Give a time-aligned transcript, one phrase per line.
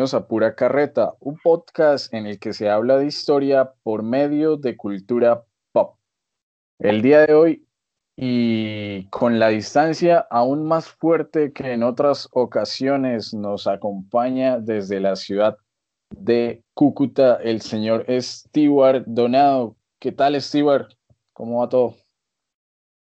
[0.00, 4.74] A Pura Carreta, un podcast en el que se habla de historia por medio de
[4.74, 5.98] cultura pop.
[6.78, 7.66] El día de hoy,
[8.16, 15.16] y con la distancia aún más fuerte que en otras ocasiones, nos acompaña desde la
[15.16, 15.58] ciudad
[16.08, 19.76] de Cúcuta el señor Stewart Donado.
[19.98, 20.88] ¿Qué tal, Stewart?
[21.34, 21.94] ¿Cómo va todo?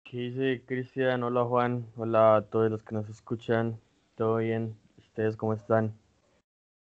[0.02, 1.22] ¿Qué dice Cristian?
[1.22, 3.78] Hola Juan, hola a todos los que nos escuchan.
[4.16, 4.74] ¿Todo bien?
[4.98, 5.99] ¿Ustedes cómo están?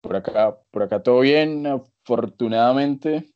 [0.00, 3.30] Por acá, por acá todo bien, afortunadamente.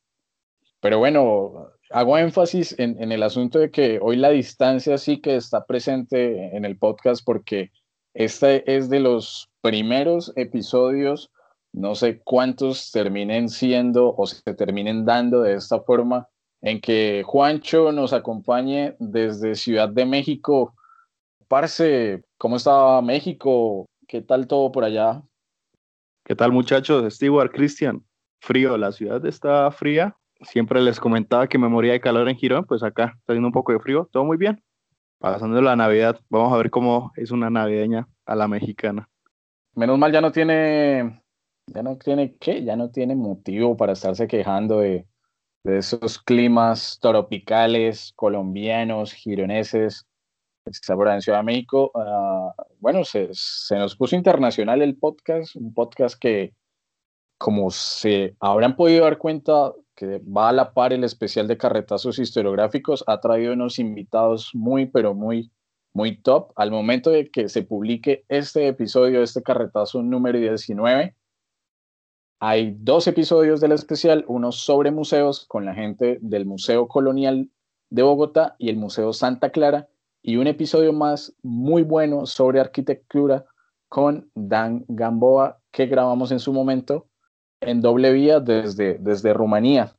[0.81, 5.37] Pero bueno, hago énfasis en, en, el asunto de que hoy la distancia sí que
[5.37, 7.71] está presente en el podcast porque
[8.15, 11.31] este es de los primeros episodios,
[11.73, 16.29] no sé cuántos terminen siendo o se terminen dando de esta forma,
[16.63, 20.75] en que Juancho nos acompañe desde Ciudad de México.
[21.49, 23.87] Parce, ¿cómo está México?
[24.07, 25.23] ¿Qué tal todo por allá?
[26.27, 27.13] ¿Qué tal muchachos?
[27.13, 28.03] Stewart, Cristian.
[28.41, 30.17] Frío, la ciudad está fría.
[30.41, 33.53] Siempre les comentaba que me moría de calor en Girón, pues acá está haciendo un
[33.53, 34.09] poco de frío.
[34.11, 34.65] Todo muy bien.
[35.19, 39.07] Pasando la Navidad, vamos a ver cómo es una navideña a la mexicana.
[39.75, 41.23] Menos mal ya no tiene,
[41.67, 42.65] ya no tiene, ¿qué?
[42.65, 45.07] Ya no tiene motivo para estarse quejando de,
[45.63, 50.07] de esos climas tropicales colombianos, gironeses,
[50.97, 51.93] por en Ciudad de México.
[51.95, 56.55] Uh, bueno, se, se, nos puso internacional el podcast, un podcast que,
[57.39, 62.19] como se habrán podido dar cuenta, que va a la par el especial de carretazos
[62.19, 65.53] historiográficos, ha traído unos invitados muy, pero muy,
[65.93, 66.53] muy top.
[66.57, 71.15] Al momento de que se publique este episodio, este carretazo número 19,
[72.41, 77.51] hay dos episodios del especial, uno sobre museos con la gente del Museo Colonial
[77.91, 79.89] de Bogotá y el Museo Santa Clara,
[80.27, 83.45] y un episodio más muy bueno sobre arquitectura
[83.91, 87.07] con Dan Gamboa que grabamos en su momento
[87.61, 89.95] en doble vía desde, desde Rumanía.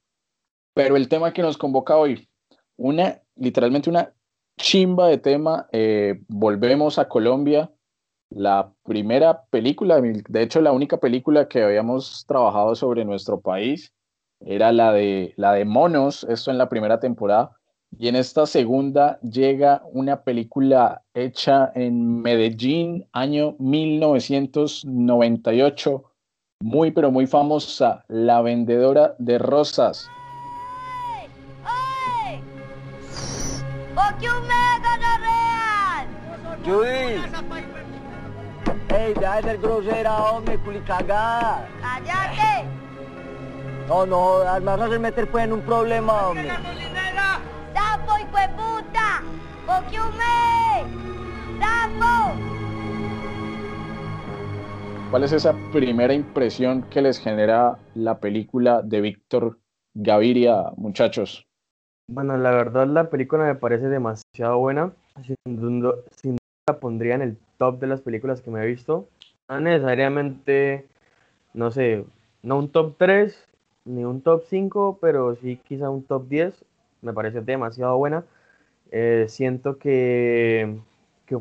[0.73, 2.27] Pero el tema que nos convoca hoy,
[2.75, 4.13] una, literalmente una
[4.57, 7.71] chimba de tema, eh, volvemos a Colombia,
[8.31, 13.93] la primera película, de hecho la única película que habíamos trabajado sobre nuestro país
[14.39, 17.55] era la de, la de Monos, esto en la primera temporada,
[17.97, 26.03] y en esta segunda llega una película hecha en Medellín, año 1998,
[26.61, 30.09] muy pero muy famosa, La Vendedora de Rosas.
[31.63, 32.41] ¡Oye!
[33.95, 36.07] ¡O que un mega no real!
[36.65, 37.21] Juiz!
[38.97, 41.67] Ei, dai del grosera, hombre, culicaga.
[41.81, 42.65] ¡Cállate!
[43.87, 46.49] No, no, me vas a hacer meter pues en un problema, hombre.
[48.05, 49.23] ¡Sapo, hijo de puta!
[55.09, 59.59] ¿Cuál es esa primera impresión que les genera la película de Víctor
[59.95, 61.47] Gaviria, muchachos?
[62.07, 64.91] Bueno, la verdad la película me parece demasiado buena.
[65.23, 68.67] Sin duda, sin duda la pondría en el top de las películas que me he
[68.67, 69.07] visto.
[69.49, 70.85] No necesariamente,
[71.53, 72.05] no sé,
[72.43, 73.47] no un top 3
[73.85, 76.65] ni un top 5, pero sí quizá un top 10.
[77.05, 78.25] Me parece demasiado buena.
[78.91, 80.79] Eh, siento que,
[81.25, 81.37] que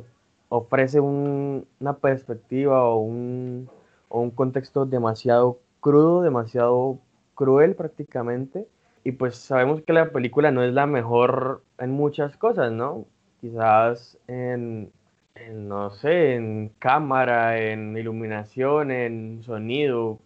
[0.49, 3.69] ofrece un, una perspectiva o un,
[4.09, 6.99] o un contexto demasiado crudo, demasiado
[7.35, 8.69] cruel prácticamente.
[9.05, 13.07] Y pues sabemos que la película no es la mejor en muchas cosas, ¿no?
[13.41, 14.93] Quizás en,
[15.35, 20.21] en, no sé, en cámara, en iluminación, en sonido.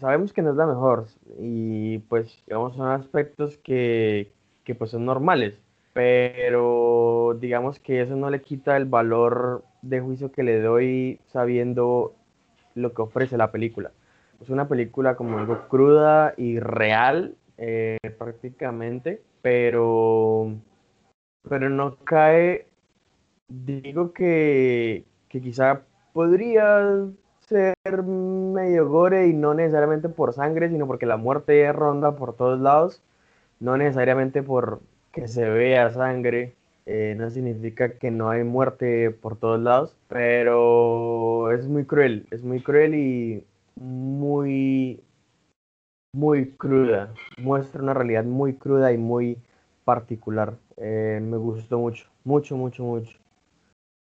[0.00, 1.06] Sabemos que no es la mejor
[1.38, 4.32] y pues digamos son aspectos que,
[4.64, 5.60] que pues son normales,
[5.92, 12.14] pero digamos que eso no le quita el valor de juicio que le doy sabiendo
[12.74, 13.92] lo que ofrece la película.
[14.40, 20.54] Es una película como algo cruda y real eh, prácticamente, pero,
[21.48, 22.66] pero no cae,
[23.48, 25.82] digo que, que quizá
[26.12, 27.06] podría
[27.40, 32.60] ser medio gore y no necesariamente por sangre, sino porque la muerte ronda por todos
[32.60, 33.02] lados,
[33.64, 39.38] no necesariamente por que se vea sangre, eh, no significa que no hay muerte por
[39.38, 43.44] todos lados, pero es muy cruel, es muy cruel y
[43.80, 45.00] muy,
[46.14, 47.14] muy cruda.
[47.38, 49.38] Muestra una realidad muy cruda y muy
[49.86, 50.58] particular.
[50.76, 53.18] Eh, me gustó mucho, mucho, mucho, mucho.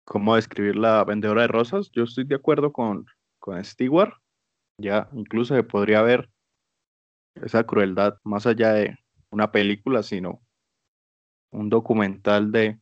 [0.05, 1.89] ¿Cómo describir la vendedora de rosas?
[1.93, 3.05] Yo estoy de acuerdo con,
[3.39, 4.15] con Stewart.
[4.81, 6.29] Ya incluso se podría ver
[7.35, 8.97] esa crueldad más allá de
[9.31, 10.41] una película, sino
[11.51, 12.79] un documental de,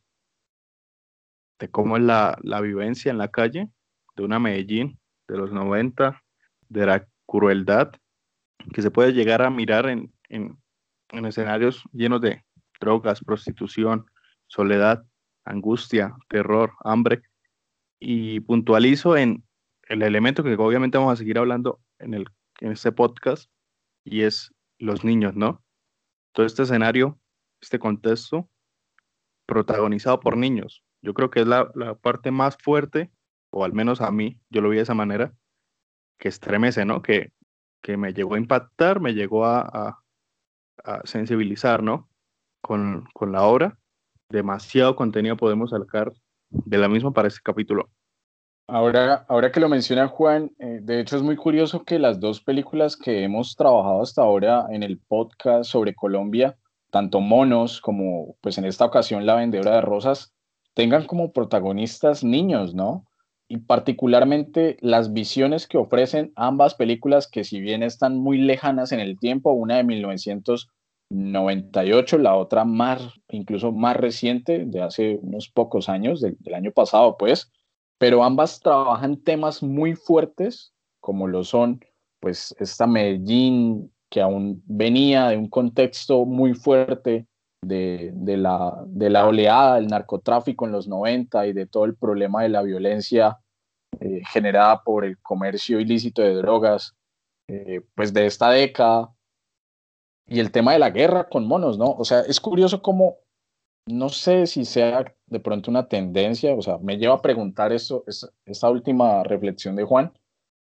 [1.58, 3.68] de cómo es la, la vivencia en la calle
[4.16, 4.98] de una Medellín
[5.28, 6.22] de los 90,
[6.68, 7.92] de la crueldad
[8.72, 10.58] que se puede llegar a mirar en, en,
[11.10, 12.44] en escenarios llenos de
[12.80, 14.06] drogas, prostitución,
[14.46, 15.04] soledad,
[15.44, 17.22] angustia, terror, hambre.
[18.00, 19.44] Y puntualizo en
[19.88, 22.26] el elemento que obviamente vamos a seguir hablando en, el,
[22.60, 23.50] en este podcast,
[24.04, 25.63] y es los niños, ¿no?
[26.34, 27.18] Todo este escenario,
[27.60, 28.50] este contexto,
[29.46, 30.84] protagonizado por niños.
[31.00, 33.12] Yo creo que es la, la parte más fuerte,
[33.50, 35.32] o al menos a mí, yo lo vi de esa manera,
[36.18, 37.02] que estremece, ¿no?
[37.02, 37.32] Que,
[37.82, 40.02] que me llegó a impactar, me llegó a,
[40.82, 42.08] a, sensibilizar, ¿no?
[42.60, 43.78] Con, con la obra.
[44.28, 46.12] Demasiado contenido podemos sacar
[46.50, 47.90] de la misma para este capítulo.
[48.66, 52.40] Ahora, ahora que lo menciona Juan, eh, de hecho es muy curioso que las dos
[52.40, 56.56] películas que hemos trabajado hasta ahora en el podcast sobre Colombia,
[56.90, 60.32] tanto Monos como pues en esta ocasión La Vendedora de Rosas,
[60.72, 63.04] tengan como protagonistas niños, ¿no?
[63.48, 69.00] Y particularmente las visiones que ofrecen ambas películas que si bien están muy lejanas en
[69.00, 75.90] el tiempo, una de 1998, la otra más, incluso más reciente, de hace unos pocos
[75.90, 77.52] años, del, del año pasado, pues,
[77.98, 81.80] pero ambas trabajan temas muy fuertes, como lo son,
[82.20, 87.26] pues, esta Medellín que aún venía de un contexto muy fuerte
[87.62, 91.96] de, de, la, de la oleada del narcotráfico en los 90 y de todo el
[91.96, 93.38] problema de la violencia
[94.00, 96.94] eh, generada por el comercio ilícito de drogas,
[97.48, 99.12] eh, pues de esta década,
[100.26, 101.90] y el tema de la guerra con monos, ¿no?
[101.90, 103.16] O sea, es curioso cómo
[103.86, 108.04] no sé si sea de pronto una tendencia, o sea, me lleva a preguntar esto,
[108.06, 110.12] esta, esta última reflexión de Juan,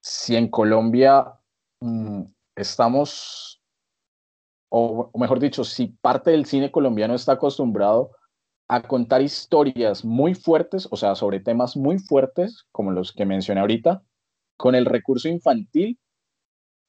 [0.01, 1.33] si en Colombia
[1.81, 2.23] mmm,
[2.55, 3.61] estamos,
[4.69, 8.11] o, o, mejor dicho, si parte del cine colombiano está acostumbrado
[8.67, 13.61] a contar historias muy fuertes, o sea, sobre temas muy fuertes, como los que mencioné
[13.61, 14.03] ahorita,
[14.57, 15.99] con el recurso infantil,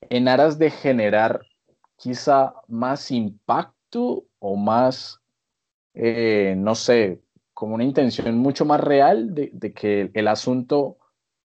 [0.08, 1.40] en aras de generar
[1.96, 5.20] quizá más impacto o más
[5.96, 7.20] eh, no sé,
[7.54, 10.98] como una intención mucho más real de, que el asunto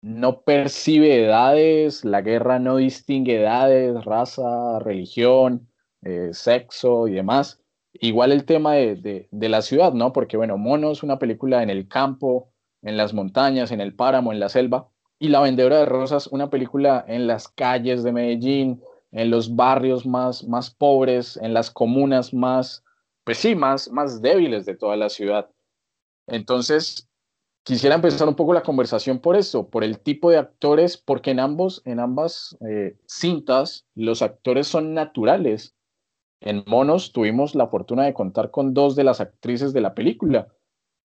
[0.01, 5.69] no percibe edades, la guerra no distingue edades, raza, religión,
[6.01, 7.61] eh, sexo y demás.
[7.93, 10.13] Igual el tema de, de, de, la ciudad, ¿no?
[10.13, 12.51] Porque, bueno, Mono es una película en el campo,
[12.81, 14.89] en las montañas, en el páramo, en la selva,
[15.19, 20.05] y La Vendedora de Rosas, una película en las calles de Medellín, en los barrios
[20.05, 22.83] más, más pobres, en las comunas más,
[23.29, 25.51] pues sí, más, más débiles de toda la ciudad.
[26.25, 27.07] Entonces,
[27.61, 31.39] quisiera empezar un poco la conversación por eso, por el tipo de actores, porque en,
[31.39, 35.75] ambos, en ambas eh, cintas los actores son naturales.
[36.41, 40.47] En Monos tuvimos la fortuna de contar con dos de las actrices de la película.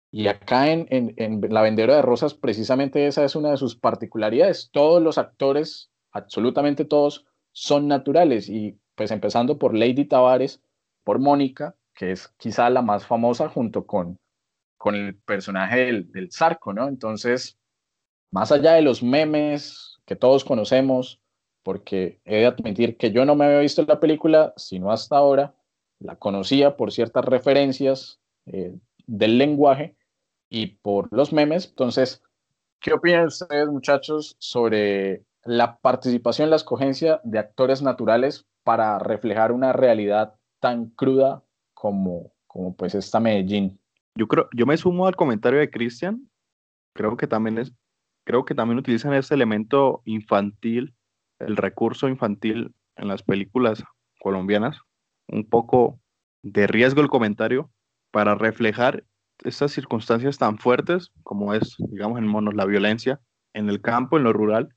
[0.09, 4.69] Y acá en, en, La Vendedora de Rosas, precisamente esa es una de sus particularidades.
[4.71, 8.47] Todos los actores, absolutamente todos, son naturales.
[8.47, 10.61] Y pues empezando por Lady Tavares,
[11.03, 14.19] por Mónica, que es quizá la más famosa junto con,
[14.77, 16.87] con el personaje del, del Zarco, ¿no?
[16.87, 17.57] Entonces,
[18.31, 21.21] más allá de los memes que todos conocemos,
[21.63, 25.55] porque he de admitir que yo no me había visto la película, sino hasta ahora,
[25.99, 28.75] la conocía por ciertas referencias eh,
[29.07, 29.95] del lenguaje
[30.49, 31.69] y por los memes.
[31.69, 32.21] Entonces,
[32.79, 39.73] ¿qué opinan ustedes, muchachos, sobre la participación, la escogencia de actores naturales para reflejar una
[39.73, 41.43] realidad tan cruda
[41.83, 43.77] como, como pues esta Medellín.
[44.15, 46.29] Yo creo, yo me sumo al comentario de Cristian.
[46.95, 47.73] Creo que también es,
[48.25, 50.95] creo que también utilizan ese elemento infantil,
[51.39, 53.83] el recurso infantil en las películas
[54.21, 54.79] colombianas,
[55.27, 55.99] un poco
[56.41, 57.69] de riesgo el comentario
[58.11, 59.03] para reflejar
[59.43, 63.19] estas circunstancias tan fuertes como es, digamos, en monos, la violencia
[63.53, 64.69] en el campo, en lo rural,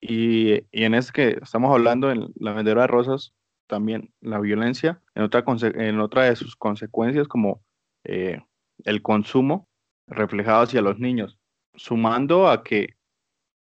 [0.00, 3.34] y, y en este que estamos hablando en La Vendedora de Rosas,
[3.70, 7.62] también la violencia en otra, en otra de sus consecuencias como
[8.04, 8.42] eh,
[8.84, 9.68] el consumo
[10.06, 11.38] reflejado hacia los niños,
[11.74, 12.96] sumando a que,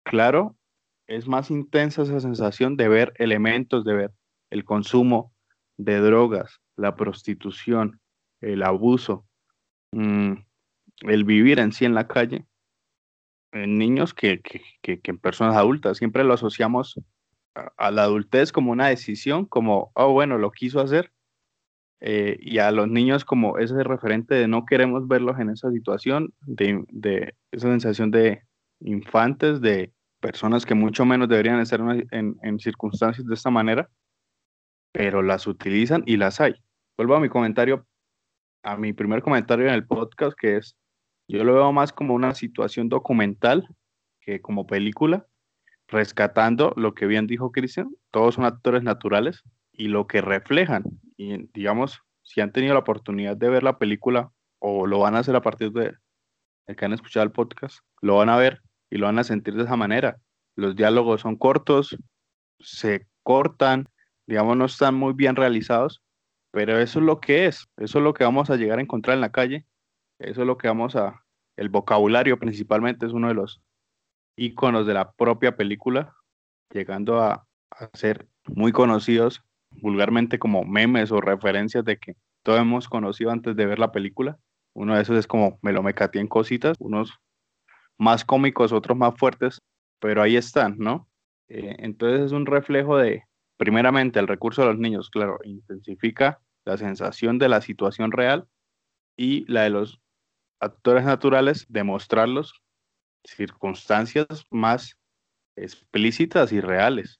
[0.03, 0.57] claro,
[1.07, 4.11] es más intensa esa sensación de ver elementos, de ver
[4.49, 5.33] el consumo
[5.77, 8.01] de drogas, la prostitución,
[8.41, 9.25] el abuso,
[9.91, 10.33] mmm,
[11.01, 12.45] el vivir en sí en la calle,
[13.51, 15.97] en niños que, que, que, que en personas adultas.
[15.97, 16.99] Siempre lo asociamos
[17.55, 21.11] a la adultez como una decisión, como, oh, bueno, lo quiso hacer,
[22.01, 26.33] eh, y a los niños como ese referente de no queremos verlos en esa situación,
[26.41, 28.43] de, de esa sensación de
[28.79, 33.89] infantes, de personas que mucho menos deberían estar en, en, en, circunstancias de esta manera,
[34.93, 36.55] pero las utilizan y las hay.
[36.97, 37.85] Vuelvo a mi comentario,
[38.63, 40.77] a mi primer comentario en el podcast, que es,
[41.27, 43.67] yo lo veo más como una situación documental
[44.21, 45.27] que como película,
[45.89, 49.43] rescatando lo que bien dijo Cristian, todos son actores naturales
[49.73, 50.83] y lo que reflejan.
[51.17, 55.19] Y digamos, si han tenido la oportunidad de ver la película o lo van a
[55.19, 55.93] hacer a partir de,
[56.67, 59.55] de que han escuchado el podcast, lo van a ver y lo van a sentir
[59.55, 60.17] de esa manera.
[60.55, 61.97] Los diálogos son cortos,
[62.59, 63.87] se cortan,
[64.27, 66.01] digamos, no están muy bien realizados,
[66.51, 69.15] pero eso es lo que es, eso es lo que vamos a llegar a encontrar
[69.15, 69.65] en la calle,
[70.19, 71.23] eso es lo que vamos a,
[71.55, 73.61] el vocabulario principalmente es uno de los
[74.39, 76.15] iconos de la propia película,
[76.73, 77.45] llegando a,
[77.93, 83.65] ser muy conocidos vulgarmente como memes o referencias de que todos hemos conocido antes de
[83.65, 84.37] ver la película.
[84.73, 87.13] Uno de esos es como me lo en cositas, unos
[87.97, 89.61] más cómicos, otros más fuertes,
[89.99, 91.07] pero ahí están, ¿no?
[91.47, 93.23] Eh, entonces es un reflejo de,
[93.55, 98.47] primeramente, el recurso de los niños, claro, intensifica la sensación de la situación real
[99.15, 100.01] y la de los
[100.59, 102.61] actores naturales, demostrarlos
[103.23, 104.97] circunstancias más
[105.55, 107.19] explícitas y reales.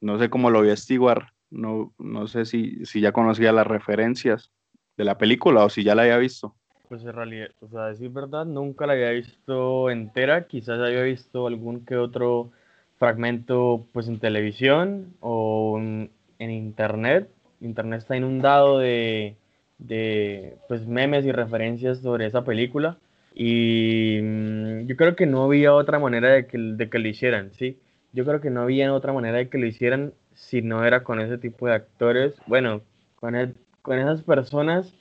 [0.00, 3.66] No sé cómo lo voy a estiguar no, no sé si, si ya conocía las
[3.66, 4.50] referencias
[4.96, 6.54] de la película o si ya la había visto.
[6.88, 11.46] Pues en realidad, o sea, decir verdad, nunca la había visto entera, quizás había visto
[11.46, 12.50] algún que otro
[12.98, 17.30] fragmento pues en televisión o en, internet.
[17.60, 19.36] Internet está inundado de,
[19.78, 22.96] de pues memes y referencias sobre esa película
[23.34, 27.52] y mm, yo creo que no había otra manera de que, de que lo hicieran,
[27.54, 27.78] ¿sí?
[28.12, 31.20] Yo creo que no había otra manera de que lo hicieran si no era con
[31.20, 32.82] ese tipo de actores, bueno,
[33.16, 33.34] con,
[33.82, 34.94] con esas personas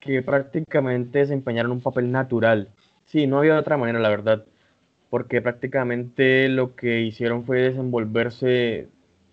[0.00, 2.68] que prácticamente desempeñaron un papel natural.
[3.06, 4.44] Sí, no había otra manera, la verdad,
[5.10, 8.88] porque prácticamente lo que hicieron fue desenvolverse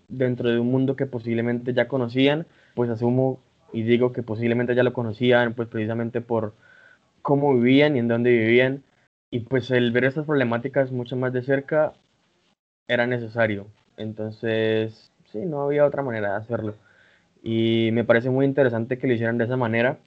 [0.08, 3.42] dentro de un mundo que posiblemente ya conocían, pues asumo
[3.74, 6.54] y digo que posiblemente ya lo conocían, pues precisamente por
[7.22, 8.84] cómo vivían y en dónde vivían,
[9.32, 11.94] y pues el ver estas problemáticas mucho más de cerca
[12.88, 13.68] era necesario.
[13.98, 16.76] Entonces, sí, no había otra manera de hacerlo.
[17.44, 19.98] Y me parece muy interesante que lo hicieran de esa manera.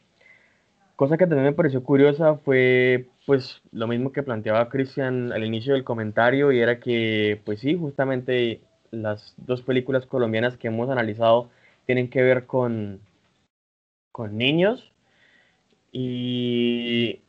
[0.97, 5.73] Cosa que también me pareció curiosa fue pues lo mismo que planteaba Cristian al inicio
[5.75, 8.61] del comentario y era que pues sí, justamente
[8.92, 11.49] las dos películas colombianas que hemos analizado
[11.87, 13.00] tienen que ver con,
[14.12, 14.94] con niños
[15.97, 17.21] y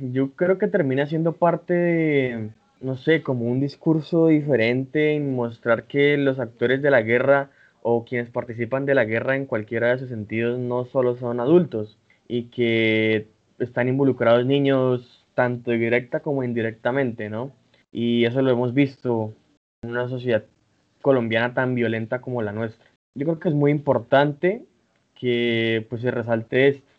[0.00, 5.84] yo creo que termina siendo parte de, no sé, como un discurso diferente en mostrar
[5.84, 7.50] que los actores de la guerra
[7.82, 11.98] o quienes participan de la guerra en cualquiera de sus sentidos no solo son adultos
[12.28, 13.26] y que
[13.58, 17.52] están involucrados niños tanto directa como indirectamente, ¿no?
[17.92, 19.34] Y eso lo hemos visto
[19.82, 20.44] en una sociedad
[21.02, 22.86] colombiana tan violenta como la nuestra.
[23.14, 24.64] Yo creo que es muy importante
[25.14, 26.91] que pues se resalte esto.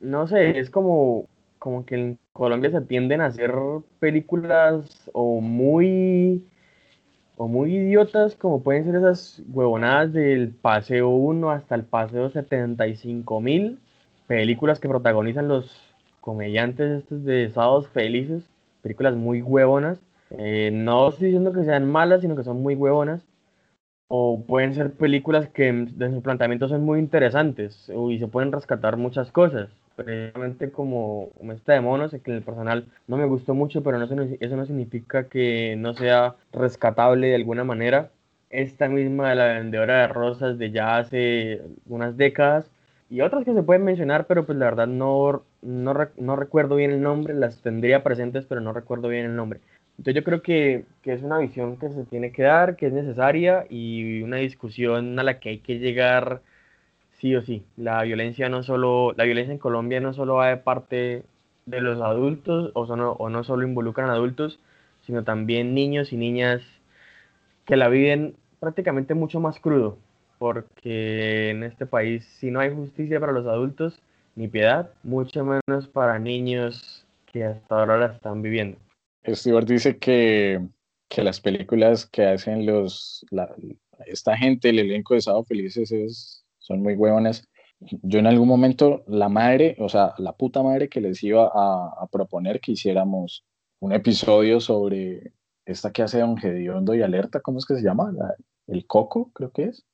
[0.00, 1.28] No sé, es como
[1.58, 3.52] como que en Colombia se tienden a hacer
[3.98, 6.44] películas o muy
[7.36, 13.40] o muy idiotas como pueden ser esas huevonadas del Paseo 1 hasta el Paseo 75
[13.40, 13.78] mil
[14.26, 18.44] películas que protagonizan los comediantes estos de Sábados Felices,
[18.82, 19.98] películas muy huevonas.
[20.30, 23.22] Eh, no estoy diciendo que sean malas, sino que son muy huevonas.
[24.08, 28.96] O pueden ser películas que de su planteamiento son muy interesantes y se pueden rescatar
[28.96, 33.98] muchas cosas precisamente como, esta de monos, que el personal no me gustó mucho, pero
[33.98, 38.10] no, eso no significa que no sea rescatable de alguna manera.
[38.48, 42.70] Esta misma de la vendedora de rosas de ya hace unas décadas
[43.10, 46.92] y otras que se pueden mencionar, pero pues la verdad no, no, no recuerdo bien
[46.92, 49.60] el nombre, las tendría presentes, pero no recuerdo bien el nombre.
[49.98, 52.92] Entonces yo creo que, que, es una visión que se tiene que dar, que es
[52.92, 56.40] necesaria y una discusión a la que hay que llegar
[57.18, 57.64] sí o sí.
[57.76, 61.24] La violencia no solo, la violencia en Colombia no solo va de parte
[61.66, 62.96] de los adultos o,
[63.28, 64.58] no solo involucran adultos,
[65.06, 66.62] sino también niños y niñas
[67.64, 69.98] que la viven prácticamente mucho más crudo,
[70.38, 74.00] porque en este país si no hay justicia para los adultos,
[74.34, 78.78] ni piedad, mucho menos para niños que hasta ahora la están viviendo.
[79.26, 80.60] Stewart dice que,
[81.08, 83.26] que las películas que hacen los,
[84.06, 86.37] esta gente, el elenco de Sábado Felices es
[86.68, 87.48] son muy huevones.
[87.80, 92.06] Yo en algún momento, la madre, o sea, la puta madre que les iba a,
[92.12, 93.44] proponer que hiciéramos
[93.80, 95.32] un episodio sobre
[95.64, 98.12] esta que hace Don Gediondo y Alerta, ¿cómo es que se llama?
[98.66, 99.86] el Coco, creo que es.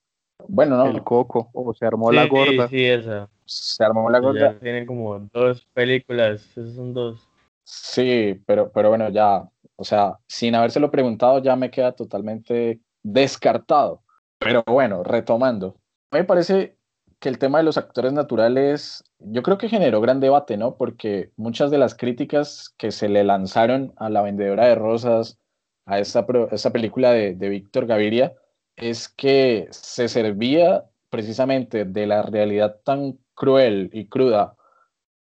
[0.48, 0.86] Bueno, no.
[0.86, 2.68] El Coco, o se armó la gorda.
[2.68, 3.28] Sí, esa.
[3.44, 4.58] Se armó la gorda.
[4.58, 7.28] tienen como dos películas, esos son dos.
[7.62, 14.02] Sí, pero, pero bueno, ya, o sea, sin habérselo preguntado, ya me queda totalmente descartado.
[14.38, 15.76] Pero bueno, retomando,
[16.14, 16.78] me parece
[17.18, 20.76] que el tema de los actores naturales, yo creo que generó gran debate, ¿no?
[20.76, 25.38] Porque muchas de las críticas que se le lanzaron a la vendedora de rosas,
[25.86, 26.24] a esta,
[26.72, 28.32] película de, de Víctor Gaviria
[28.76, 34.56] es que se servía precisamente de la realidad tan cruel y cruda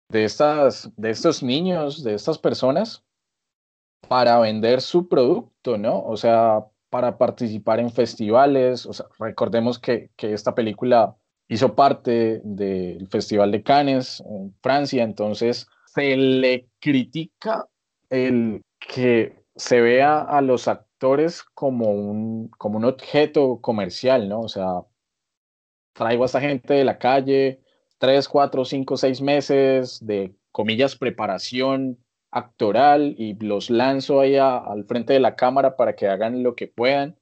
[0.09, 3.03] de, estas, de estos niños, de estas personas,
[4.07, 6.01] para vender su producto, ¿no?
[6.03, 8.85] O sea, para participar en festivales.
[8.85, 11.15] O sea, recordemos que, que esta película
[11.47, 14.23] hizo parte del Festival de Cannes
[14.61, 17.67] Francia, entonces se le critica
[18.09, 24.41] el que se vea a los actores como un, como un objeto comercial, ¿no?
[24.41, 24.81] O sea,
[25.93, 27.61] traigo a esta gente de la calle,
[27.97, 31.97] tres, cuatro, cinco, seis meses de, comillas, preparación
[32.31, 36.67] actoral y los lanzo ahí al frente de la cámara para que hagan lo que
[36.67, 37.17] puedan.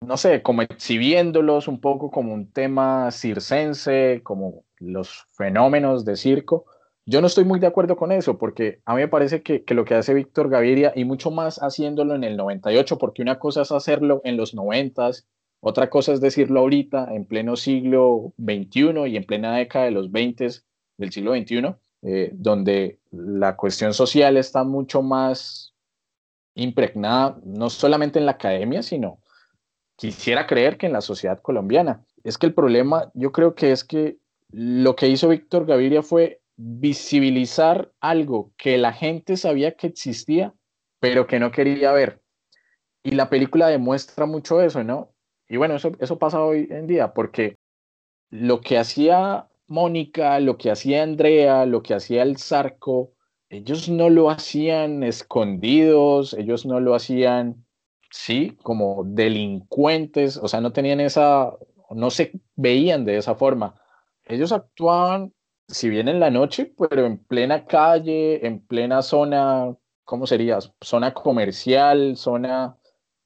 [0.00, 6.66] No sé, como exhibiéndolos un poco como un tema circense, como los fenómenos de circo.
[7.06, 9.74] Yo no estoy muy de acuerdo con eso, porque a mí me parece que, que,
[9.74, 13.62] lo que hace Víctor Gaviria, y mucho más haciéndolo en el 98, porque una cosa
[13.62, 15.12] es hacerlo en los 90
[15.60, 20.12] otra cosa es decirlo ahorita, en pleno siglo XXI y en plena década de los
[20.12, 20.48] 20
[20.98, 25.74] del siglo XXI, eh, donde la cuestión social está mucho más
[26.54, 29.20] impregnada, no solamente en la academia, sino
[29.96, 32.04] quisiera creer que en la sociedad colombiana.
[32.22, 34.18] Es que el problema, yo creo que es que
[34.50, 40.54] lo que hizo Víctor Gaviria fue visibilizar algo que la gente sabía que existía,
[41.00, 42.22] pero que no quería ver.
[43.02, 45.12] Y la película demuestra mucho eso, ¿no?
[45.48, 47.56] Y bueno, eso, eso pasa hoy en día, porque
[48.30, 53.12] lo que hacía Mónica, lo que hacía Andrea, lo que hacía el Zarco,
[53.48, 57.64] ellos no lo hacían escondidos, ellos no lo hacían,
[58.10, 61.52] sí, como delincuentes, o sea, no tenían esa,
[61.90, 63.74] no se veían de esa forma.
[64.24, 65.32] Ellos actuaban,
[65.68, 70.58] si bien en la noche, pero en plena calle, en plena zona, ¿cómo sería?
[70.80, 72.76] Zona comercial, zona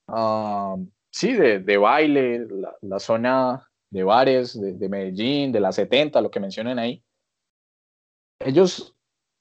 [0.09, 0.77] ah,
[1.11, 2.47] sí, de, baile,
[2.83, 7.05] la, zona de bares de, Medellín, de la 70, lo que mencionan ahí,
[8.39, 8.97] ellos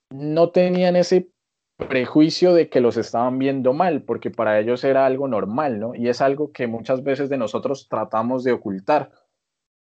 [0.10, 1.30] no tenían ese
[1.78, 5.96] prejuicio de que los estaban viendo mal, porque para ellos era algo normal, ¿no?
[5.96, 9.12] Y es algo que muchas veces de nosotros tratamos de ocultar.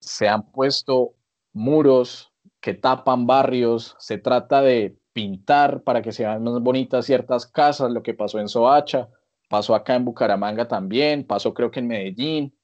[0.01, 1.14] Se han puesto
[1.53, 7.90] muros que tapan barrios, se trata de pintar para que sean más bonitas ciertas casas,
[7.90, 9.09] lo que pasó en Soacha,
[9.48, 12.57] pasó acá en Bucaramanga también, pasó creo que en Medellín.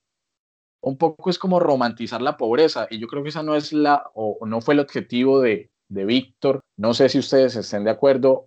[0.81, 4.05] Un poco es como romantizar la pobreza y yo creo que esa no es la
[4.15, 6.61] o no fue el objetivo de, de Víctor.
[6.77, 8.47] No sé si ustedes estén de acuerdo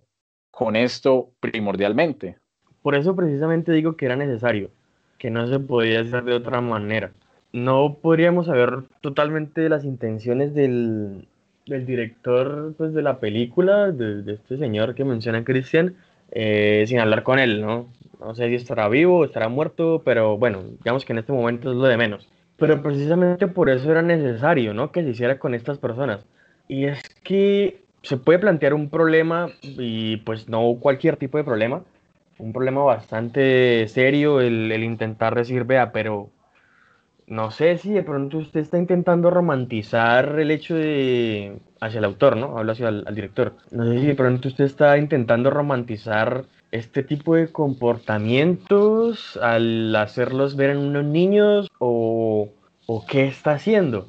[0.50, 2.38] con esto primordialmente.
[2.82, 4.70] Por eso precisamente digo que era necesario,
[5.18, 7.12] que no se podía hacer de otra manera.
[7.52, 11.28] No podríamos saber totalmente las intenciones del,
[11.66, 15.96] del director pues, de la película, de, de este señor que menciona Cristian,
[16.32, 17.86] eh, sin hablar con él, ¿no?
[18.18, 21.70] No sé si estará vivo o estará muerto, pero bueno, digamos que en este momento
[21.70, 22.28] es lo de menos.
[22.56, 24.92] Pero precisamente por eso era necesario, ¿no?
[24.92, 26.24] Que se hiciera con estas personas.
[26.68, 31.82] Y es que se puede plantear un problema, y pues no cualquier tipo de problema,
[32.38, 36.30] un problema bastante serio el, el intentar decir, vea, pero
[37.26, 42.36] no sé si de pronto usted está intentando romantizar el hecho de hacia el autor,
[42.36, 42.58] ¿no?
[42.58, 43.56] Hablo hacia el director.
[43.70, 50.56] No sé si de pronto usted está intentando romantizar este tipo de comportamientos al hacerlos
[50.56, 52.48] ver en unos niños o,
[52.86, 54.08] o qué está haciendo.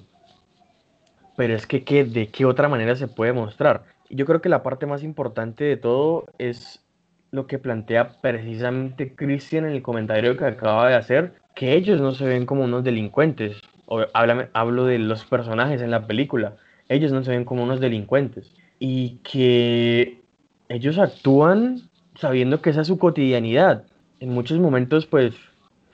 [1.35, 3.83] Pero es que, ¿qué, ¿de qué otra manera se puede mostrar?
[4.09, 6.83] Yo creo que la parte más importante de todo es
[7.31, 12.13] lo que plantea precisamente Christian en el comentario que acaba de hacer, que ellos no
[12.13, 13.57] se ven como unos delincuentes.
[13.85, 16.55] O, hablo de los personajes en la película.
[16.89, 18.51] Ellos no se ven como unos delincuentes.
[18.79, 20.21] Y que
[20.69, 23.85] ellos actúan sabiendo que esa es su cotidianidad.
[24.19, 25.35] En muchos momentos, pues,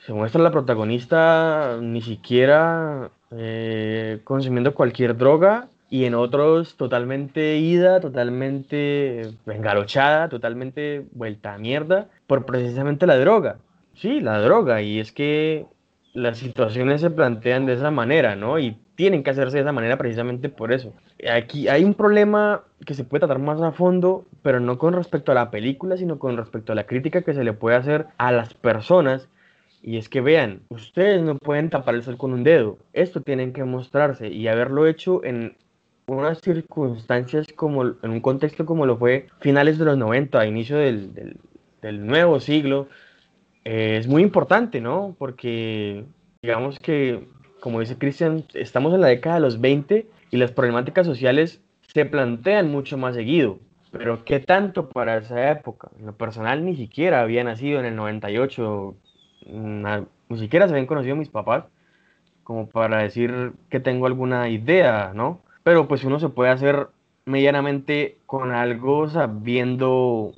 [0.06, 8.00] se muestra la protagonista ni siquiera eh, consumiendo cualquier droga y en otros totalmente ida,
[8.00, 13.58] totalmente engarochada, totalmente vuelta a mierda por precisamente la droga.
[14.00, 15.66] Sí, la droga, y es que
[16.14, 18.58] las situaciones se plantean de esa manera, ¿no?
[18.58, 20.94] Y tienen que hacerse de esa manera precisamente por eso.
[21.30, 25.34] Aquí hay un problema que se puede tratar más a fondo, pero no con respecto
[25.34, 28.32] a la película, sino con respecto a la crítica que se le puede hacer a
[28.32, 29.28] las personas.
[29.82, 32.78] Y es que vean, ustedes no pueden tapar el sol con un dedo.
[32.94, 35.58] Esto tienen que mostrarse y haberlo hecho en
[36.08, 41.14] unas circunstancias como en un contexto como lo fue finales de los 90, inicio del,
[41.14, 41.38] del,
[41.82, 42.88] del nuevo siglo,
[43.66, 45.16] eh, es muy importante, ¿no?
[45.18, 46.06] Porque
[46.42, 47.28] digamos que,
[47.60, 51.62] como dice Cristian, estamos en la década de los 20 y las problemáticas sociales
[51.94, 53.60] se plantean mucho más seguido.
[53.92, 55.90] Pero ¿qué tanto para esa época?
[56.00, 58.96] En lo personal ni siquiera había nacido en el 98,
[59.48, 61.66] na- ni siquiera se habían conocido mis papás
[62.44, 65.42] como para decir que tengo alguna idea, ¿no?
[65.64, 66.88] Pero pues uno se puede hacer
[67.26, 70.34] medianamente con algo, o sea, viendo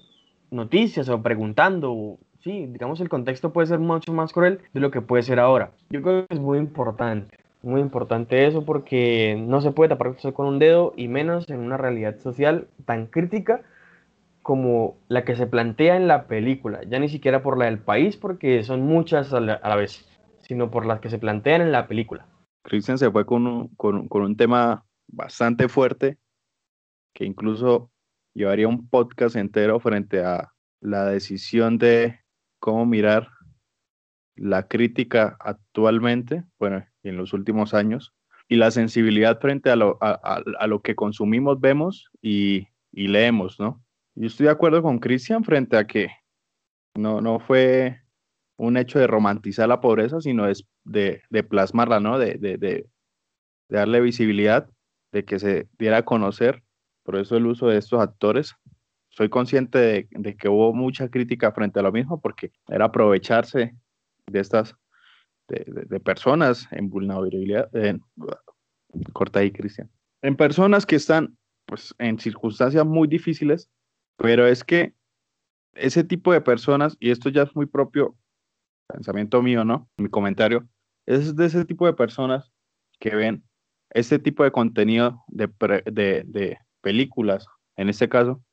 [0.50, 5.02] noticias o preguntando, sí, digamos el contexto puede ser mucho más cruel de lo que
[5.02, 5.72] puede ser ahora.
[5.90, 10.48] Yo creo que es muy importante, muy importante eso porque no se puede tapar con
[10.48, 13.62] un dedo y menos en una realidad social tan crítica
[14.42, 18.18] como la que se plantea en la película, ya ni siquiera por la del país
[18.18, 20.08] porque son muchas a la, a la vez,
[20.42, 22.26] sino por las que se plantean en la película.
[22.64, 26.18] Christian se fue con un, con, con un tema bastante fuerte
[27.14, 27.92] que incluso
[28.34, 32.21] llevaría un podcast entero frente a la decisión de
[32.62, 33.28] cómo mirar
[34.36, 38.14] la crítica actualmente, bueno, en los últimos años,
[38.48, 43.84] y la sensibilidad frente a lo, a, lo que consumimos, vemos y, leemos, ¿no?
[44.16, 46.10] Yo estoy de acuerdo con Christian frente a que
[46.96, 48.02] no, no fue
[48.58, 52.20] un hecho de romantizar la pobreza, sino es de, de plasmarla, ¿no?
[52.20, 52.88] De, de- de
[53.70, 54.70] darle visibilidad,
[55.14, 56.62] de que se diera a conocer.
[57.04, 58.56] Por eso el uso de estos actores.
[59.22, 63.76] Soy consciente de, de que hubo mucha crítica frente a lo mismo, porque era aprovecharse
[64.26, 64.76] de estas,
[65.48, 67.70] de, de- de personas en vulnerabilidad.
[69.14, 69.92] corta ahí, Cristian.
[70.24, 73.70] En personas que están, pues, en circunstancias muy difíciles,
[74.18, 74.96] pero es que
[75.76, 78.16] ese tipo de personas, y esto ya es muy propio
[78.88, 79.88] pensamiento mío, ¿no?
[79.98, 80.68] Mi comentario,
[81.06, 82.52] es de ese tipo de personas
[83.00, 83.44] que ven
[83.92, 85.48] este tipo de contenido de,
[85.92, 88.44] de, de películas, en este caso,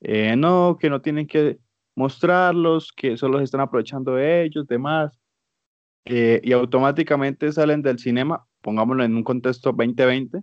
[0.00, 1.58] eh, no, que no tienen que
[1.94, 5.18] mostrarlos, que solo se están aprovechando de ellos, demás,
[6.04, 10.42] eh, y automáticamente salen del cinema, pongámoslo en un contexto 2020,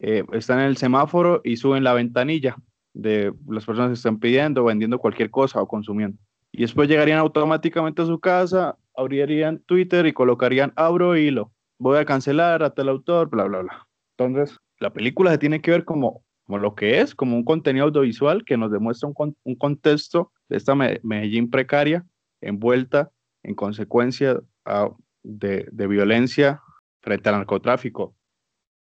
[0.00, 2.56] eh, están en el semáforo y suben la ventanilla
[2.92, 6.18] de las personas que están pidiendo, vendiendo cualquier cosa o consumiendo.
[6.50, 12.04] Y después llegarían automáticamente a su casa, abrirían Twitter y colocarían abro hilo, voy a
[12.04, 13.86] cancelar a tal autor, bla, bla, bla.
[14.18, 17.86] Entonces, la película se tiene que ver como, como lo que es, como un contenido
[17.86, 22.04] audiovisual que nos demuestra un, un contexto de esta Me- Medellín precaria,
[22.40, 23.10] envuelta
[23.42, 24.90] en consecuencia ah,
[25.22, 26.60] de, de violencia
[27.00, 28.14] frente al narcotráfico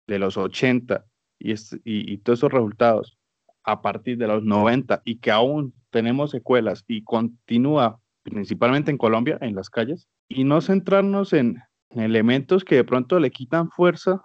[0.08, 1.06] de los 80
[1.40, 3.18] y, es- y, todos esos resultados
[3.64, 9.38] a partir de los 90 y que aún tenemos secuelas y continúa principalmente en Colombia,
[9.42, 11.58] en las calles, y no centrarnos en,
[11.90, 14.22] en elementos que de pronto le quitan fuerza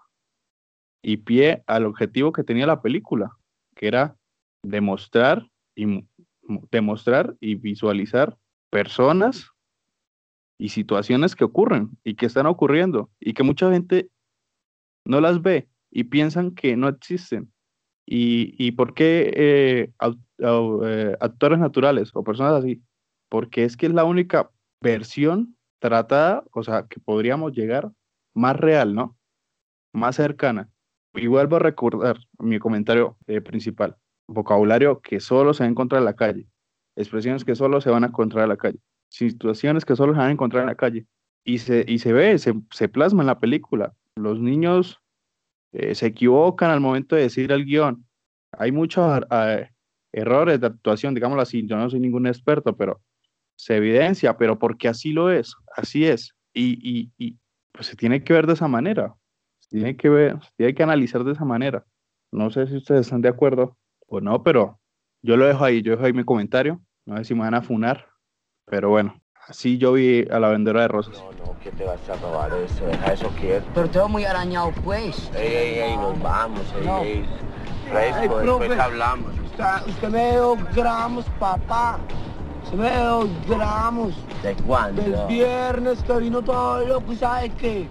[1.05, 3.37] y pie al objetivo que tenía la película,
[3.77, 4.17] que era
[4.63, 6.07] demostrar y
[6.71, 8.37] demostrar y visualizar
[8.71, 9.51] personas
[10.59, 14.09] y situaciones que ocurren y que están ocurriendo y que mucha gente
[15.05, 17.53] no las ve y piensan que no existen.
[18.07, 19.93] ¿Y, y por qué eh,
[20.39, 22.83] eh, actores naturales o personas así?
[23.29, 27.91] Porque es que es la única versión tratada, o sea, que podríamos llegar
[28.35, 29.17] más real, ¿no?
[29.93, 30.71] Más cercana.
[31.15, 33.97] Y vuelvo a recordar mi comentario eh, principal.
[34.27, 36.47] Vocabulario que solo se va a encontrar en la calle.
[36.97, 38.79] Expresiones que solo se van a encontrar en la calle.
[39.11, 41.07] Situaciones que solo se van a encontrar en la calle.
[41.45, 43.93] Y se, y se ve, se, se plasma en la película.
[44.17, 44.99] Los niños
[45.73, 48.05] eh, se equivocan al momento de decir el guion.
[48.53, 49.69] Hay muchos a-
[50.13, 51.67] errores de actuación, digámoslo así.
[51.67, 53.01] Yo no soy ningún experto, pero
[53.57, 56.35] se evidencia, pero porque así lo es, así es.
[56.53, 57.37] Y, y, y
[57.73, 59.15] pues se tiene que ver de esa manera.
[59.75, 61.85] Se tiene que ver, se tiene que analizar de esa manera.
[62.31, 64.79] No sé si ustedes están de acuerdo o no, pero
[65.21, 66.81] yo lo dejo ahí, yo dejo ahí mi comentario.
[67.05, 68.07] No sé si me van a funar,
[68.67, 71.15] pero bueno, así yo vi a la vendedora de rosas.
[71.21, 73.67] No, no, que te vas a robar eso, deja eso quieto.
[73.75, 75.33] Pero te veo muy arañado, pues.
[75.35, 77.01] Ey, ey, ey, nos vamos, ey, No.
[77.03, 77.29] ey.
[77.91, 78.81] Después profe.
[78.81, 79.33] hablamos.
[79.41, 81.99] Usted, usted me dio gramos, papá.
[82.63, 84.15] Usted me dio gramos.
[84.41, 85.03] ¿De cuándo?
[85.03, 87.89] Del viernes que vino todo loco, ¿y ¿sabe qué?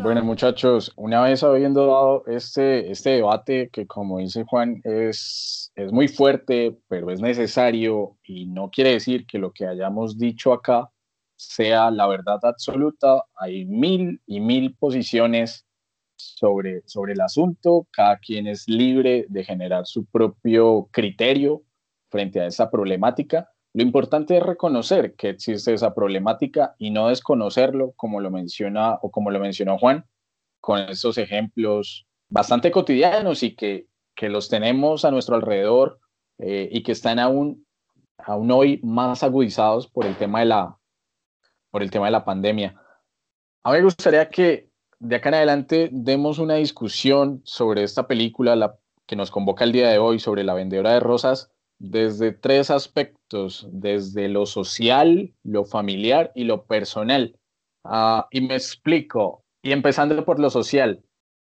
[0.00, 5.92] Bueno, muchachos, una vez habiendo dado este, este debate que, como dice Juan, es, es
[5.92, 10.90] muy fuerte, pero es necesario y no quiere decir que lo que hayamos dicho acá
[11.36, 13.24] sea la verdad absoluta.
[13.36, 15.66] Hay mil y mil posiciones
[16.16, 17.86] sobre, sobre el asunto.
[17.90, 21.62] Cada quien es libre de generar su propio criterio
[22.10, 23.50] frente a esa problemática.
[23.76, 29.10] Lo importante es reconocer que existe esa problemática y no desconocerlo, como lo menciona o
[29.10, 30.06] como lo mencionó Juan,
[30.62, 36.00] con estos ejemplos bastante cotidianos y que, que los tenemos a nuestro alrededor
[36.38, 37.66] eh, y que están aún,
[38.16, 40.78] aún hoy más agudizados por el tema de la,
[41.70, 42.80] por el tema de la pandemia.
[43.62, 48.56] A mí me gustaría que de acá en adelante demos una discusión sobre esta película,
[48.56, 52.70] la, que nos convoca el día de hoy sobre la vendedora de rosas desde tres
[52.70, 57.38] aspectos, desde lo social, lo familiar y lo personal.
[57.84, 61.02] Ah, y me explico, y empezando por lo social,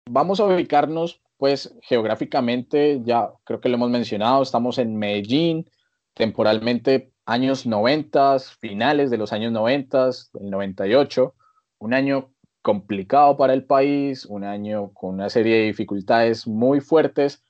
[0.10, 5.68] vamos a ubicarnos pues geográficamente, ya creo que lo hemos mencionado, estamos en Medellín,
[6.14, 11.34] temporalmente años 90, finales de los años 90, el 98,
[11.80, 17.44] un año complicado para el país, un año con una serie de dificultades muy fuertes,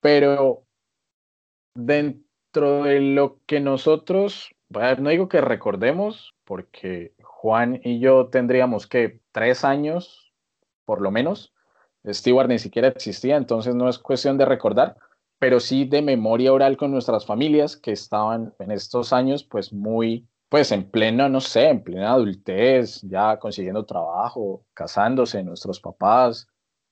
[0.00, 0.64] pero
[1.78, 9.20] dentro de lo que nosotros, no digo que recordemos, porque Juan y yo tendríamos que
[9.32, 10.32] tres años,
[10.84, 11.54] por lo menos,
[12.04, 14.96] Stewart ni siquiera existía, entonces no es cuestión de recordar,
[15.38, 20.26] pero sí de memoria oral con nuestras familias que estaban en estos años pues muy,
[20.48, 26.48] pues en plena, no sé, en plena adultez, ya consiguiendo trabajo, casándose, nuestros papás,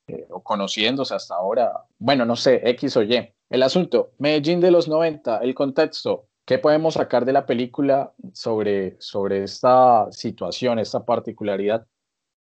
[0.06, 3.35] eh, o conociéndose hasta ahora, bueno, no sé, X o Y.
[3.48, 8.96] El asunto, Medellín de los 90, el contexto, ¿qué podemos sacar de la película sobre,
[9.00, 11.86] sobre esta situación, esta particularidad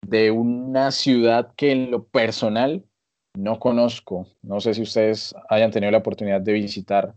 [0.06, 2.86] de una ciudad que en lo personal
[3.36, 4.28] no conozco?
[4.42, 7.14] No sé si ustedes hayan tenido la oportunidad de visitar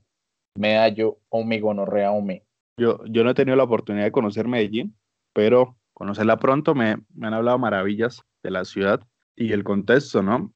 [0.59, 2.45] Medallo, Ome, Ome.
[2.81, 4.97] Yo, yo no he tenido la oportunidad de conocer Medellín,
[5.33, 9.01] pero conocerla pronto me, me han hablado maravillas de la ciudad
[9.37, 10.53] y el contexto, ¿no?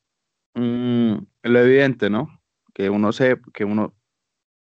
[0.54, 1.14] Mm,
[1.44, 2.39] lo evidente, ¿no?
[2.80, 3.94] Que uno se, que uno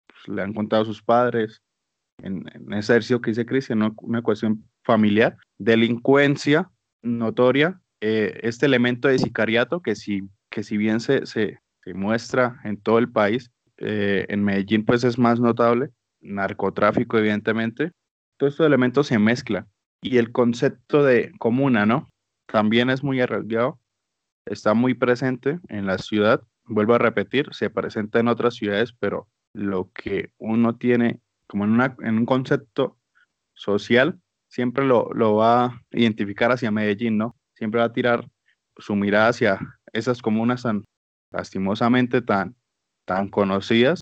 [0.09, 1.63] pues, le han contado a sus padres
[2.21, 3.95] en, ese ejercicio que dice Cristian, ¿no?
[3.99, 6.69] una cuestión familiar, delincuencia
[7.01, 12.61] notoria, eh, este elemento de sicariato que si, que si bien se, se, se muestra
[12.65, 17.93] en todo el país, eh, en Medellín pues es más notable, narcotráfico evidentemente,
[18.37, 19.69] todos estos elementos se mezclan
[20.03, 22.09] y el concepto de comuna, ¿no?
[22.49, 23.79] También es muy arriesgado
[24.47, 26.43] está muy presente en la ciudad.
[26.65, 31.81] Vuelvo a repetir, se presenta en otras ciudades, pero lo que uno tiene como en,
[31.81, 32.97] en un concepto
[33.55, 37.37] social, siempre lo, va a identificar hacia Medellín, ¿no?
[37.55, 38.29] Siempre va a tirar
[38.79, 39.59] su mirada hacia
[39.93, 40.85] esas comunas tan
[41.31, 42.57] lastimosamente tan,
[43.05, 44.01] tan conocidas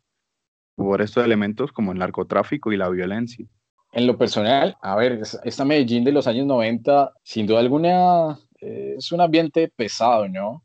[0.76, 3.46] por estos elementos como el narcotráfico y la violencia.
[3.92, 8.94] En lo personal, a ver, esta Medellín de los años 90, sin duda alguna, eh,
[8.96, 10.64] es un ambiente pesado, ¿no?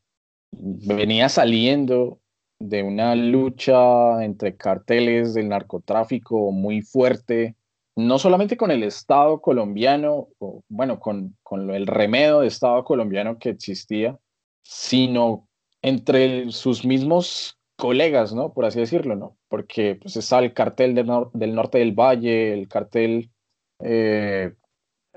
[0.52, 2.20] Venía saliendo
[2.60, 7.56] de una lucha entre carteles del narcotráfico muy fuerte,
[7.96, 10.30] no solamente con el Estado colombiano,
[10.70, 14.18] bueno, con, con el remedio de Estado colombiano que existía,
[14.64, 15.48] sino
[15.82, 18.54] entre sus mismos colegas, ¿no?
[18.54, 19.38] Por así decirlo, ¿no?
[19.50, 23.30] Porque pues, está el cartel del, del norte del Valle, el cartel
[23.80, 24.54] eh,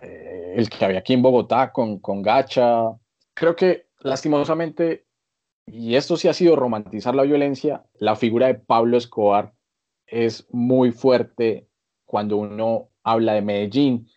[0.03, 2.91] eh, el que había aquí en Bogotá con, con Gacha.
[3.35, 5.07] Creo que lastimosamente,
[5.72, 9.54] y esto sí ha sido romantizar la violencia, la figura de Pablo Escobar
[10.07, 11.68] es muy fuerte
[12.04, 14.09] cuando uno habla de Medellín.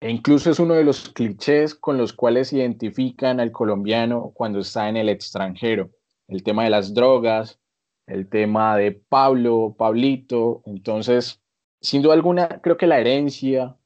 [0.00, 4.88] E incluso es uno de los clichés con los cuales identifican al colombiano cuando está
[4.88, 5.90] en el extranjero.
[6.28, 7.58] El tema de las drogas,
[8.06, 10.62] el tema de Pablo, Pablito.
[10.66, 11.42] Entonces,
[11.80, 13.76] sin duda alguna, creo que la herencia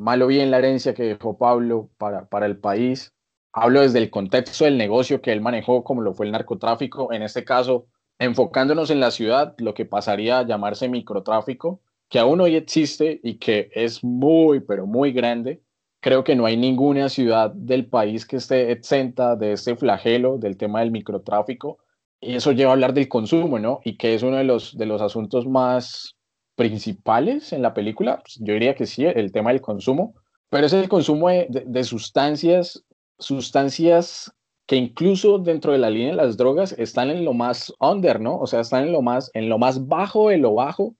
[0.00, 3.12] malo bien la herencia que dejó Pablo para, para el país.
[3.52, 7.22] Hablo desde el contexto del negocio que él manejó, como lo fue el narcotráfico, en
[7.22, 7.86] este caso,
[8.18, 13.38] enfocándonos en la ciudad, lo que pasaría a llamarse microtráfico, que aún hoy existe y
[13.38, 15.62] que es muy, pero muy grande.
[16.00, 20.56] Creo que no hay ninguna ciudad del país que esté exenta de este flagelo del
[20.56, 21.78] tema del microtráfico.
[22.20, 23.80] Y eso lleva a hablar del consumo, ¿no?
[23.84, 26.16] Y que es uno de los, de los asuntos más
[26.60, 30.14] principales en la película, pues, yo diría que sí, el tema del consumo,
[30.50, 32.84] pero es el consumo de, sustancias,
[33.20, 34.32] sustancias
[34.66, 38.38] que incluso dentro de la línea de las drogas están en lo más under, ¿no?
[38.38, 40.94] O sea, están en lo más, en lo más bajo de lo bajo,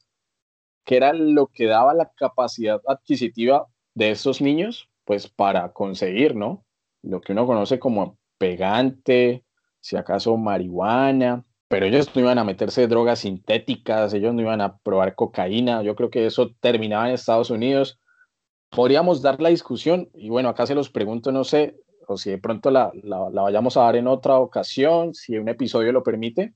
[0.85, 6.65] que era lo que daba la capacidad adquisitiva de estos niños, pues para conseguir, ¿no?
[7.03, 9.45] Lo que uno conoce como pegante,
[9.81, 14.79] si acaso marihuana, pero ellos no iban a meterse drogas sintéticas, ellos no iban a
[14.79, 18.01] probar cocaína, yo creo que eso terminaba en Estados Unidos.
[18.71, 21.77] Podríamos dar la discusión, y bueno, acá se los pregunto, no sé,
[22.11, 25.92] o si de pronto la, la, vayamos a dar en otra ocasión, si un episodio
[25.92, 26.55] lo permite,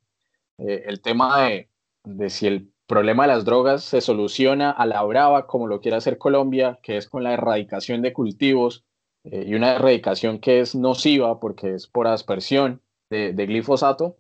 [0.58, 1.68] eh, el tema de,
[2.04, 5.96] de si el problema de las drogas se soluciona a la brava, como lo quiere
[5.96, 8.84] hacer Colombia, que es con la erradicación de cultivos,
[9.24, 14.18] eh, y una erradicación que es nociva porque es por aspersión de, de glifosato,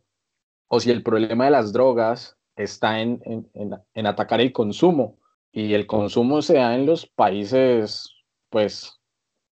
[0.68, 3.20] o si el problema de las drogas está en,
[3.54, 5.18] en, atacar el consumo.
[5.52, 8.10] Y el consumo se da en los países,
[8.50, 9.00] pues,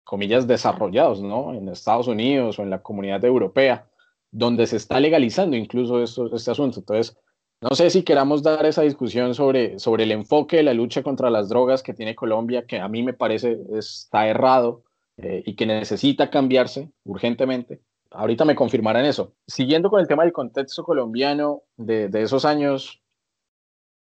[0.09, 1.53] comillas, desarrollados, ¿no?
[1.53, 3.85] En Estados Unidos o en la comunidad europea.
[4.31, 6.79] donde se está legalizando incluso esto, este asunto.
[6.79, 7.17] Entonces,
[7.61, 11.31] no sé si queramos dar esa discusión sobre, sobre el enfoque de la lucha contra
[11.31, 14.83] las drogas que tiene Colombia, que a mí me parece está errado
[15.17, 17.81] eh, y que necesita cambiarse urgentemente.
[18.11, 19.33] Ahorita me confirmarán eso.
[19.47, 23.01] Siguiendo con el tema del contexto colombiano de, de esos años,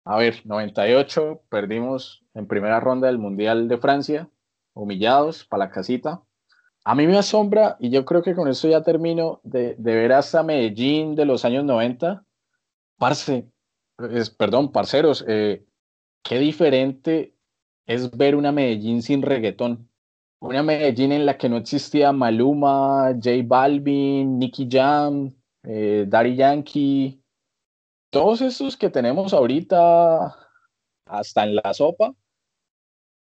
[0.07, 4.29] a ver, 98, perdimos en primera ronda del Mundial de Francia,
[4.75, 6.23] humillados para la casita.
[6.85, 10.13] A mí me asombra, y yo creo que con eso ya termino, de, de ver
[10.13, 12.25] hasta Medellín de los años 90
[12.99, 13.51] Parce,
[14.13, 15.65] es, perdón, parceros, eh,
[16.23, 17.35] qué diferente
[17.87, 19.91] es ver una Medellín sin reggaetón.
[20.41, 25.35] Una Medellín en la que no existía Maluma, J Balvin, Nicky Jam,
[25.65, 27.21] eh, Daddy Yankee,
[28.11, 30.37] todos esos que tenemos ahorita
[31.07, 32.15] hasta en la sopa.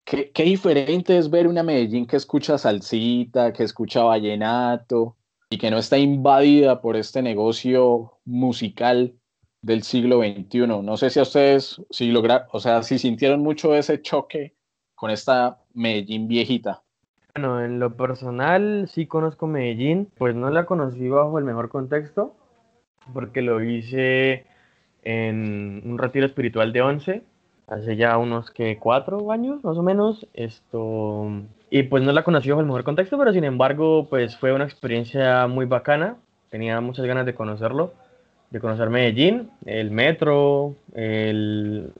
[0.06, 5.16] Qué, diferente es ver una Medellín que escucha salsita, que escucha vallenato
[5.50, 9.14] y que no está invadida por este negocio musical
[9.62, 10.68] del siglo XXI.
[10.68, 14.56] No sé si a ustedes, si lograron, o sea, si sintieron mucho ese choque
[14.94, 16.84] con esta Medellín viejita.
[17.34, 22.36] Bueno, en lo personal sí conozco Medellín, pues no la conocí bajo el mejor contexto,
[23.14, 24.46] porque lo hice
[25.02, 27.24] en un retiro espiritual de 11,
[27.68, 31.28] hace ya unos que cuatro años más o menos, esto,
[31.70, 34.66] y pues no la conocí bajo el mejor contexto, pero sin embargo, pues fue una
[34.66, 36.18] experiencia muy bacana,
[36.50, 37.94] tenía muchas ganas de conocerlo
[38.54, 41.92] de conocer Medellín, el metro, el,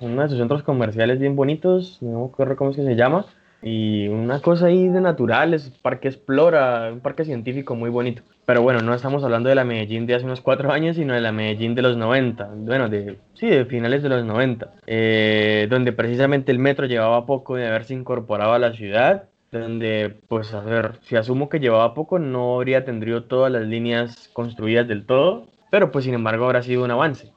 [0.00, 3.26] uno de sus centros comerciales bien bonitos, no recuerdo cómo es que se llama,
[3.62, 8.22] y una cosa ahí de naturales, Parque Explora, un parque científico muy bonito.
[8.46, 11.20] Pero bueno, no estamos hablando de la Medellín de hace unos cuatro años, sino de
[11.20, 15.92] la Medellín de los 90, bueno, de, sí, de finales de los 90, eh, donde
[15.92, 20.98] precisamente el metro llevaba poco de haberse incorporado a la ciudad, donde, pues, a ver,
[21.02, 25.90] si asumo que llevaba poco, no habría tendría todas las líneas construidas del todo, pero
[25.90, 27.32] pues sin embargo habrá sido un avance,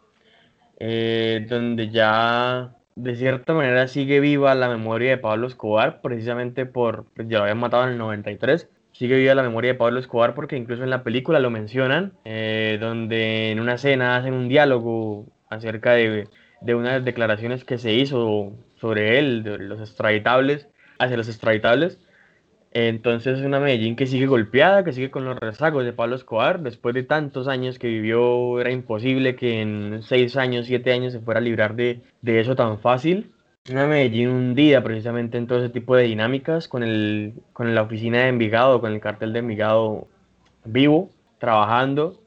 [0.80, 7.06] eh, donde ya de cierta manera sigue viva la memoria de Pablo Escobar, precisamente por,
[7.16, 10.36] pues, ya lo habían matado en el 93, sigue viva la memoria de Pablo Escobar
[10.36, 15.26] porque incluso en la película lo mencionan, eh, donde en una escena hacen un diálogo
[15.50, 16.28] acerca de,
[16.62, 20.68] de unas declaraciones que se hizo sobre él, de los extraditables,
[21.00, 22.00] hacia los extraditables,
[22.74, 26.62] entonces es una Medellín que sigue golpeada, que sigue con los rezagos de Pablo Escobar.
[26.62, 31.20] Después de tantos años que vivió, era imposible que en seis años, siete años se
[31.20, 33.32] fuera a librar de, de eso tan fácil.
[33.70, 38.24] Una Medellín hundida precisamente en todo ese tipo de dinámicas, con, el, con la oficina
[38.24, 40.08] de Envigado, con el cartel de Envigado
[40.66, 42.20] vivo, trabajando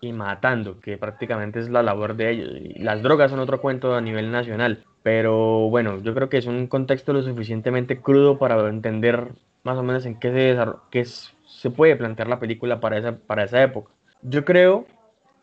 [0.00, 2.50] y matando, que prácticamente es la labor de ellos.
[2.76, 4.84] Las drogas son otro cuento a nivel nacional.
[5.02, 9.28] Pero bueno, yo creo que es un contexto lo suficientemente crudo para entender
[9.64, 10.56] más o menos en qué se,
[10.90, 13.92] qué se puede plantear la película para esa, para esa época.
[14.22, 14.86] Yo creo,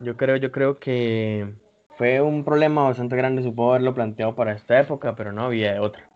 [0.00, 1.52] yo creo, yo creo que
[1.96, 6.08] fue un problema bastante grande, supongo haberlo planteado para esta época, pero no había otra.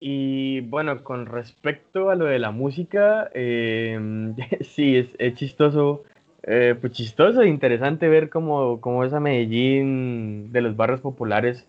[0.00, 6.04] Y bueno, con respecto a lo de la música, eh, sí, es, es chistoso,
[6.42, 11.66] eh, pues chistoso e interesante ver cómo, cómo esa Medellín de los barrios populares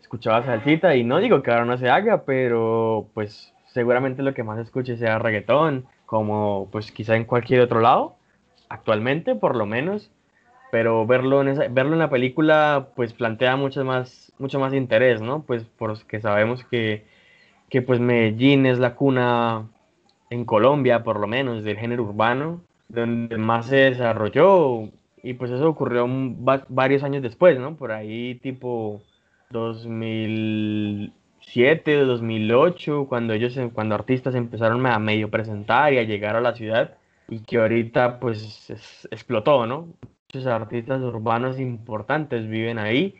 [0.00, 4.42] escuchaba salsita, y no digo que ahora no se haga, pero pues seguramente lo que
[4.42, 8.16] más escuche sea reggaetón, como pues quizá en cualquier otro lado,
[8.68, 10.10] actualmente por lo menos,
[10.70, 15.20] pero verlo en, esa, verlo en la película pues plantea mucho más, mucho más interés,
[15.20, 15.42] ¿no?
[15.42, 17.06] Pues porque sabemos que,
[17.68, 19.68] que pues Medellín es la cuna
[20.30, 24.88] en Colombia, por lo menos, del género urbano, donde más se desarrolló,
[25.22, 26.06] y pues eso ocurrió
[26.68, 27.76] varios años después, ¿no?
[27.76, 29.02] Por ahí tipo
[29.50, 31.12] 2000
[31.42, 36.54] 2007, 2008, cuando ellos, cuando artistas empezaron a medio presentar y a llegar a la
[36.54, 36.94] ciudad
[37.28, 39.88] y que ahorita pues explotó, ¿no?
[40.32, 43.16] Muchos artistas urbanos importantes viven ahí,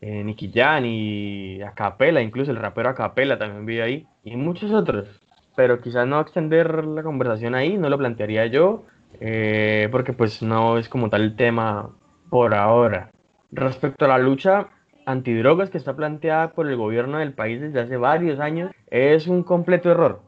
[0.00, 5.08] eh, Nicky Jan y Acapela, incluso el rapero Acapela también vive ahí y muchos otros.
[5.54, 8.84] Pero quizás no extender la conversación ahí, no lo plantearía yo,
[9.20, 11.90] eh, porque pues no es como tal el tema
[12.30, 13.10] por ahora.
[13.52, 14.70] Respecto a la lucha,
[15.06, 19.42] antidrogas que está planteada por el gobierno del país desde hace varios años es un
[19.42, 20.22] completo error.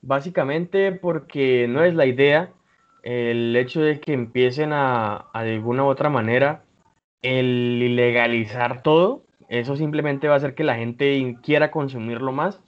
[0.00, 2.52] Básicamente porque no es la idea
[3.02, 6.64] el hecho de que empiecen a, de alguna u otra manera
[7.22, 9.24] el ilegalizar todo.
[9.48, 12.60] Eso simplemente va a hacer que la gente quiera consumirlo más.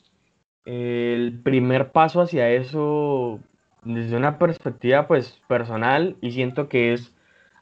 [0.64, 3.40] El primer paso hacia eso
[3.82, 7.14] desde una perspectiva pues personal y siento que es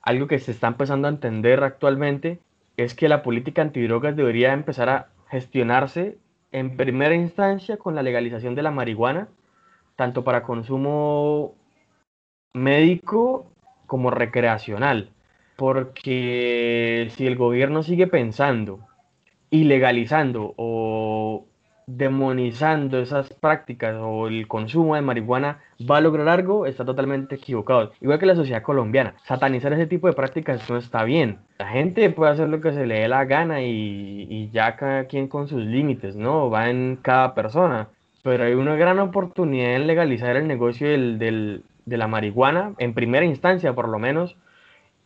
[0.03, 2.41] algo que se está empezando a entender actualmente
[2.77, 6.19] es que la política antidrogas debería empezar a gestionarse
[6.53, 9.29] en primera instancia con la legalización de la marihuana,
[9.97, 11.55] tanto para consumo
[12.53, 13.51] médico
[13.87, 15.11] como recreacional.
[15.57, 18.81] Porque si el gobierno sigue pensando,
[19.51, 21.47] ilegalizando o
[21.87, 25.59] demonizando esas prácticas o el consumo de marihuana
[25.91, 27.93] va a lograr algo, está totalmente equivocado.
[28.01, 31.39] Igual que la sociedad colombiana, satanizar ese tipo de prácticas no está bien.
[31.59, 35.05] La gente puede hacer lo que se le dé la gana y, y ya cada
[35.05, 36.51] quien con sus límites, ¿no?
[36.51, 37.89] Va en cada persona.
[38.23, 42.95] Pero hay una gran oportunidad en legalizar el negocio del, del, de la marihuana, en
[42.95, 44.37] primera instancia por lo menos,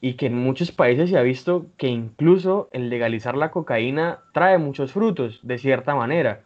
[0.00, 4.58] y que en muchos países se ha visto que incluso el legalizar la cocaína trae
[4.58, 6.42] muchos frutos, de cierta manera.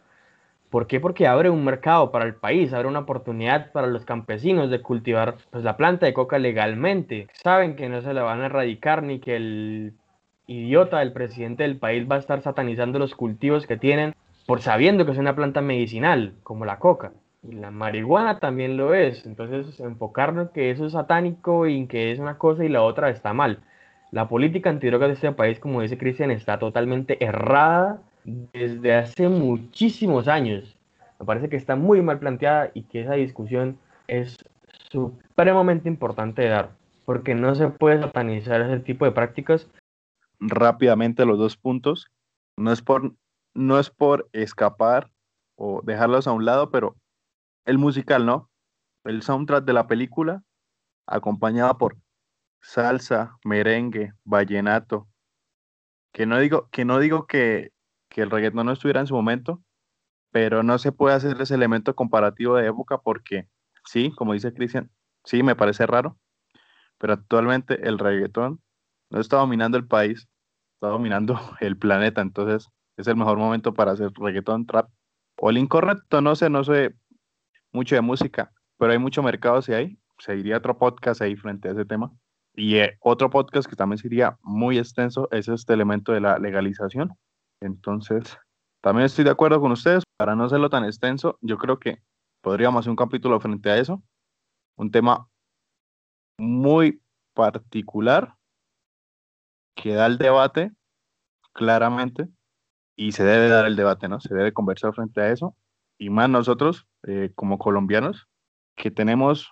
[0.71, 1.01] ¿Por qué?
[1.01, 5.35] Porque abre un mercado para el país, abre una oportunidad para los campesinos de cultivar
[5.49, 7.27] pues, la planta de coca legalmente.
[7.33, 9.93] Saben que no se la van a erradicar ni que el
[10.47, 14.15] idiota del presidente del país va a estar satanizando los cultivos que tienen
[14.47, 17.11] por sabiendo que es una planta medicinal, como la coca.
[17.43, 19.25] Y la marihuana también lo es.
[19.25, 22.81] Entonces, enfocarnos en que eso es satánico y en que es una cosa y la
[22.81, 23.59] otra está mal.
[24.09, 30.27] La política antidrogas de este país, como dice Cristian, está totalmente errada desde hace muchísimos
[30.27, 30.77] años.
[31.19, 34.37] Me parece que está muy mal planteada y que esa discusión es
[34.91, 36.71] supremamente importante de dar,
[37.05, 39.67] porque no se puede satanizar ese tipo de prácticas.
[40.39, 42.07] Rápidamente los dos puntos.
[42.57, 43.13] No es por,
[43.53, 45.09] no es por escapar
[45.55, 46.95] o dejarlos a un lado, pero
[47.65, 48.49] el musical, ¿no?
[49.03, 50.43] El soundtrack de la película,
[51.07, 51.97] acompañado por
[52.61, 55.07] salsa, merengue, vallenato,
[56.13, 57.71] que no digo que, no digo que
[58.11, 59.63] que el reggaetón no estuviera en su momento,
[60.31, 63.47] pero no se puede hacer ese elemento comparativo de época porque,
[63.85, 64.91] sí, como dice Cristian,
[65.23, 66.17] sí, me parece raro,
[66.99, 68.61] pero actualmente el reggaetón
[69.09, 70.27] no está dominando el país,
[70.75, 74.89] está dominando el planeta, entonces es el mejor momento para hacer reggaetón, trap
[75.37, 76.93] o el incorrecto, no sé, no sé
[77.71, 81.71] mucho de música, pero hay mucho mercado si hay, seguiría otro podcast ahí frente a
[81.71, 82.11] ese tema.
[82.53, 87.13] Y eh, otro podcast que también sería muy extenso es este elemento de la legalización,
[87.61, 88.37] entonces,
[88.81, 90.03] también estoy de acuerdo con ustedes.
[90.17, 92.01] Para no hacerlo tan extenso, yo creo que
[92.41, 94.03] podríamos hacer un capítulo frente a eso.
[94.75, 95.29] Un tema
[96.37, 97.01] muy
[97.33, 98.35] particular
[99.75, 100.71] que da el debate
[101.53, 102.27] claramente
[102.95, 104.19] y se debe dar el debate, ¿no?
[104.19, 105.55] Se debe conversar frente a eso.
[105.97, 108.27] Y más nosotros, eh, como colombianos,
[108.75, 109.51] que tenemos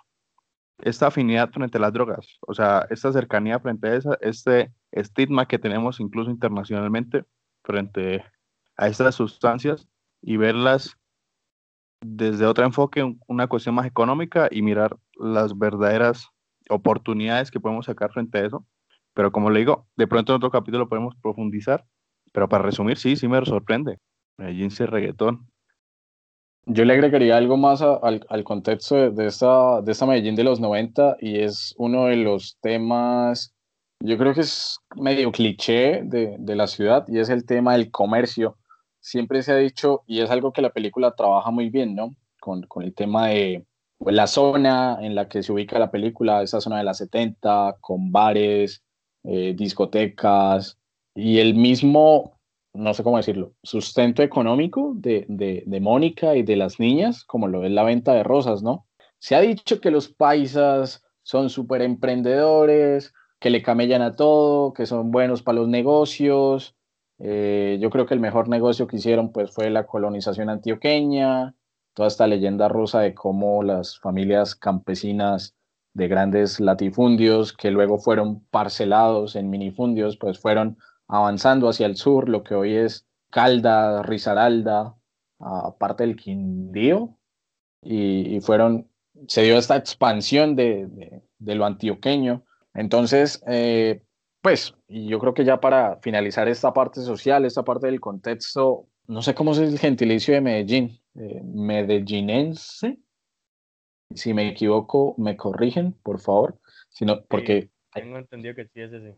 [0.78, 5.46] esta afinidad frente a las drogas, o sea, esta cercanía frente a esa, este estigma
[5.46, 7.24] que tenemos incluso internacionalmente
[7.62, 8.24] frente
[8.76, 9.86] a estas sustancias
[10.22, 10.96] y verlas
[12.00, 16.28] desde otro enfoque, una cuestión más económica y mirar las verdaderas
[16.68, 18.66] oportunidades que podemos sacar frente a eso.
[19.14, 21.84] Pero como le digo, de pronto en otro capítulo podemos profundizar.
[22.32, 23.98] Pero para resumir, sí, sí me sorprende.
[24.38, 25.48] Medellín se reggaetón.
[26.66, 30.44] Yo le agregaría algo más al, al, contexto de, de, esta, de esta Medellín de
[30.44, 33.54] los 90 y es uno de los temas
[34.00, 37.90] yo creo que es medio cliché de, de, la ciudad y es el tema del
[37.90, 38.56] comercio.
[39.00, 42.14] Siempre se ha dicho, y es algo que la película trabaja muy bien, ¿no?
[42.40, 43.66] Con, con el tema de
[43.98, 47.76] pues, la zona en la que se ubica la película, esa zona de las 70,
[47.80, 48.82] con bares,
[49.24, 50.78] eh, discotecas
[51.14, 52.38] y el mismo,
[52.72, 57.48] no sé cómo decirlo, sustento económico de, de, de Mónica y de las niñas, como
[57.48, 58.86] lo es la venta de rosas, ¿no?
[59.18, 64.86] Se ha dicho que los paisas son súper emprendedores, que le camellan a todo, que
[64.86, 66.76] son buenos para los negocios.
[67.18, 71.54] Eh, yo creo que el mejor negocio que hicieron pues fue la colonización antioqueña,
[71.94, 75.56] toda esta leyenda rusa de cómo las familias campesinas
[75.94, 80.76] de grandes latifundios que luego fueron parcelados en minifundios, pues fueron
[81.08, 84.94] avanzando hacia el sur, lo que hoy es Calda, Risaralda,
[85.40, 87.16] aparte del Quindío,
[87.82, 88.88] y, fueron,
[89.26, 92.44] se dio esta expansión de lo antioqueño
[92.74, 94.02] entonces, eh,
[94.40, 99.22] pues, yo creo que ya para finalizar esta parte social, esta parte del contexto, no
[99.22, 102.98] sé cómo es el gentilicio de Medellín, eh, medellinense.
[104.14, 106.58] Si me equivoco, me corrigen, por favor.
[106.88, 107.70] Sino, porque...
[107.92, 109.16] tengo entendido que sí es ese.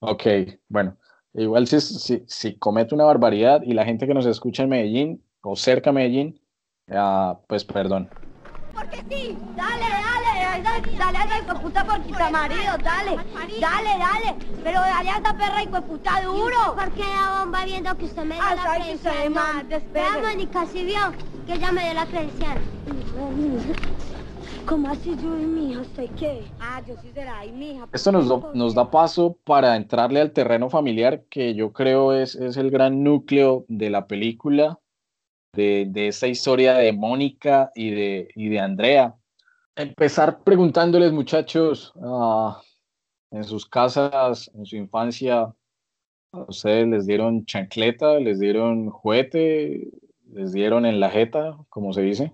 [0.00, 0.22] Ok,
[0.68, 0.98] bueno.
[1.34, 5.24] Igual si, si, si comete una barbaridad y la gente que nos escucha en Medellín
[5.42, 6.40] o cerca de Medellín,
[6.88, 8.08] uh, pues perdón.
[8.72, 10.13] Porque sí, dale, dale,
[10.62, 13.16] dale, dale a esa puta por quita marido, dale,
[13.60, 16.74] dale, dale, pero dale a esa perra y puta duro.
[16.74, 19.14] ¿Por qué la bomba viendo que usted me dio Ah, la sabes que credencial?
[19.22, 19.34] se no?
[19.34, 20.22] más, Vea, espere.
[20.22, 20.98] Mónica, si vio
[21.46, 22.58] que ella me dio la credencial.
[24.66, 25.80] ¿Cómo así yo y mi hija?
[25.82, 26.44] ¿Usted qué?
[26.58, 27.86] Ah, yo sí será, y mi hija.
[27.92, 32.34] Esto nos, do- nos da paso para entrarle al terreno familiar, que yo creo es,
[32.34, 34.78] es el gran núcleo de la película,
[35.54, 39.14] de, de esta historia de Mónica y de, y de Andrea.
[39.76, 42.60] Empezar preguntándoles, muchachos, ah,
[43.30, 45.52] en sus casas, en su infancia,
[46.32, 49.88] ¿a ustedes les dieron chancleta, les dieron juguete,
[50.32, 52.32] les dieron en la jeta, como se dice?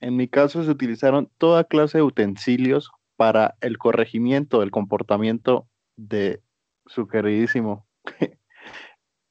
[0.00, 6.42] En mi caso se utilizaron toda clase de utensilios para el corregimiento del comportamiento de
[6.86, 7.86] su queridísimo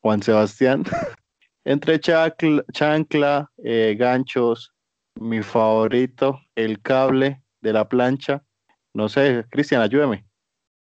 [0.01, 0.83] Juan Sebastián.
[1.65, 4.73] Entre chancla, eh, ganchos,
[5.15, 8.43] mi favorito, el cable de la plancha.
[8.93, 10.25] No sé, Cristian, ayúdame.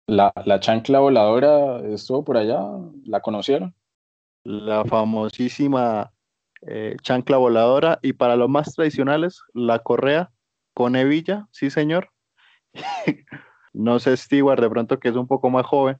[0.07, 2.61] La, la chancla voladora estuvo por allá,
[3.05, 3.75] ¿la conocieron?
[4.45, 6.12] La famosísima
[6.66, 10.31] eh, chancla voladora y para los más tradicionales, la correa
[10.75, 12.11] con hebilla, sí señor.
[13.72, 15.99] no sé, Stewart, de pronto que es un poco más joven,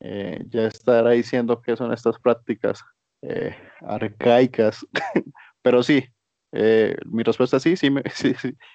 [0.00, 2.82] eh, ya estará diciendo que son estas prácticas
[3.22, 4.86] eh, arcaicas,
[5.62, 6.04] pero sí,
[7.06, 8.34] mi respuesta sí, sí me, sí,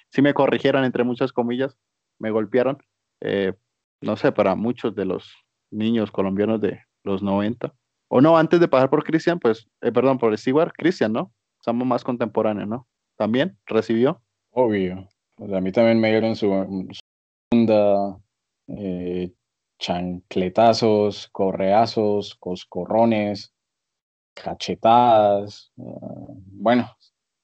[0.09, 1.77] sí, me corrigieron entre muchas comillas,
[2.19, 2.77] me golpearon,
[4.01, 5.34] no sé, para muchos de los
[5.71, 7.73] niños colombianos de los 90
[8.13, 11.32] o no, antes de pasar por Cristian, pues, eh, perdón, por Stewart, Cristian, ¿no?
[11.57, 12.86] Estamos más contemporáneos, ¿no?
[13.15, 14.21] ¿También recibió?
[14.51, 15.07] Obvio.
[15.38, 16.49] a mí también me dieron su,
[17.49, 18.19] segunda
[18.67, 19.32] eh,
[19.79, 23.53] chancletazos, correazos, coscorrones,
[24.34, 26.89] cachetadas, bueno,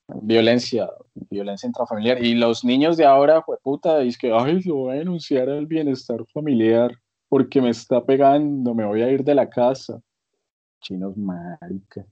[0.07, 0.89] violencia,
[1.29, 2.23] violencia intrafamiliar.
[2.23, 6.25] Y los niños de ahora, puta, es que, ay, lo voy a denunciar al bienestar
[6.33, 6.97] familiar
[7.29, 10.01] porque me está pegando, me voy a ir de la casa.
[10.81, 12.05] Chinos marica.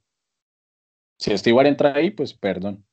[1.18, 2.84] Si Stewart entra ahí, pues perdón.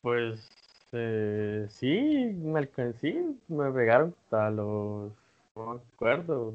[0.00, 0.48] Pues
[0.92, 2.68] eh, sí, me
[3.00, 5.10] sí, me pegaron hasta los,
[5.56, 6.54] no me acuerdo,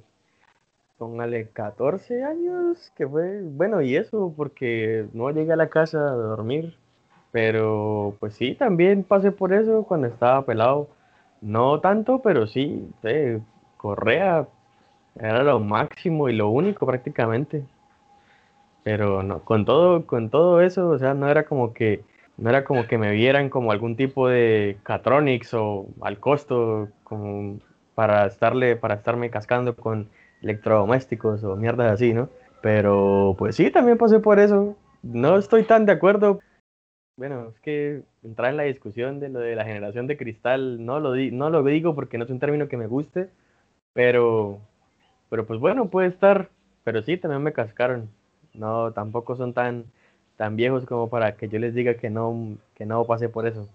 [0.97, 6.15] póngale 14 años, que fue, bueno, y eso porque no llegué a la casa a
[6.15, 6.77] dormir,
[7.37, 10.89] pero pues sí, también pasé por eso cuando estaba pelado,
[11.39, 13.39] no tanto, pero sí, eh,
[13.77, 14.47] correa
[15.19, 17.63] era lo máximo y lo único prácticamente.
[18.83, 22.03] Pero no, con todo, con todo eso, o sea, no era como que,
[22.37, 27.59] no era como que me vieran como algún tipo de Catronics o al costo, como
[27.93, 30.09] para estarle, para estarme cascando con
[30.41, 32.29] electrodomésticos o mierdas así, ¿no?
[32.61, 34.75] Pero pues sí, también pasé por eso.
[35.03, 36.39] No estoy tan de acuerdo.
[37.17, 40.99] Bueno, es que entrar en la discusión de lo de la generación de cristal, no
[40.99, 43.31] lo, di no lo digo porque no es un término que me guste,
[43.93, 44.61] pero,
[45.27, 46.49] pero pues bueno, puede estar.
[46.83, 48.09] Pero sí, también me cascaron.
[48.53, 49.85] No, tampoco son tan,
[50.35, 53.67] tan viejos como para que yo les diga que no, que no pase por eso.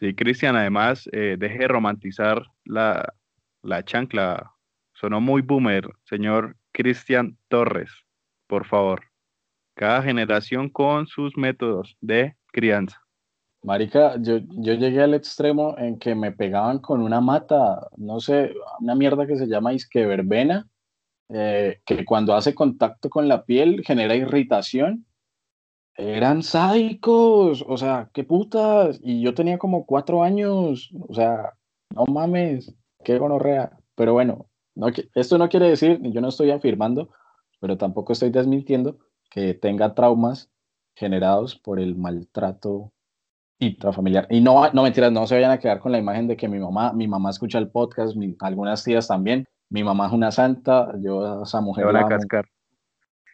[0.00, 3.14] Sí, Cristian, además, eh, deje de romantizar la,
[3.62, 4.50] la chancla.
[4.92, 7.90] Sonó muy boomer, señor Cristian Torres,
[8.48, 9.13] por favor.
[9.74, 13.04] Cada generación con sus métodos de crianza.
[13.64, 18.52] Marica, yo, yo llegué al extremo en que me pegaban con una mata, no sé,
[18.80, 20.68] una mierda que se llama isque verbena,
[21.30, 25.06] eh, que cuando hace contacto con la piel genera irritación.
[25.96, 29.00] Eran sádicos, o sea, qué putas.
[29.02, 31.54] Y yo tenía como cuatro años, o sea,
[31.94, 33.78] no mames, qué gonorrea.
[33.94, 37.10] Pero bueno, no, esto no quiere decir, yo no estoy afirmando,
[37.60, 38.98] pero tampoco estoy desmintiendo
[39.34, 40.48] que tenga traumas
[40.94, 42.92] generados por el maltrato
[43.58, 44.28] intrafamiliar.
[44.30, 46.60] Y no, no mentiras, no se vayan a quedar con la imagen de que mi
[46.60, 51.40] mamá, mi mamá escucha el podcast, algunas tías también, mi mamá es una santa, yo
[51.40, 51.92] a esa mujer.
[51.92, 52.46] la a cascar.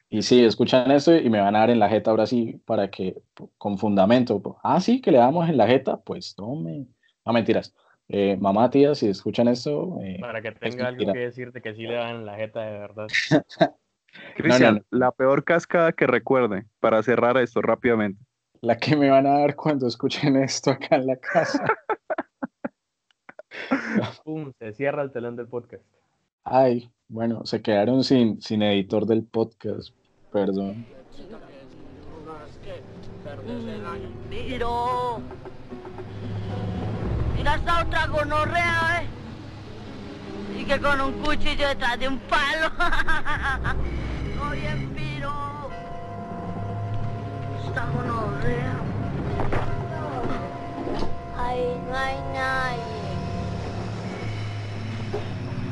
[0.08, 2.90] Y sí, escuchan eso y me van a dar en la jeta ahora sí, para
[2.90, 3.20] que,
[3.58, 4.58] con fundamento.
[4.62, 6.86] Ah, sí, que le damos en la jeta, pues tome.
[7.26, 7.74] No, mentiras.
[8.08, 9.98] Eh, mamá, tía, si escuchan eso.
[10.02, 12.78] Eh, para que tenga algo que decirte que sí le dan en la jeta de
[12.78, 13.06] verdad.
[14.36, 18.24] Cristian, la peor cascada que recuerde, para cerrar esto rápidamente.
[18.60, 21.64] La que me van a dar cuando escuchen esto acá en la casa.
[24.24, 25.84] Pum, se cierra el telón del podcast.
[26.44, 29.94] Ay, bueno, se quedaron sin, sin editor del podcast.
[30.32, 30.86] Perdón.
[34.28, 35.20] Miro.
[37.36, 39.06] Mira esta otra gonorrea, ¿eh?
[40.60, 42.70] Y que con un cuchillo detrás de un palo.
[47.70, 48.80] Esta gonorrea.
[51.38, 52.80] Ay, no hay nadie.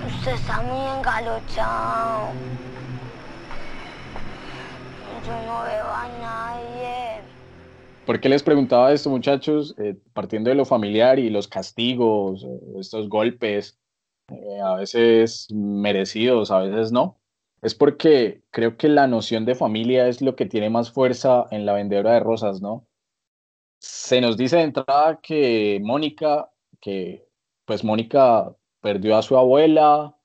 [0.06, 2.28] Usted está muy engalochado.
[5.26, 7.20] Yo no veo a nadie.
[8.06, 9.74] ¿Por qué les preguntaba esto, muchachos?
[9.78, 12.46] Eh, partiendo de lo familiar y los castigos,
[12.78, 13.76] estos golpes,
[14.28, 17.17] eh, a veces merecidos, a veces no.
[17.62, 21.66] Es porque creo que la noción de familia es lo que tiene más fuerza en
[21.66, 22.86] la vendedora de rosas, ¿no?
[23.80, 26.50] Se nos dice de entrada que Mónica,
[26.80, 27.26] que
[27.64, 30.16] pues Mónica perdió a su abuela,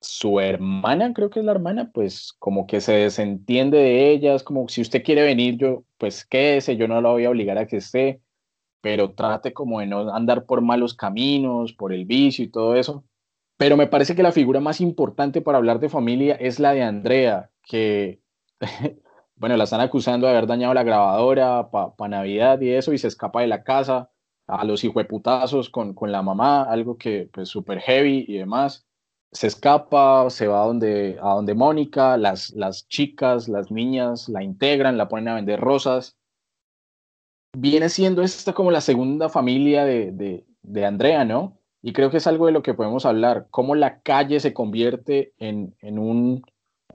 [0.00, 4.42] su hermana, creo que es la hermana, pues como que se desentiende de ella, es
[4.42, 7.66] como si usted quiere venir, yo, pues quédese, yo no la voy a obligar a
[7.66, 8.20] que esté,
[8.80, 13.04] pero trate como de no andar por malos caminos, por el vicio y todo eso.
[13.56, 16.82] Pero me parece que la figura más importante para hablar de familia es la de
[16.82, 18.20] Andrea, que,
[19.36, 23.08] bueno, la están acusando de haber dañado la grabadora para Navidad y eso, y se
[23.08, 24.10] escapa de la casa
[24.46, 28.86] a los hijueputazos con, con la mamá, algo que pues súper heavy y demás.
[29.32, 34.42] Se escapa, se va a donde, a donde Mónica, las, las chicas, las niñas la
[34.42, 36.16] integran, la ponen a vender rosas.
[37.56, 41.55] Viene siendo esta como la segunda familia de, de, de Andrea, ¿no?
[41.82, 45.32] Y creo que es algo de lo que podemos hablar, cómo la calle se convierte
[45.38, 46.42] en, en, un,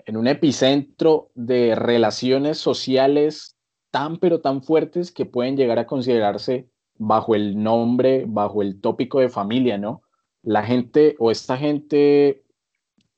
[0.05, 3.55] en un epicentro de relaciones sociales
[3.91, 6.67] tan pero tan fuertes que pueden llegar a considerarse
[6.97, 10.01] bajo el nombre, bajo el tópico de familia, ¿no?
[10.43, 12.43] La gente o esta gente,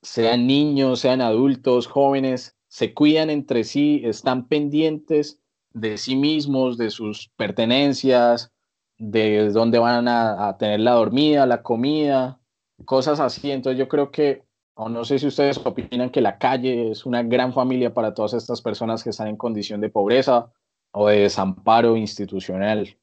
[0.02, 5.40] sean niños, sean adultos, jóvenes, se cuidan entre sí, están pendientes
[5.74, 8.52] de sí mismos, de sus pertenencias,
[8.98, 12.40] de dónde van a, tener la dormida, la comida,
[12.86, 13.52] cosas así.
[13.52, 14.44] Entonces yo creo que,
[14.76, 18.34] o no sé si ustedes opinan que la calle es una gran familia para todas
[18.34, 20.52] estas personas que están en condición de pobreza
[20.92, 22.98] o de desamparo institucional.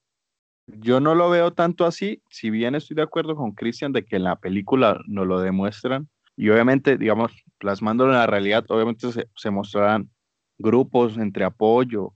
[0.67, 4.17] Yo no lo veo tanto así, si bien estoy de acuerdo con Cristian de que
[4.17, 9.29] en la película nos lo demuestran y obviamente, digamos, plasmándolo en la realidad, obviamente se,
[9.35, 10.11] se mostrarán
[10.59, 12.15] grupos entre apoyo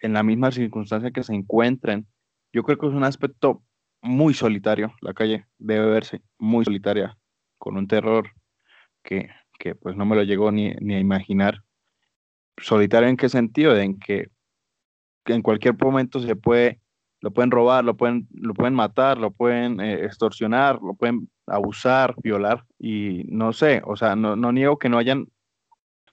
[0.00, 2.06] en la misma circunstancia que se encuentren.
[2.52, 3.62] Yo creo que es un aspecto
[4.02, 7.16] muy solitario, la calle debe verse muy solitaria,
[7.58, 8.30] con un terror
[9.02, 9.28] que,
[9.58, 11.62] que pues no me lo llegó ni, ni a imaginar.
[12.58, 13.76] ¿Solitario en qué sentido?
[13.76, 14.30] En que,
[15.26, 16.80] en cualquier momento se puede
[17.20, 22.14] lo pueden robar, lo pueden, lo pueden matar, lo pueden eh, extorsionar, lo pueden abusar,
[22.22, 25.26] violar y no sé, o sea, no, no niego que no hayan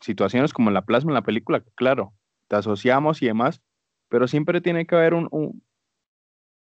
[0.01, 2.13] situaciones como la plasma en la película, claro,
[2.47, 3.61] te asociamos y demás,
[4.09, 5.29] pero siempre tiene que haber un,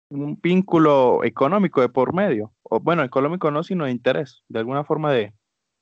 [0.10, 4.84] un vínculo económico de por medio, o bueno, económico no, sino de interés, de alguna
[4.84, 5.34] forma de,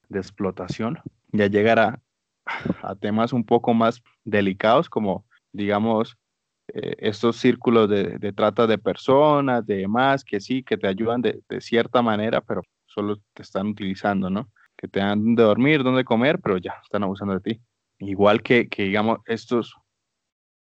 [0.10, 1.00] de explotación,
[1.32, 2.02] ya llegar a,
[3.00, 6.16] temas un poco más delicados como, digamos,
[6.74, 11.42] eh, estos círculos de, trata de personas, de demás, que sí, que te ayudan de,
[11.60, 14.50] cierta manera, pero solo te están utilizando, ¿no?
[14.78, 17.62] Que te dan de dormir, donde comer, pero ya están abusando de ti.
[17.98, 19.76] Igual que, que, digamos, estos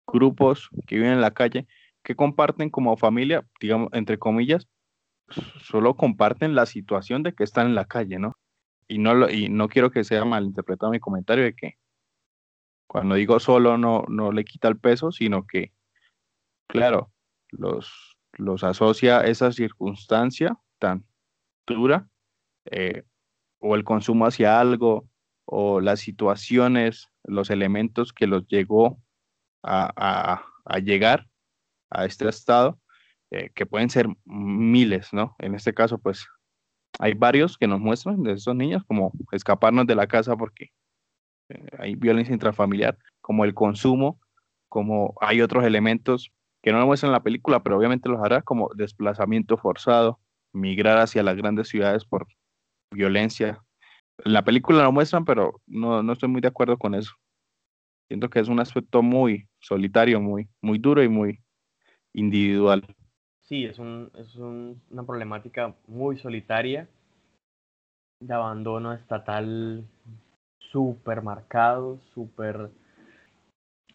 [0.06, 1.66] grupos que viven en la calle,
[2.06, 4.68] que comparten como familia, digamos, entre comillas,
[5.60, 8.38] solo comparten la situación de que están en la calle, ¿no?
[8.86, 11.78] Y no, lo, y no quiero que sea malinterpretado mi comentario de que
[12.86, 15.72] cuando digo solo no, no le quita el peso, sino que
[16.68, 17.10] claro,
[17.48, 21.04] los, los asocia esa circunstancia tan
[21.66, 22.08] dura,
[22.66, 23.02] eh,
[23.58, 25.08] o el consumo hacia algo,
[25.44, 29.02] o las situaciones, los elementos que los llegó
[29.64, 31.26] a, a, a llegar
[31.96, 32.78] a este estado,
[33.30, 35.34] eh, que pueden ser miles, ¿no?
[35.38, 36.26] En este caso, pues
[36.98, 40.70] hay varios que nos muestran de esos niños, como escaparnos de la casa porque
[41.48, 44.20] eh, hay violencia intrafamiliar, como el consumo,
[44.68, 46.32] como hay otros elementos
[46.62, 50.20] que no lo muestran en la película, pero obviamente los hará como desplazamiento forzado,
[50.52, 52.26] migrar hacia las grandes ciudades por
[52.92, 53.62] violencia.
[54.24, 57.12] En la película lo muestran, pero no, no estoy muy de acuerdo con eso.
[58.08, 61.40] Siento que es un aspecto muy solitario, muy, muy duro y muy
[62.16, 62.82] individual.
[63.42, 66.88] Sí, es, un, es un, una problemática muy solitaria
[68.20, 69.84] de abandono estatal
[70.58, 72.70] súper marcado, súper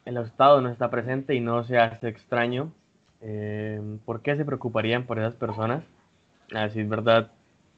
[0.06, 2.72] el Estado no está presente y no se hace extraño.
[3.22, 5.84] Eh, ¿Por qué se preocuparían por esas personas?
[6.54, 7.32] A decir verdad,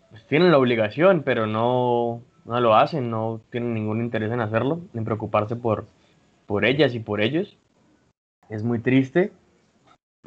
[0.09, 4.81] pues tienen la obligación, pero no, no lo hacen, no tienen ningún interés en hacerlo,
[4.93, 5.85] en preocuparse por,
[6.45, 7.57] por ellas y por ellos.
[8.49, 9.31] Es muy triste,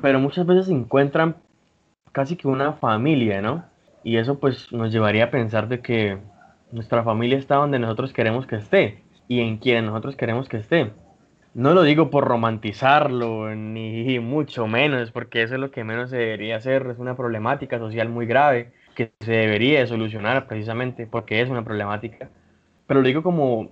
[0.01, 1.37] pero muchas veces se encuentran
[2.13, 3.65] casi que una familia, ¿no?
[4.05, 6.19] Y eso pues nos llevaría a pensar de que
[6.73, 10.93] nuestra familia está donde nosotros queremos que esté y en quien nosotros queremos que esté.
[11.55, 16.19] No lo digo por romantizarlo, ni mucho menos, porque eso es lo que menos se
[16.19, 16.87] debería hacer.
[16.91, 21.65] Es una problemática social muy grave que se debería de solucionar precisamente porque es una
[21.65, 22.31] problemática.
[22.87, 23.71] Pero lo digo como,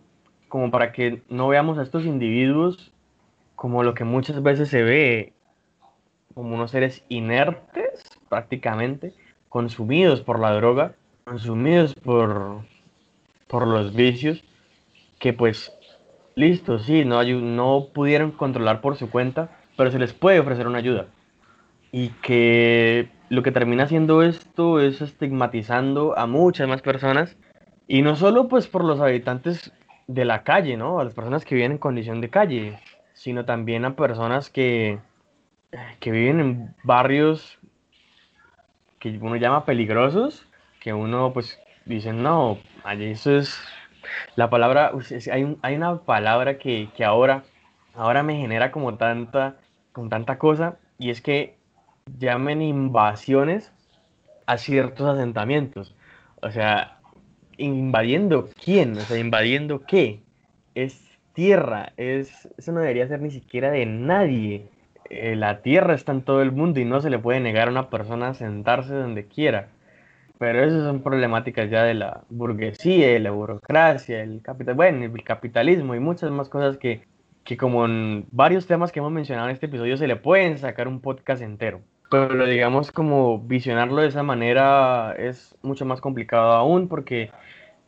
[0.49, 2.93] como para que no veamos a estos individuos
[3.55, 5.33] como lo que muchas veces se ve,
[6.35, 9.15] como unos seres inertes prácticamente,
[9.49, 12.63] consumidos por la droga, consumidos por,
[13.47, 14.43] por los vicios,
[15.19, 15.73] que pues
[16.35, 20.79] listo, sí, no, no pudieron controlar por su cuenta, pero se les puede ofrecer una
[20.79, 21.07] ayuda.
[21.93, 27.37] Y que lo que termina haciendo esto es estigmatizando a muchas más personas
[27.87, 29.73] y no solo pues por los habitantes
[30.07, 30.99] de la calle, ¿no?
[30.99, 32.79] A las personas que viven en condición de calle,
[33.13, 34.99] sino también a personas que,
[36.01, 37.59] que viven en barrios
[38.99, 40.47] que uno llama peligrosos,
[40.81, 43.59] que uno pues dice, no, allí eso es
[44.37, 44.93] la palabra,
[45.31, 47.45] hay, hay una palabra que, que, ahora,
[47.95, 49.57] ahora me genera como tanta,
[49.93, 51.57] con tanta cosa, y es que
[52.19, 53.73] llamen invasiones
[54.47, 55.95] a ciertos asentamientos.
[56.43, 56.99] O sea,
[57.57, 60.23] invadiendo quién, o sea, invadiendo qué.
[60.75, 61.03] Es
[61.33, 64.69] tierra, es, eso no debería ser ni siquiera de nadie.
[65.11, 67.71] Eh, la tierra está en todo el mundo y no se le puede negar a
[67.71, 69.69] una persona sentarse donde quiera.
[70.39, 75.25] Pero esas son problemáticas ya de la burguesía, de la burocracia, el capital, bueno, el
[75.25, 77.03] capitalismo y muchas más cosas que,
[77.45, 80.89] que como en varios temas que hemos mencionado en este episodio se le pueden sacar
[80.89, 81.81] un podcast entero.
[82.11, 87.31] Pero digamos como visionarlo de esa manera es mucho más complicado aún porque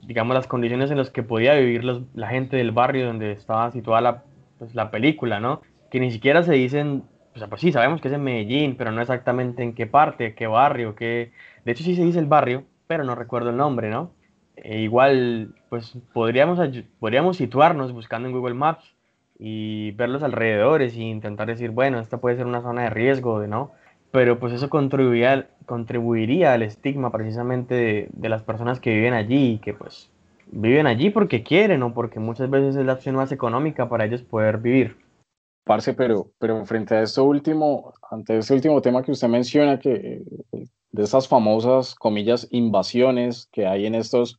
[0.03, 3.71] digamos las condiciones en las que podía vivir los, la gente del barrio donde estaba
[3.71, 4.23] situada la,
[4.59, 5.63] pues, la película, ¿no?
[5.91, 8.93] Que ni siquiera se dicen, o sea, pues sí, sabemos que es en Medellín, pero
[8.93, 11.33] no exactamente en qué parte, qué barrio, qué
[11.67, 14.13] de hecho, sí se dice el barrio, pero no recuerdo el nombre, ¿no?
[14.55, 16.61] E igual, pues podríamos,
[17.01, 18.95] podríamos situarnos buscando en Google Maps
[19.37, 23.45] y ver los alrededores e intentar decir, bueno, esta puede ser una zona de riesgo,
[23.49, 23.73] ¿no?
[24.13, 29.55] Pero pues eso contribuiría, contribuiría al estigma precisamente de, de las personas que viven allí
[29.55, 30.13] y que pues
[30.47, 34.23] viven allí porque quieren o porque muchas veces es la opción más económica para ellos
[34.23, 34.99] poder vivir.
[35.67, 40.23] Parce, pero, pero frente a esto último, ante este último tema que usted menciona, que
[40.93, 44.39] de esas famosas, comillas, invasiones que hay en estos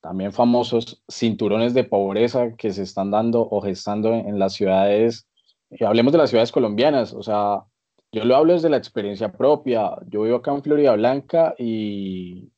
[0.00, 5.28] también famosos cinturones de pobreza que se están dando o gestando en, las ciudades,
[5.70, 7.62] y hablemos de las ciudades colombianas, o sea,
[8.10, 12.50] yo lo hablo desde la experiencia propia, yo vivo acá en Florida Blanca y,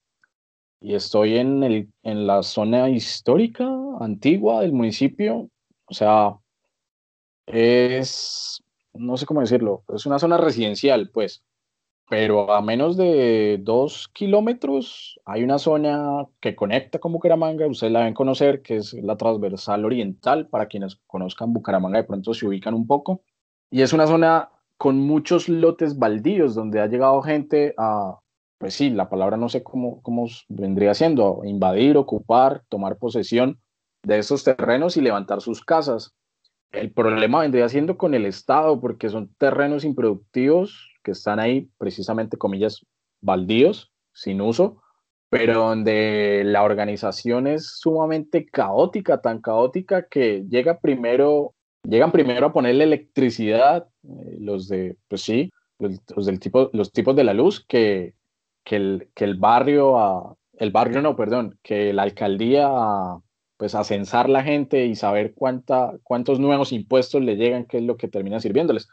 [0.81, 3.69] y estoy en, el, en la zona histórica,
[4.01, 5.51] antigua del municipio,
[5.85, 6.39] o sea,
[7.47, 11.43] es, no sé cómo decirlo, es una zona residencial, pues,
[12.09, 18.01] pero a menos de dos kilómetros hay una zona que conecta con Bucaramanga, ustedes la
[18.01, 22.75] deben conocer, que es la transversal oriental, para quienes conozcan Bucaramanga de pronto se ubican
[22.75, 23.23] un poco,
[23.71, 28.19] y es una zona con muchos lotes baldíos donde ha llegado gente a,
[28.59, 33.61] pues sí, la palabra no sé cómo, cómo vendría siendo, invadir, ocupar, tomar posesión
[34.03, 36.15] de esos terrenos y levantar sus casas.
[36.73, 42.37] El problema vendría siendo con el Estado, porque son terrenos improductivos que están ahí, precisamente,
[42.37, 42.85] comillas,
[43.21, 44.83] baldíos, sin uso,
[45.29, 52.53] pero donde la organización es sumamente caótica, tan caótica que llega primero, llegan primero a
[52.53, 57.65] ponerle electricidad, eh, los de, pues sí, los, del tipo, los tipos de la luz,
[57.67, 58.15] que,
[58.65, 62.69] que, el, que el barrio, a, el barrio no, perdón, que la alcaldía
[63.57, 67.85] pues a censar la gente y saber cuánta, cuántos nuevos impuestos le llegan, qué es
[67.85, 68.89] lo que termina sirviéndoles.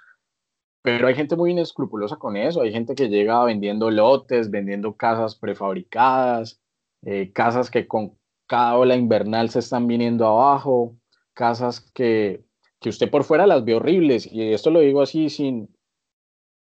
[0.81, 5.35] Pero hay gente muy inescrupulosa con eso, hay gente que llega vendiendo lotes, vendiendo casas
[5.35, 6.61] prefabricadas,
[7.03, 10.97] eh, casas que con cada ola invernal se están viniendo abajo,
[11.33, 12.43] casas que,
[12.79, 15.73] que usted por fuera las ve horribles, y esto lo digo así sin,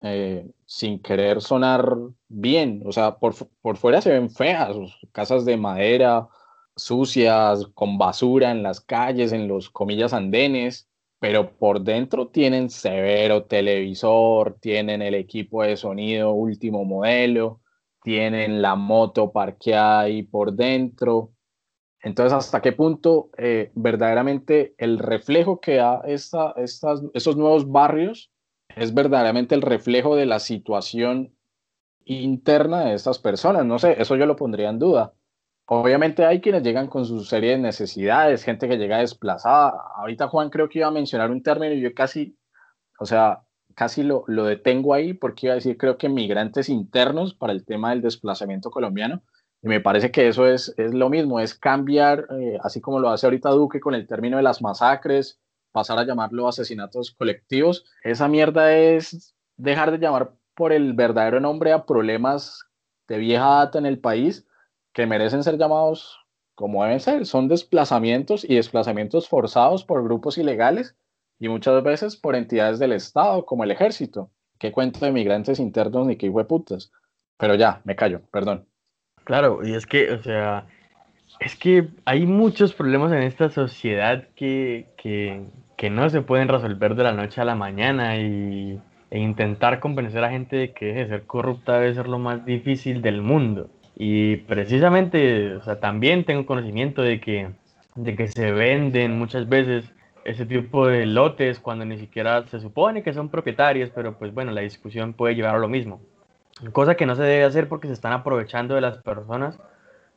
[0.01, 1.95] eh, sin querer sonar
[2.27, 4.75] bien, o sea, por, por fuera se ven feas,
[5.13, 6.27] casas de madera,
[6.75, 13.45] sucias, con basura en las calles, en los comillas andenes, pero por dentro tienen severo
[13.45, 17.61] televisor, tienen el equipo de sonido último modelo,
[18.03, 21.31] tienen la moto parqueada ahí por dentro.
[22.01, 28.31] Entonces, ¿hasta qué punto eh, verdaderamente el reflejo que da esta, estas, esos nuevos barrios
[28.75, 31.35] es verdaderamente el reflejo de la situación
[32.05, 33.63] interna de estas personas?
[33.65, 35.13] No sé, eso yo lo pondría en duda.
[35.65, 39.73] Obviamente hay quienes llegan con su serie de necesidades, gente que llega desplazada.
[39.95, 42.37] Ahorita Juan creo que iba a mencionar un término y yo casi,
[42.99, 43.43] o sea,
[43.75, 47.65] casi lo, lo detengo ahí porque iba a decir creo que migrantes internos para el
[47.65, 49.23] tema del desplazamiento colombiano.
[49.63, 53.09] Y me parece que eso es, es lo mismo, es cambiar, eh, así como lo
[53.09, 55.39] hace ahorita Duque con el término de las masacres,
[55.71, 57.85] pasar a llamarlo asesinatos colectivos.
[58.03, 62.65] Esa mierda es dejar de llamar por el verdadero nombre a problemas
[63.07, 64.47] de vieja data en el país
[64.93, 66.19] que merecen ser llamados
[66.55, 67.25] como deben ser.
[67.25, 70.95] Son desplazamientos y desplazamientos forzados por grupos ilegales
[71.39, 74.29] y muchas veces por entidades del Estado, como el ejército.
[74.59, 76.91] ¿Qué cuento de migrantes internos ni qué putas?
[77.37, 78.67] Pero ya, me callo, perdón.
[79.23, 80.67] Claro, y es que, o sea,
[81.39, 85.45] es que hay muchos problemas en esta sociedad que, que,
[85.77, 88.79] que no se pueden resolver de la noche a la mañana y,
[89.09, 92.45] e intentar convencer a gente de que deje de ser corrupta debe ser lo más
[92.45, 93.69] difícil del mundo.
[93.95, 97.51] Y precisamente, o sea, también tengo conocimiento de que,
[97.95, 99.91] de que se venden muchas veces
[100.23, 104.51] ese tipo de lotes cuando ni siquiera se supone que son propietarios, pero pues bueno,
[104.51, 106.01] la discusión puede llevar a lo mismo.
[106.73, 109.59] Cosa que no se debe hacer porque se están aprovechando de las personas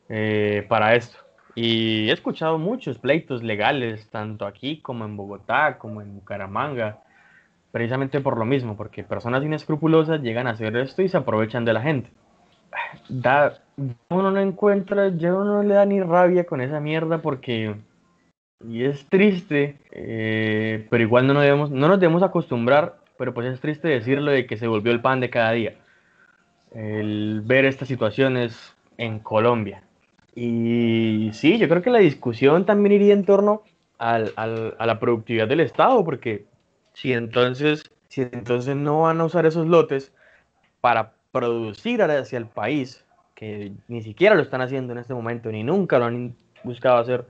[0.09, 1.17] eh, para esto.
[1.55, 6.99] Y he escuchado muchos pleitos legales, tanto aquí como en Bogotá, como en Bucaramanga,
[7.71, 11.73] precisamente por lo mismo, porque personas inescrupulosas llegan a hacer esto y se aprovechan de
[11.73, 12.11] la gente.
[13.09, 13.59] Da,
[14.09, 17.75] uno no encuentra, ya no le da ni rabia con esa mierda porque
[18.63, 23.47] y es triste, eh, pero igual no nos, debemos, no nos debemos acostumbrar, pero pues
[23.47, 25.75] es triste decirlo de que se volvió el pan de cada día.
[26.73, 29.83] El ver estas situaciones en Colombia.
[30.35, 33.63] Y sí, yo creo que la discusión también iría en torno
[33.97, 36.45] al, al, a la productividad del Estado, porque
[36.93, 40.13] si entonces, si entonces no van a usar esos lotes
[40.81, 45.63] para producir hacia el país, que ni siquiera lo están haciendo en este momento, ni
[45.63, 46.33] nunca lo han
[46.63, 47.25] buscado hacer,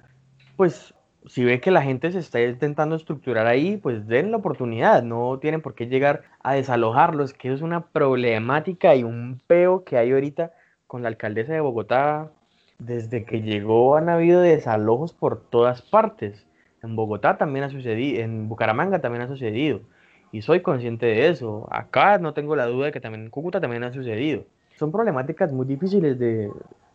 [0.56, 0.94] pues
[1.26, 5.40] si ve que la gente se está intentando estructurar ahí, pues den la oportunidad, no
[5.40, 10.12] tienen por qué llegar a desalojarlos, que es una problemática y un peo que hay
[10.12, 10.54] ahorita
[10.86, 12.30] con la alcaldesa de Bogotá.
[12.78, 16.46] Desde que llegó han habido desalojos por todas partes.
[16.84, 19.80] En Bogotá también ha sucedido, en Bucaramanga también ha sucedido.
[20.36, 21.66] Y soy consciente de eso.
[21.72, 24.44] Acá no tengo la duda de que también en Cúcuta también ha sucedido.
[24.78, 26.52] Son problemáticas muy difíciles de,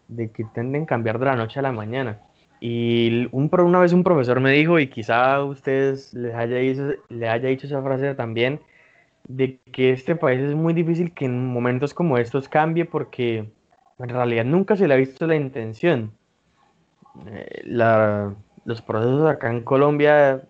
[0.09, 2.21] de que tienden a cambiar de la noche a la mañana.
[2.61, 6.91] Y un, una vez un profesor me dijo, y quizá a ustedes les haya, dicho,
[7.09, 8.61] le haya dicho esa frase también,
[9.27, 13.51] de que este país es muy difícil que en momentos como estos cambie porque
[13.99, 16.13] en realidad nunca se le ha visto la intención.
[17.27, 18.35] Eh, la,
[18.67, 20.43] los procesos acá en Colombia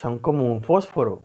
[0.00, 1.20] son como un fósforo,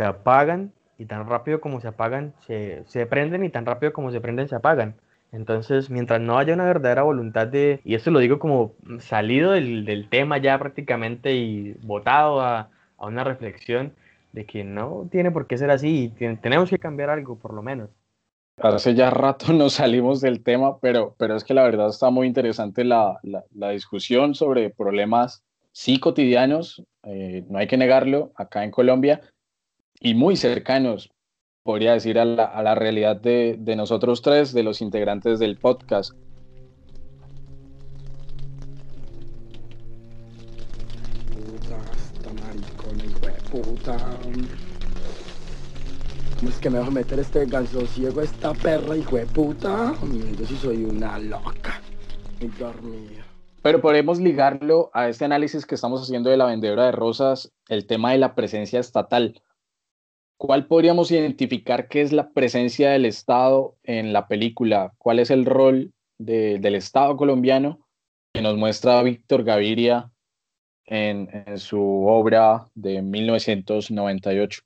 [0.00, 4.10] se apagan y tan rápido como se apagan, se, se prenden y tan rápido como
[4.10, 4.94] se prenden, se apagan.
[5.30, 9.84] Entonces, mientras no haya una verdadera voluntad de, y esto lo digo como salido del,
[9.84, 13.92] del tema ya prácticamente y votado a, a, una reflexión
[14.32, 17.90] de que no tiene por qué ser así, tenemos que cambiar algo por lo menos.
[18.56, 22.26] Hace ya rato nos salimos del tema, pero, pero es que la verdad está muy
[22.26, 25.42] interesante la, la, la discusión sobre problemas
[25.72, 29.20] sí cotidianos, eh, no hay que negarlo, acá en Colombia,
[30.00, 31.10] y muy cercanos
[31.62, 35.58] podría decir, a la, a la realidad de, de, nosotros tres, de los integrantes del
[35.58, 36.12] podcast.
[41.28, 43.96] Puta, esta maricona, hijo de puta.
[46.38, 49.94] ¿Cómo es que me vas a meter este ganso ciego, esta perra, hijo de puta?
[50.38, 51.80] Yo sí soy una loca.
[52.40, 53.26] Y dormida.
[53.62, 57.86] Pero podemos ligarlo a este análisis que estamos haciendo de la vendedora de rosas, el
[57.86, 59.42] tema de la presencia estatal.
[60.40, 64.90] ¿Cuál podríamos identificar qué es la presencia del Estado en la película?
[64.96, 67.86] ¿Cuál es el rol de, del Estado colombiano
[68.32, 70.10] que nos muestra Víctor Gaviria
[70.86, 74.62] en, en, su obra de 1998?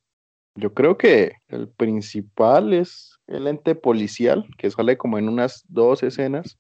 [0.55, 6.05] Yo creo que el principal es el ente policial, que sale como en unas dos
[6.05, 6.57] escenas.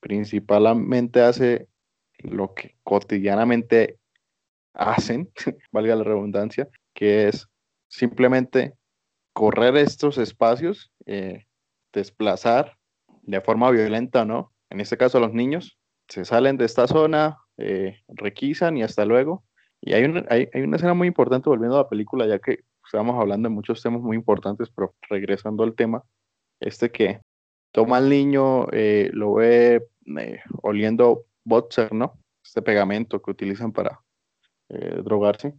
[0.00, 1.68] Principalmente hace
[2.18, 3.96] lo que cotidianamente
[4.74, 5.30] hacen,
[5.72, 7.48] valga la redundancia, que es
[7.88, 8.74] simplemente
[9.32, 11.46] correr estos espacios, eh,
[11.92, 12.76] desplazar
[13.22, 14.52] de forma violenta, ¿no?
[14.70, 15.78] En este caso los niños
[16.08, 19.44] se salen de esta zona, eh, requisan y hasta luego.
[19.80, 22.64] Y hay una, hay, hay una escena muy importante volviendo a la película, ya que
[22.84, 26.02] estamos hablando de muchos temas muy importantes, pero regresando al tema,
[26.60, 27.20] este que
[27.72, 29.86] toma al niño, eh, lo ve
[30.18, 32.18] eh, oliendo Botzer, ¿no?
[32.42, 34.00] Este pegamento que utilizan para
[35.02, 35.54] drogarse,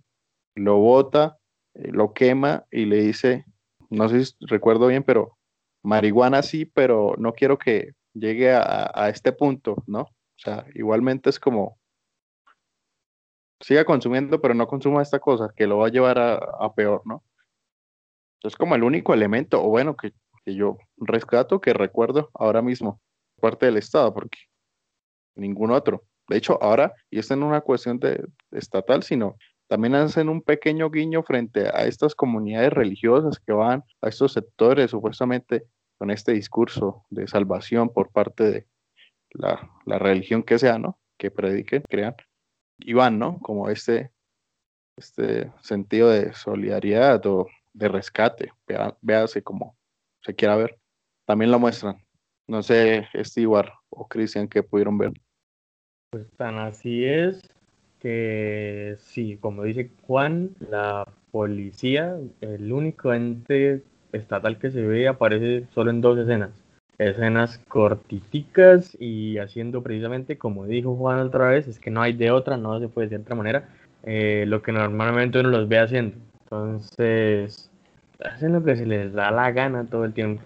[0.54, 1.39] lo bota
[1.74, 3.46] lo quema y le dice,
[3.90, 5.38] no sé si recuerdo bien, pero
[5.84, 10.02] marihuana sí, pero no quiero que llegue a, a este punto, ¿no?
[10.02, 11.78] O sea, igualmente es como,
[13.60, 17.02] siga consumiendo, pero no consuma esta cosa, que lo va a llevar a, a peor,
[17.06, 17.24] ¿no?
[18.42, 20.14] Es como el único elemento, o bueno, que,
[20.46, 23.02] que, yo rescato, que recuerdo ahora mismo,
[23.42, 24.38] parte del Estado, porque
[25.36, 26.04] ningún otro.
[26.30, 29.36] De hecho, ahora, y esto no es una cuestión de estatal, sino
[29.70, 34.90] también hacen un pequeño guiño frente a estas comunidades religiosas que van a estos sectores
[34.90, 35.68] supuestamente
[36.00, 38.68] con este discurso de salvación por parte de
[39.30, 41.00] la, religión que sea, ¿no?
[41.20, 42.16] Que prediquen, crean,
[42.80, 43.38] y van, ¿no?
[43.42, 44.12] Como este,
[44.98, 48.52] este sentido de solidaridad o de rescate,
[49.02, 49.78] véase como
[50.24, 50.80] se quiera ver.
[51.28, 52.04] También lo muestran.
[52.48, 55.12] No sé, Stewart o Cristian, que pudieron ver.
[56.10, 57.48] Pues tan así es
[58.00, 65.66] que sí, como dice Juan, la policía, el único ente estatal que se ve aparece
[65.74, 66.52] solo en dos escenas.
[66.98, 72.32] Escenas cortiticas y haciendo precisamente como dijo Juan otra vez, es que no hay de
[72.32, 73.70] otra, no se puede decir de otra manera,
[74.04, 76.18] eh, lo que normalmente uno los ve haciendo.
[76.44, 77.70] Entonces,
[78.24, 80.42] hacen lo que se les da la gana todo el tiempo.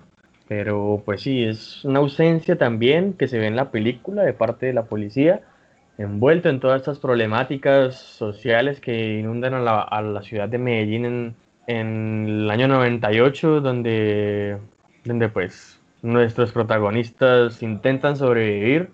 [0.47, 4.66] Pero pues sí, es una ausencia también que se ve en la película de parte
[4.66, 5.41] de la policía,
[5.98, 11.06] envuelto en todas estas problemáticas sociales que inundan a la, a la ciudad de Medellín
[11.06, 11.36] en,
[11.68, 14.58] en, el año 98, donde,
[15.06, 18.89] donde pues nuestros protagonistas intentan sobrevivir,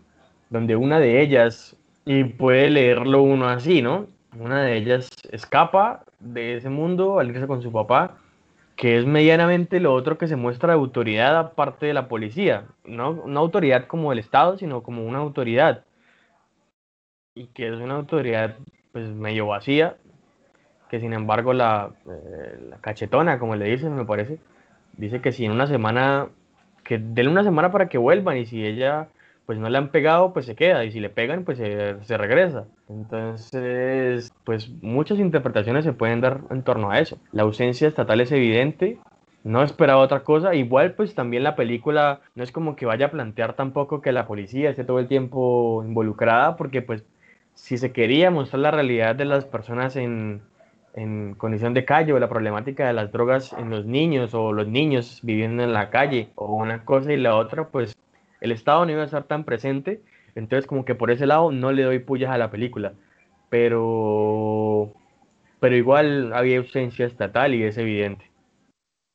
[0.50, 1.76] donde una de ellas,
[2.06, 4.08] y puede leerlo uno así, ¿no?
[4.38, 8.18] Una de ellas escapa de ese mundo al irse con su papá
[8.80, 13.12] que es medianamente lo otro que se muestra de autoridad aparte de la policía, no
[13.12, 15.84] una autoridad como el Estado, sino como una autoridad,
[17.36, 18.58] y que es una autoridad
[18.92, 19.98] pues medio vacía,
[20.90, 24.40] que sin embargo la, eh, la cachetona, como le dicen, me parece,
[24.98, 26.30] dice que si en una semana,
[26.84, 29.10] que denle una semana para que vuelvan, y si ella
[29.46, 32.18] pues no le han pegado, pues se queda, y si le pegan, pues se, se,
[32.18, 32.66] regresa.
[32.88, 37.18] Entonces, pues muchas interpretaciones se pueden dar en torno a eso.
[37.32, 39.00] La ausencia estatal es evidente,
[39.44, 40.54] no esperaba otra cosa.
[40.54, 44.28] Igual, pues también la película no es como que vaya a plantear tampoco que la
[44.28, 47.04] policía esté todo el tiempo involucrada, porque pues
[47.62, 50.42] si se quería mostrar la realidad de las personas en,
[50.96, 54.68] en condición de calle o la problemática de las drogas en los niños o los
[54.68, 57.94] niños viviendo en la calle o una cosa y la otra, pues
[58.42, 60.02] el Estado no iba a estar tan presente,
[60.36, 62.94] entonces como que por ese lado no le doy pullas a la película,
[63.50, 64.94] pero,
[65.60, 68.32] pero igual había ausencia estatal y es evidente.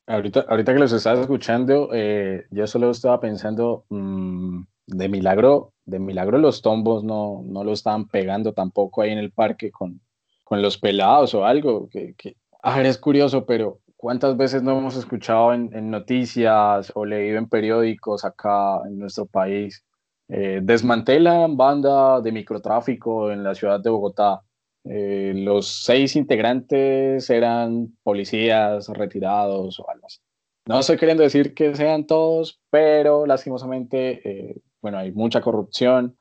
[0.07, 5.99] Ahorita, ahorita que los estás escuchando, eh, yo solo estaba pensando, mmm, de milagro, de
[5.99, 10.01] milagro los tombos no, no lo estaban pegando tampoco ahí en el parque con,
[10.43, 14.77] con los pelados o algo, que, que, a ver, es curioso, pero ¿Cuántas veces no
[14.77, 19.83] hemos escuchado en, en, noticias o leído en periódicos acá en nuestro país?
[20.27, 24.41] Eh, desmantelan banda de microtráfico en la ciudad de Bogotá.
[24.83, 30.19] Eh, los seis integrantes eran policías retirados o algo así.
[30.67, 36.15] No estoy queriendo decir que sean todos, pero lastimosamente, eh, bueno, hay mucha corrupción.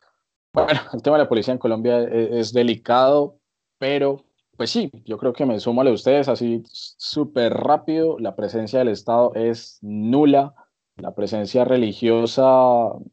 [0.54, 3.38] Bueno, el tema de la policía en Colombia es, es delicado,
[3.78, 4.24] pero
[4.56, 8.18] pues sí, yo creo que me sumo a ustedes así súper rápido.
[8.18, 10.54] La presencia del Estado es nula.
[10.96, 12.44] La presencia religiosa,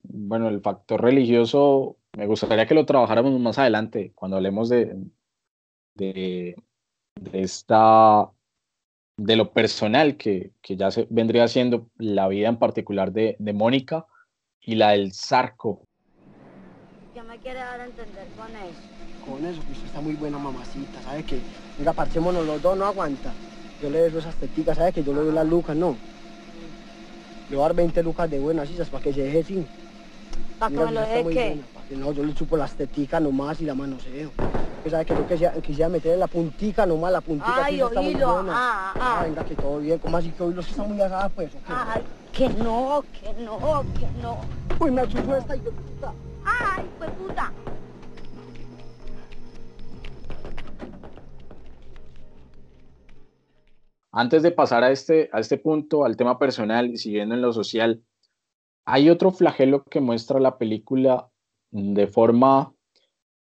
[0.03, 4.95] bueno, el factor religioso, me gustaría que lo trabajáramos más adelante, cuando hablemos de,
[5.95, 6.55] de,
[7.19, 8.29] de esta,
[9.17, 13.51] de lo personal que, que, ya se vendría siendo la vida en particular de, de
[13.51, 14.05] Mónica
[14.63, 15.79] y la del Zarco.
[17.13, 18.91] ¿Qué me quiere dar a entender con eso?
[19.25, 21.39] con eso, que usted está muy buena mamacita, ¿sabe que
[21.77, 23.31] Venga, parchémonos los dos, no aguanta.
[23.81, 25.95] Yo le doy esas teticas, ¿sabe que Yo le doy las lucas, no.
[27.49, 28.77] Le voy a dar 20 lucas de buenas, ¿sí?
[28.89, 29.67] para que se deje sin.
[30.59, 31.59] ¿Para que me lo deje qué?
[31.73, 34.31] Para que no, yo le chupo las teticas nomás y la manoseo.
[34.83, 37.65] Que sabe que yo quisiera, quisiera meterle la puntica nomás, la puntica.
[37.65, 38.53] Ay, está muy oílo, buena.
[38.55, 39.19] ah, ah.
[39.19, 39.99] Ah, venga, que todo bien.
[39.99, 40.61] ¿Cómo así que oílo?
[40.61, 41.53] está muy agada, pues?
[41.53, 41.73] ¿o qué?
[41.73, 42.03] Ay,
[42.33, 44.37] que no, que no, que no.
[44.79, 46.13] Uy, me asustó esta hijo de puta.
[46.45, 47.51] Ay, pues puta.
[54.13, 57.53] Antes de pasar a este, a este punto, al tema personal y siguiendo en lo
[57.53, 58.03] social,
[58.85, 61.29] hay otro flagelo que muestra la película
[61.71, 62.73] de forma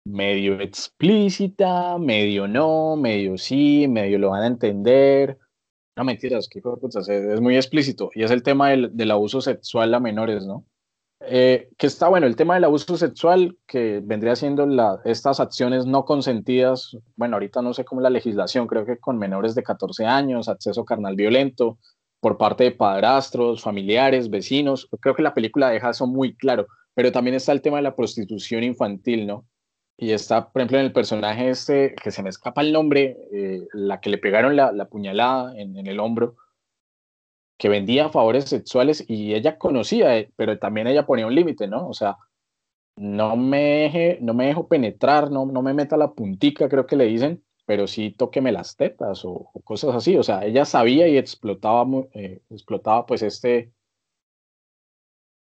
[0.05, 5.39] medio explícita, medio no, medio sí, medio lo van a entender.
[5.97, 8.11] No mentiras, que es, es muy explícito.
[8.15, 10.65] Y es el tema del, del abuso sexual a menores, ¿no?
[11.23, 15.85] Eh, que está bueno, el tema del abuso sexual, que vendría siendo la, estas acciones
[15.85, 20.07] no consentidas, bueno, ahorita no sé cómo la legislación, creo que con menores de 14
[20.07, 21.79] años, acceso carnal violento
[22.21, 27.13] por parte de padrastros, familiares, vecinos, creo que la película deja eso muy claro, pero
[27.13, 29.47] también está el tema de la prostitución infantil, ¿no?
[30.03, 33.69] Y está, por ejemplo, en el personaje este, que se me escapa el nombre, eh,
[33.75, 36.37] la que le pegaron la, la puñalada en, en el hombro,
[37.59, 41.87] que vendía favores sexuales y ella conocía, eh, pero también ella ponía un límite, ¿no?
[41.87, 42.17] O sea,
[42.97, 46.97] no me, deje, no me dejo penetrar, no, no me meta la puntica, creo que
[46.97, 50.17] le dicen, pero sí tóqueme las tetas o, o cosas así.
[50.17, 53.71] O sea, ella sabía y explotaba, eh, explotaba pues este,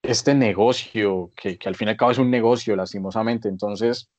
[0.04, 3.48] este negocio, que, que al fin y al cabo es un negocio, lastimosamente.
[3.48, 4.12] Entonces,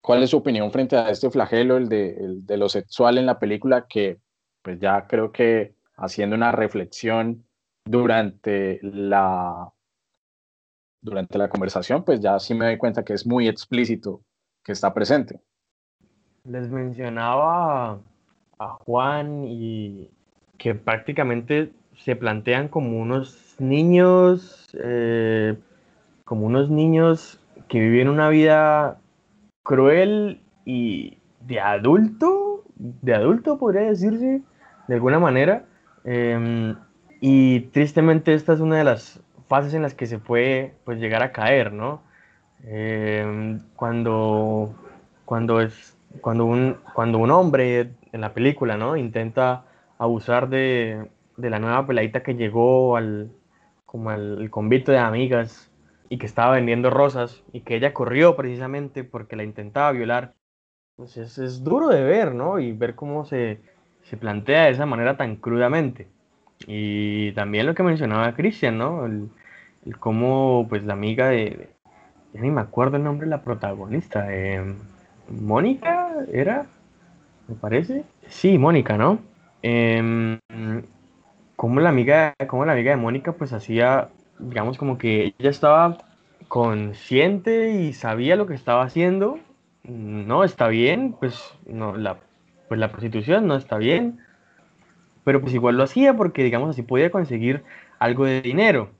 [0.00, 3.26] ¿cuál es su opinión frente a este flagelo, el de, el de lo sexual en
[3.26, 4.18] la película, que
[4.62, 7.44] pues ya creo que haciendo una reflexión
[7.84, 9.72] durante la,
[11.00, 14.22] durante la conversación, pues ya sí me doy cuenta que es muy explícito
[14.64, 15.40] que está presente.
[16.44, 18.00] Les mencionaba
[18.58, 20.10] a Juan y
[20.58, 25.56] que prácticamente se plantean como unos niños, eh,
[26.24, 29.00] como unos niños que viven una vida
[29.68, 34.40] cruel y de adulto, de adulto podría decirse,
[34.88, 35.66] de alguna manera.
[36.04, 36.74] Em,
[37.20, 41.22] y tristemente esta es una de las fases en las que se puede pues, llegar
[41.22, 42.00] a caer, ¿no?
[42.64, 44.74] Em, cuando,
[45.26, 48.96] cuando, es, cuando, un, cuando un hombre en la película, ¿no?
[48.96, 49.64] Intenta
[49.98, 53.30] abusar de, de la nueva peladita que llegó al,
[53.84, 55.67] como al convito de amigas
[56.08, 60.34] y que estaba vendiendo rosas y que ella corrió precisamente porque la intentaba violar.
[60.96, 62.58] Pues es, duro de ver, ¿no?
[62.58, 63.60] Y ver cómo se,
[64.02, 66.08] se plantea de esa manera tan crudamente.
[66.66, 69.06] Y también lo que mencionaba Cristian, ¿no?
[69.06, 69.30] El,
[70.00, 71.68] cómo, pues, la amiga de,
[72.32, 74.74] ya ni me acuerdo el nombre de la protagonista, eh,
[75.28, 76.66] Mónica, ¿era?
[77.46, 78.04] Me parece.
[78.26, 79.20] Sí, Mónica, ¿no?
[79.62, 80.38] Eh,
[81.58, 85.98] como la amiga, como la amiga de Mónica, pues hacía, digamos, como que ella estaba
[86.48, 89.38] consciente y sabía lo que estaba haciendo.
[89.84, 92.18] No está bien, pues no, la,
[92.68, 94.20] pues la prostitución no está bien,
[95.24, 97.62] pero pues igual lo hacía porque, digamos, así podía conseguir
[97.98, 98.90] algo de dinero.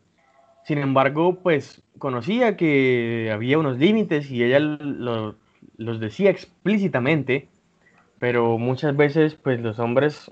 [0.65, 7.49] Sin embargo, pues conocía que había unos límites y ella los decía explícitamente,
[8.19, 10.31] pero muchas veces, pues los hombres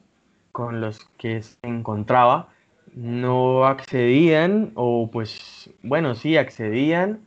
[0.52, 2.48] con los que se encontraba
[2.96, 7.20] no accedían o pues bueno sí accedían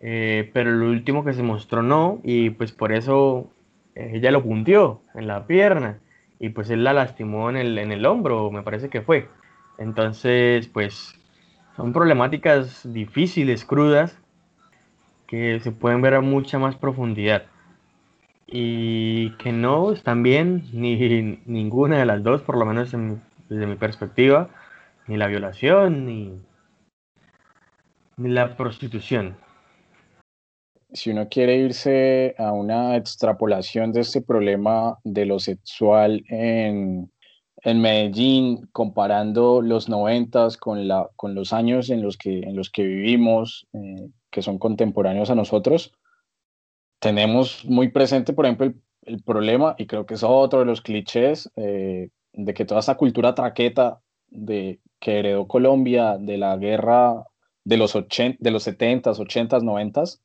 [0.00, 3.50] eh, pero lo último que se mostró no y pues por eso
[3.96, 5.98] eh, ella lo puntió en la pierna
[6.38, 9.28] y pues él la lastimó en el, en el hombro me parece que fue.
[9.76, 11.14] Entonces pues
[11.76, 14.16] son problemáticas difíciles crudas
[15.26, 17.44] que se pueden ver a mucha más profundidad.
[18.46, 20.96] Y que no están bien ni
[21.46, 22.92] ninguna de las dos, por lo menos
[23.48, 24.48] desde mi perspectiva,
[25.08, 26.40] ni la violación ni,
[28.16, 29.36] ni la prostitución.
[30.92, 37.10] Si uno quiere irse a una extrapolación de este problema de lo sexual en,
[37.62, 42.84] en Medellín, comparando los noventas con, con los años en los que, en los que
[42.84, 45.92] vivimos, eh, que son contemporáneos a nosotros,
[47.00, 51.50] tenemos muy presente, por ejemplo, el, problema, y creo que es otro de los clichés,
[51.56, 57.24] eh, de que toda esa cultura traqueta de, que heredó Colombia de la guerra
[57.64, 60.20] de los, 80, de los 70s, 80s, 90s,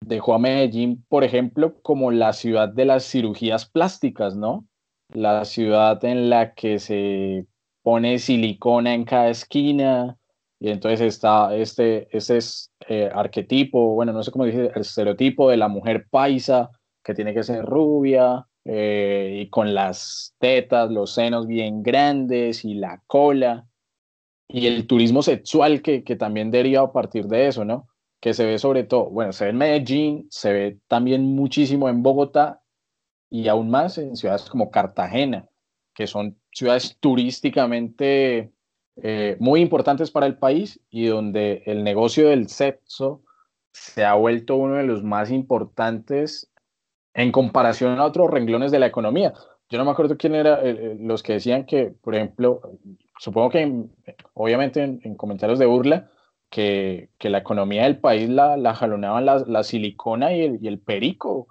[0.00, 4.66] dejó a Medellín, por ejemplo, como la ciudad de las cirugías plásticas, ¿no?
[5.12, 7.46] La ciudad en la que se
[7.82, 10.18] pone silicona en cada esquina,
[10.62, 15.50] y entonces está este, ese es, eh, arquetipo, bueno, no sé cómo dice, el estereotipo
[15.50, 16.70] de la mujer paisa,
[17.02, 22.74] que tiene que ser rubia eh, y con las tetas, los senos bien grandes y
[22.74, 23.66] la cola.
[24.52, 27.88] Y el turismo sexual que, que también deriva a partir de eso, ¿no?
[28.20, 32.02] Que se ve sobre todo, bueno, se ve en Medellín, se ve también muchísimo en
[32.02, 32.62] Bogotá
[33.30, 35.48] y aún más en ciudades como Cartagena,
[35.94, 38.52] que son ciudades turísticamente
[38.96, 43.22] eh, muy importantes para el país y donde el negocio del sexo
[43.72, 46.52] se ha vuelto uno de los más importantes
[47.14, 49.32] en comparación a otros renglones de la economía.
[49.70, 52.60] Yo no me acuerdo quién era eh, eh, los que decían que, por ejemplo,
[53.22, 53.84] supongo que
[54.34, 56.10] obviamente en, comentarios de burla,
[56.50, 60.66] que, que, la economía del país la, la jaloneaban la, la silicona y el, y
[60.66, 61.46] el, perico,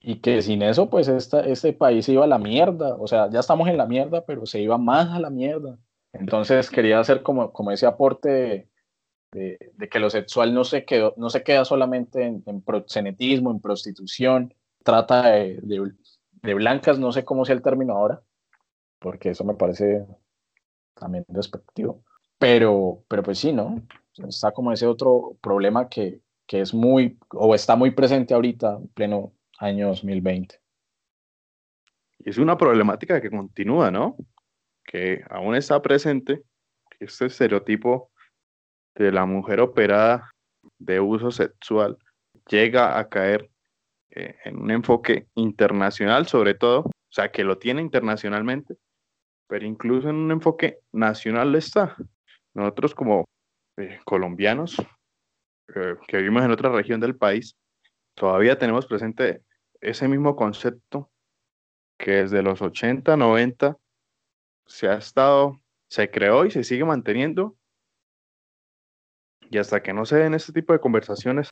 [0.00, 2.94] y que sin eso, pues esta, este país se iba a la mierda.
[2.96, 5.78] O sea, ya estamos en la mierda, pero se iba más a la mierda.
[6.12, 8.68] Entonces quería hacer como, como ese aporte
[9.32, 9.58] de,
[9.90, 14.54] que lo sexual no se, quedó, no se queda solamente en, proxenetismo, en prostitución,
[14.84, 15.58] trata de,
[16.42, 18.20] de, blancas, no sé cómo sea el término ahora,
[18.98, 20.06] porque eso me parece
[20.98, 22.02] también despectivo.
[22.38, 23.82] Pero, pero pues sí, ¿no?
[24.28, 28.88] Está como ese otro problema que, que es muy, o está muy presente ahorita, en
[28.88, 30.60] pleno año 2020.
[32.20, 34.16] Y es una problemática que continúa, ¿no?
[34.88, 36.42] que aún está presente,
[36.98, 38.10] este estereotipo
[38.94, 40.30] de la mujer operada
[40.78, 41.98] de uso sexual
[42.48, 43.50] llega a caer
[44.10, 48.76] eh, en un enfoque internacional sobre todo, o sea, que lo tiene internacionalmente,
[49.48, 51.96] pero incluso en un enfoque nacional está.
[52.54, 53.24] Nosotros como
[53.76, 54.76] eh, colombianos
[55.74, 57.56] eh, que vivimos en otra región del país,
[58.14, 59.42] todavía tenemos presente
[59.80, 61.10] ese mismo concepto
[61.98, 63.76] que desde los 80, 90
[64.66, 67.56] se ha estado, se creó y se sigue manteniendo.
[69.50, 71.50] Y hasta que no se den este tipo de conversaciones,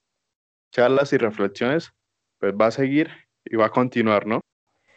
[0.70, 1.92] charlas y reflexiones,
[2.38, 3.10] pues va a seguir
[3.44, 4.40] y va a continuar, ¿no?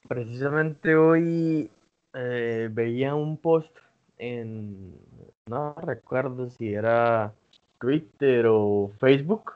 [0.08, 1.72] Precisamente hoy
[2.14, 3.76] eh, veía un post
[4.18, 4.96] en,
[5.46, 7.34] no recuerdo si era
[7.80, 9.54] Twitter o Facebook,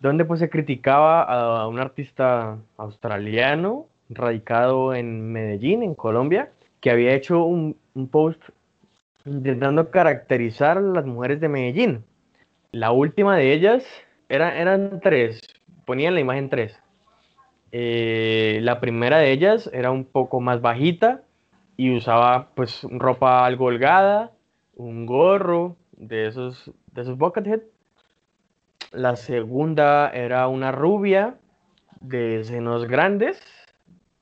[0.00, 6.50] donde pues se criticaba a un artista australiano radicado en Medellín, en Colombia,
[6.80, 7.76] que había hecho un,
[8.10, 8.40] post
[9.24, 12.04] intentando caracterizar a las mujeres de Medellín.
[12.72, 13.84] La última de ellas
[14.28, 15.40] era, eran tres,
[15.84, 16.78] ponían la imagen tres.
[17.72, 21.22] Eh, la primera de ellas era un poco más bajita
[21.76, 24.32] y usaba pues ropa algo holgada,
[24.74, 27.60] un gorro de esos, de esos buckethead.
[28.92, 31.36] La segunda era una rubia
[32.00, 33.40] de senos grandes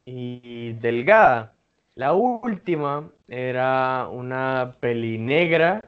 [0.04, 1.52] y delgada.
[1.94, 5.80] La última era una peli negra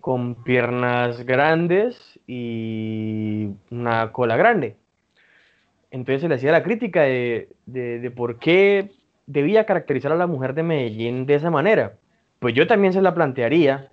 [0.00, 4.76] con piernas grandes y una cola grande.
[5.90, 8.90] Entonces se le hacía la crítica de, de, por qué
[9.26, 11.98] debía caracterizar a la mujer de Medellín de esa manera.
[12.38, 13.90] Pues yo también se la plantearía,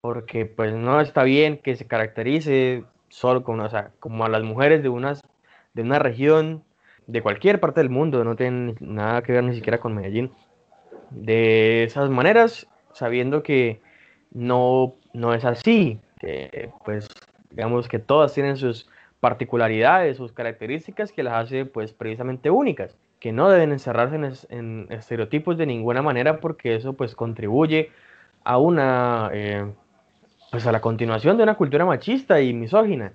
[0.00, 4.42] porque pues no está bien que se caracterice solo con, o sea, como a las
[4.42, 5.22] mujeres de, unas,
[5.74, 6.64] de una región,
[7.06, 10.32] de cualquier parte del mundo, no tienen nada que ver ni siquiera con Medellín,
[11.10, 13.80] de esas maneras, sabiendo que
[14.32, 17.08] no, no es así, que pues
[17.50, 18.88] digamos que todas tienen sus
[19.20, 24.16] particularidades, sus características que las hace pues precisamente únicas, que no deben encerrarse
[24.50, 27.90] en, estereotipos de ninguna manera porque eso pues contribuye
[28.44, 29.66] a una eh,
[30.50, 33.12] pues a la continuación de una cultura machista y misógina.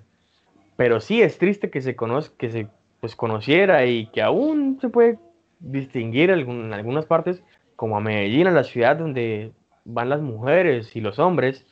[0.76, 2.68] Pero sí es triste que se conozca, que se
[3.00, 5.18] pues conociera y que aún se puede
[5.58, 7.42] distinguir en algunas partes
[7.76, 9.52] como a Medellín, a la ciudad donde
[9.84, 11.66] van las mujeres y los hombres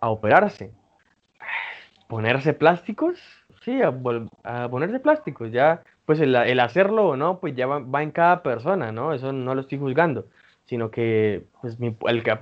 [0.00, 0.72] a operarse.
[2.08, 3.18] Ponerse plásticos,
[3.62, 3.92] sí, a,
[4.68, 9.14] ponerse plásticos, ya, pues el, hacerlo o no, pues ya va, en cada persona, ¿no?
[9.14, 10.26] Eso no lo estoy juzgando,
[10.66, 11.78] sino que, pues,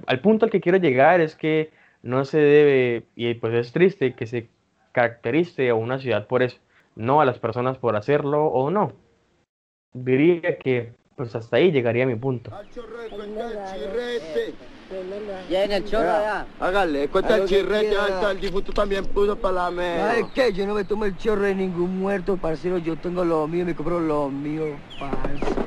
[0.07, 1.71] al punto al que quiero llegar es que
[2.03, 4.49] no se debe, y pues es triste que se
[4.91, 6.59] caracterice a una ciudad por eso,
[6.97, 8.93] no a las personas por hacerlo o no.
[9.95, 12.51] Diría que pues hasta ahí llegaría mi punto.
[15.49, 16.47] Ya en el chorro ya.
[16.61, 20.09] Hágale, cuenta el chirrete, hasta el difunto también puso para la mesa.
[20.09, 20.53] ¿Sabes qué?
[20.53, 22.79] Yo no me tomo el chorro de ningún muerto, parcero.
[22.79, 25.63] Yo tengo lo mío, me compro lo mío, parce.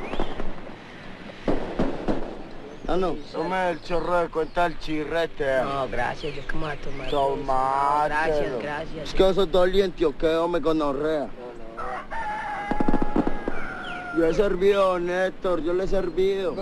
[2.88, 5.62] Ah, no, tome el chorro de cuenta el chirrete.
[5.64, 7.10] No, gracias, yo que me voy a tomar.
[7.10, 8.10] Tomate.
[8.10, 9.10] Gracias, gracias.
[9.10, 11.28] Es que sos doliente o qué, me gonorrea.
[14.18, 16.56] Yo he servido, Néstor, yo le he servido.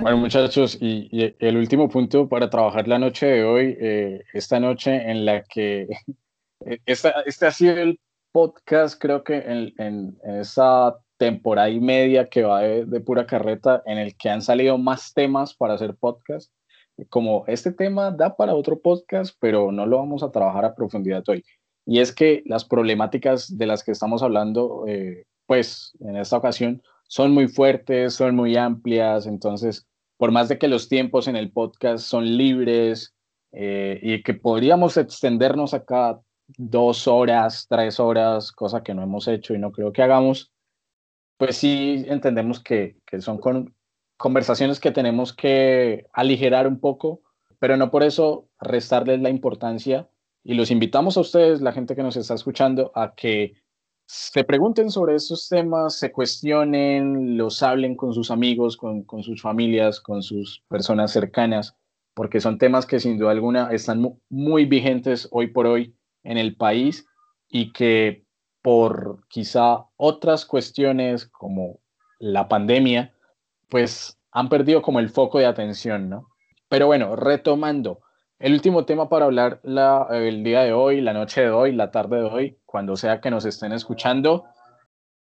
[0.00, 5.10] Bueno, muchachos, y, el último punto para trabajar la noche de hoy, eh, esta noche
[5.10, 5.88] en la que
[6.86, 7.98] esta, este ha sido el
[8.32, 13.82] podcast, creo que en, en, esa temporada y media que va de, de, pura carreta,
[13.86, 16.52] en el que han salido más temas para hacer podcast.
[17.08, 21.24] Como este tema da para otro podcast, pero no lo vamos a trabajar a profundidad
[21.26, 21.42] hoy.
[21.86, 26.82] Y es que las problemáticas de las que estamos hablando eh, pues en esta ocasión
[27.06, 31.52] son muy fuertes, son muy amplias, entonces, por más de que los tiempos en el
[31.52, 33.14] podcast son libres
[33.52, 36.20] eh, y que podríamos extendernos acá
[36.56, 40.52] dos horas, tres horas, cosa que no hemos hecho y no creo que hagamos,
[41.36, 43.74] pues sí entendemos que, que son con,
[44.16, 47.22] conversaciones que tenemos que aligerar un poco,
[47.58, 50.08] pero no por eso restarles la importancia
[50.42, 53.54] y los invitamos a ustedes, la gente que nos está escuchando, a que
[54.06, 60.00] se pregunten sobre esos temas, se cuestionen, los hablen con sus amigos, con, sus familias,
[60.00, 61.76] con sus personas cercanas,
[62.14, 66.56] porque son temas que sin duda alguna están muy vigentes hoy por hoy en el
[66.56, 67.06] país
[67.48, 68.24] y que
[68.62, 71.80] por quizá otras cuestiones como
[72.18, 73.14] la pandemia,
[73.68, 76.28] pues han perdido como el foco de atención, ¿no?
[76.68, 78.00] Pero bueno, retomando,
[78.38, 82.18] el último tema para hablar el día de hoy, la noche de hoy, la tarde
[82.18, 84.44] de hoy, cuando sea que nos estén escuchando,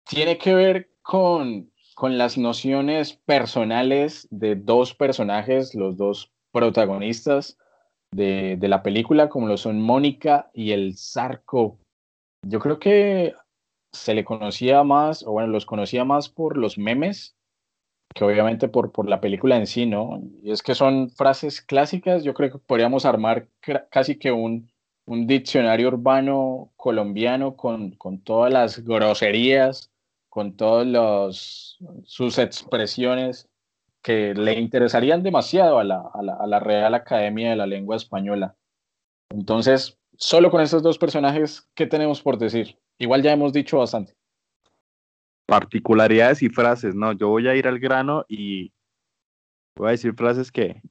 [0.05, 7.57] tiene que ver con, con las nociones personales de dos personajes, los dos protagonistas
[8.11, 11.79] de, de la película, como lo son Mónica y el Zarco.
[12.45, 13.33] Yo creo que
[13.91, 17.35] se le conocía más, o bueno, los conocía más por los memes
[18.13, 20.21] que obviamente por, por la película en sí, ¿no?
[20.43, 23.47] Y es que son frases clásicas, yo creo que podríamos armar
[23.89, 24.71] casi que un,
[25.05, 29.91] un diccionario urbano colombiano con, con todas las groserías,
[30.29, 33.49] con todas sus expresiones
[34.01, 37.95] que le interesarían demasiado a la, a, la, a la Real Academia de la Lengua
[37.95, 38.55] Española.
[39.29, 42.77] Entonces, solo con estos dos personajes, ¿qué tenemos por decir?
[42.97, 44.15] Igual ya hemos dicho bastante
[45.45, 47.11] particularidades y frases, ¿no?
[47.13, 48.73] Yo voy a ir al grano y
[49.75, 50.81] voy a decir frases que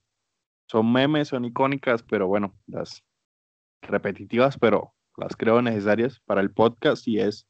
[0.68, 3.02] son memes, son icónicas, pero bueno, las
[3.82, 7.46] repetitivas, pero las creo necesarias para el podcast y es,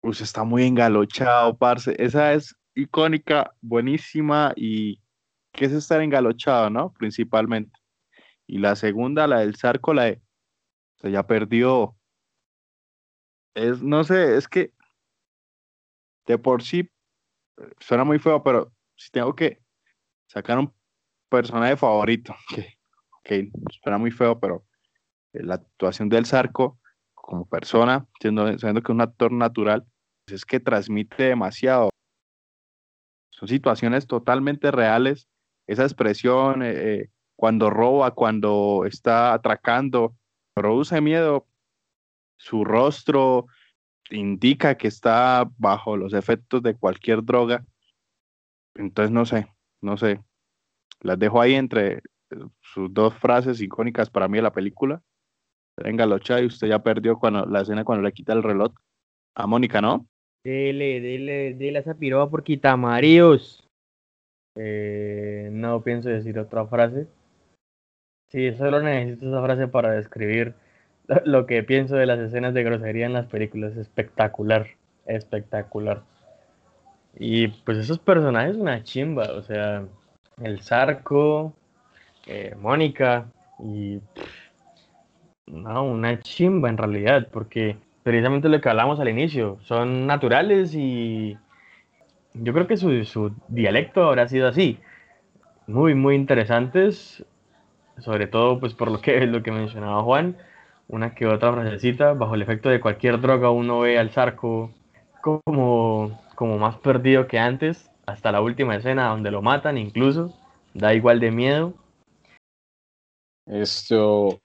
[0.00, 1.94] pues está muy engalochado, parce.
[1.98, 5.00] Esa es icónica, buenísima y
[5.52, 6.92] ¿qué es estar engalochado, no?
[6.92, 7.78] Principalmente.
[8.46, 10.22] Y la segunda, la del Zarco, la de,
[11.00, 11.96] se ya perdió.
[13.54, 14.72] Es, no sé, es que
[16.28, 16.88] de por sí
[17.80, 19.60] suena muy feo, pero si tengo que
[20.26, 20.72] sacar un
[21.28, 22.78] personaje favorito, que,
[23.24, 23.50] que
[23.82, 24.64] suena muy feo, pero
[25.32, 26.78] eh, la actuación del Zarco
[27.14, 29.84] como persona, siendo, sabiendo que es un actor natural,
[30.24, 31.90] pues es que transmite demasiado.
[33.30, 35.28] Son situaciones totalmente reales.
[35.66, 40.16] Esa expresión, eh, eh, cuando roba, cuando está atracando,
[40.54, 41.46] produce miedo.
[42.38, 43.46] Su rostro
[44.10, 47.64] indica que está bajo los efectos de cualquier droga.
[48.74, 49.46] Entonces, no sé,
[49.80, 50.20] no sé.
[51.00, 52.02] Las dejo ahí entre
[52.60, 55.02] sus dos frases icónicas para mí de la película.
[55.76, 58.72] Venga, Locha, y usted ya perdió cuando, la escena cuando le quita el reloj
[59.34, 60.06] a Mónica, ¿no?
[60.44, 63.68] Dele, dele, dele a esa piroba por quitamaríos.
[64.56, 67.06] Eh, no pienso decir otra frase.
[68.28, 70.54] Sí, solo necesito esa frase para describir
[71.24, 73.76] lo que pienso de las escenas de grosería en las películas.
[73.76, 74.66] Espectacular,
[75.06, 76.02] espectacular.
[77.18, 79.32] Y pues esos personajes, una chimba.
[79.32, 79.84] O sea,
[80.42, 81.54] el Zarco,
[82.26, 83.26] eh, Mónica
[83.58, 84.00] y...
[85.46, 91.36] no, una chimba en realidad, porque precisamente lo que hablamos al inicio, son naturales y
[92.34, 94.78] yo creo que su, su dialecto habrá sido así.
[95.66, 97.24] Muy, muy interesantes,
[97.98, 100.36] sobre todo pues por lo que, lo que mencionaba Juan,
[100.88, 104.72] una que otra frasecita, bajo el efecto de cualquier droga uno ve al Zarco
[105.22, 110.32] como, como más perdido que antes, hasta la última escena donde lo matan incluso,
[110.74, 111.74] da igual de miedo.
[113.46, 114.40] Esto,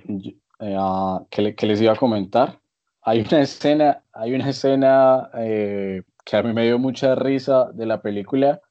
[0.60, 2.60] eh, ah, ¿qué, le- qué les iba a comentar?
[3.02, 7.86] Hay una escena, hay una escena eh, que a mí me dio mucha risa de
[7.86, 8.62] la película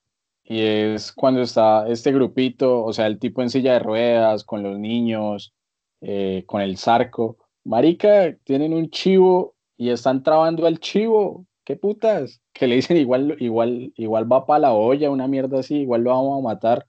[0.44, 4.62] y es cuando está este grupito, o sea, el tipo en silla de ruedas, con
[4.62, 5.54] los niños,
[6.00, 7.38] eh, con el zarco.
[7.64, 11.46] Marica, tienen un chivo y están trabando al chivo.
[11.64, 12.40] ¿Qué putas?
[12.52, 16.10] Que le dicen igual, igual, igual va para la olla, una mierda así, igual lo
[16.10, 16.86] vamos a matar.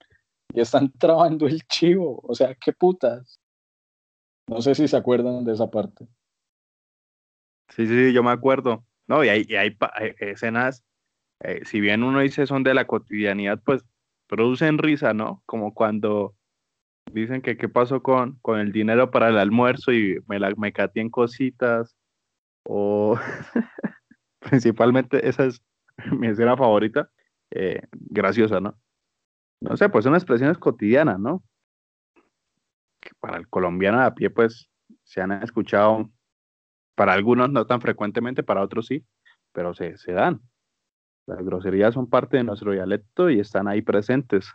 [0.54, 2.20] Y están trabando el chivo.
[2.24, 3.40] O sea, ¿qué putas?
[4.48, 6.08] No sé si se acuerdan de esa parte.
[7.70, 8.84] Sí, sí, sí, yo me acuerdo.
[9.08, 9.78] No, y hay, y hay,
[10.20, 10.84] escenas,
[11.42, 13.84] eh, si bien uno dice son de la cotidianidad, pues
[14.28, 15.44] producen risa, ¿no?
[15.46, 16.36] Como cuando
[17.12, 20.74] dicen que qué pasó con, con el dinero para el almuerzo y me, la, me
[20.74, 21.96] caté en cositas,
[22.64, 23.18] o
[24.40, 25.62] principalmente esa es
[26.12, 27.10] mi escena favorita,
[27.52, 28.78] eh, graciosa, ¿no?
[29.62, 31.44] No sé, pues son expresiones cotidianas, ¿no?
[33.00, 34.70] Que para el colombiano de a pie, pues
[35.04, 36.10] se han escuchado
[36.96, 39.06] para algunos no tan frecuentemente, para otros sí,
[39.54, 40.42] pero se, se dan.
[41.26, 44.52] Las groserías son parte de nuestro dialecto y están ahí presentes.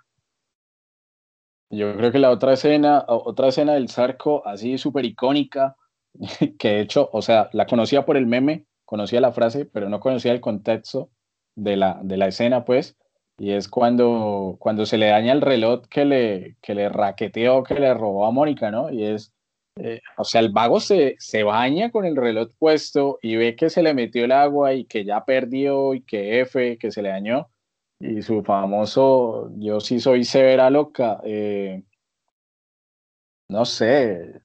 [1.70, 5.76] Yo creo que la otra escena, otra escena del Zarco, así súper icónica,
[6.58, 10.00] que de hecho, o sea, la conocía por el meme, conocía la frase, pero no
[10.00, 11.10] conocía el contexto
[11.56, 12.96] de la, de la escena, pues,
[13.38, 17.74] y es cuando, cuando se le daña el reloj que le, que le raqueteó, que
[17.74, 18.90] le robó a Mónica, ¿no?
[18.90, 19.32] Y es,
[19.76, 23.70] eh, o sea, el vago se, se baña con el reloj puesto y ve que
[23.70, 27.10] se le metió el agua y que ya perdió y que F, que se le
[27.10, 27.48] dañó.
[28.00, 31.20] Y su famoso, yo sí soy severa loca.
[31.24, 31.82] eh,
[33.48, 34.42] no sé.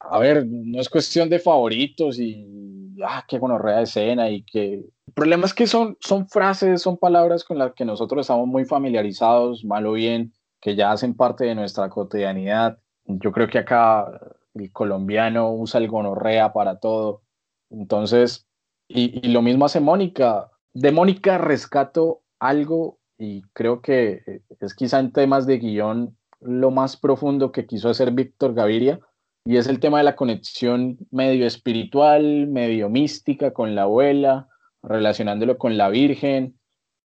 [0.00, 4.74] A ver, no es cuestión de favoritos y, ah, qué gonorrea de escena y que...
[5.06, 8.64] El problema es que son, son frases, son palabras con las que nosotros estamos muy
[8.64, 12.78] familiarizados, mal o bien, que ya hacen parte de nuestra cotidianidad.
[13.04, 14.06] Yo creo que acá
[14.54, 17.22] el colombiano usa el gonorrea para todo.
[17.70, 18.46] Entonces,
[18.88, 20.50] y, y lo mismo hace Mónica.
[20.72, 26.70] De Mónica rescato algo y creo que eh, es quizá en temas de guion lo
[26.70, 28.98] más profundo que quiso hacer Víctor Gaviria
[29.44, 34.48] y es el tema de la conexión medio espiritual, medio mística con la abuela,
[34.82, 36.58] relacionándolo con la Virgen,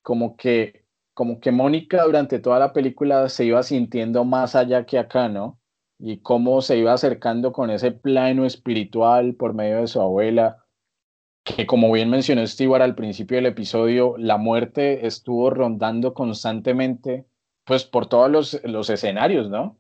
[0.02, 0.84] como que,
[1.14, 5.60] como que Mónica durante toda la película se iba sintiendo más allá que acá, ¿no?
[5.98, 10.63] Y cómo se iba acercando con ese plano espiritual por medio de su abuela,
[11.44, 17.26] que como bien mencionó Stewart al principio del episodio, la muerte estuvo rondando constantemente,
[17.64, 19.78] pues por todos los, los escenarios, ¿no?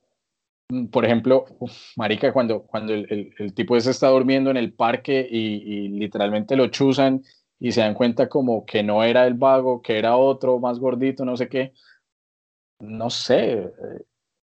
[0.70, 4.72] Mm, Por ejemplo, uf, marica, cuando, cuando el, el- tipo ese está durmiendo en el
[4.74, 5.38] parque y,
[5.86, 7.22] y literalmente lo chuzan
[7.60, 11.24] y se dan cuenta como que no era el vago, que era otro más gordito,
[11.24, 11.72] no sé qué.
[12.80, 13.70] no sé, eh,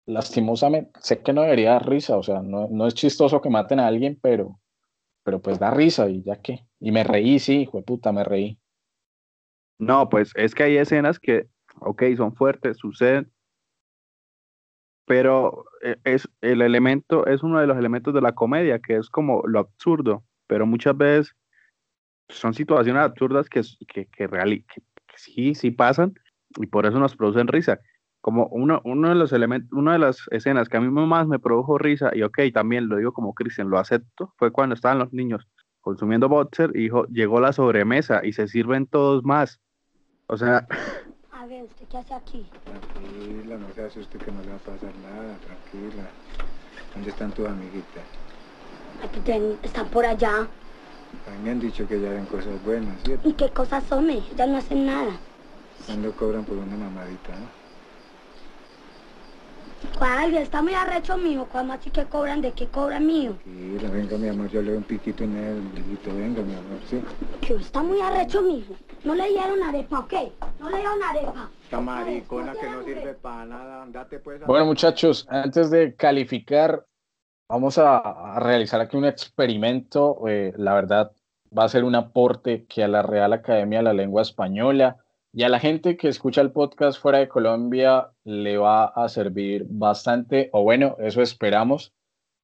[0.08, 3.80] lastimosamente, sé que no debería dar risa, o sea, no, no es chistoso que maten
[3.80, 4.60] a alguien, pero,
[5.28, 6.66] pero pues da risa y ya que.
[6.80, 8.58] Y me reí, sí, hijo de puta, me reí.
[9.78, 11.48] No, pues es que hay escenas que,
[11.82, 13.30] ok, son fuertes, suceden,
[15.06, 19.10] pero eh, es el elemento, es uno de los elementos de la comedia, que es
[19.10, 21.36] como lo absurdo, pero muchas veces
[22.30, 26.14] son situaciones absurdas que, que, que, reali- que- que sí, sí pasan
[26.58, 27.80] y por eso nos producen risa.
[28.28, 31.40] Como uno, uno de los elementos, una de las escenas que a mí más me
[31.40, 35.14] produjo risa, y ok, también lo digo como Cristian, lo acepto, fue cuando estaban los
[35.14, 35.48] niños
[35.80, 39.62] consumiendo boxer y dijo, llegó la sobremesa y se sirven todos más.
[40.28, 40.68] O sea,
[41.32, 42.46] A ver, ¿usted qué hace aquí?
[42.66, 46.12] Tranquila, no se asuste que no le va a pasar nada, tranquila.
[46.96, 48.04] ¿Dónde están tus amiguitas?
[49.06, 50.50] Aquí ten- están por allá.
[51.26, 53.30] A mí me han dicho que ya ven cosas buenas, ¿cierto?
[53.30, 54.10] ¿Y qué cosas son?
[54.10, 55.18] Ellas no hacen nada.
[55.86, 57.67] Cuando cobran por una mamadita, ¿no?
[59.98, 60.36] ¿Cuál?
[60.36, 61.48] Está muy arrecho mío.
[61.52, 62.42] ¿Cuál más sí que cobran?
[62.42, 63.34] ¿De qué cobran mío?
[63.44, 66.80] Tranquila, venga mi amor, yo le doy un piquito en el ombliguito, venga mi amor,
[66.90, 67.02] ¿sí?
[67.42, 68.66] Que está muy arrecho mío.
[69.04, 70.32] ¿No le dieron arepa o qué?
[70.60, 71.50] ¿No le dieron arepa?
[71.64, 74.46] Esta maricona que no sirve para nada, andate pues a...
[74.46, 76.86] Bueno, muchachos, antes de calificar,
[77.50, 80.28] vamos a, a realizar aquí un experimento.
[80.28, 81.12] eh, la verdad,
[81.58, 84.98] va a ser un aporte que a la Real Academia de la Lengua Española
[85.34, 89.66] y a la gente que escucha el podcast fuera de Colombia le va a servir
[89.70, 91.94] bastante, o bueno, eso esperamos.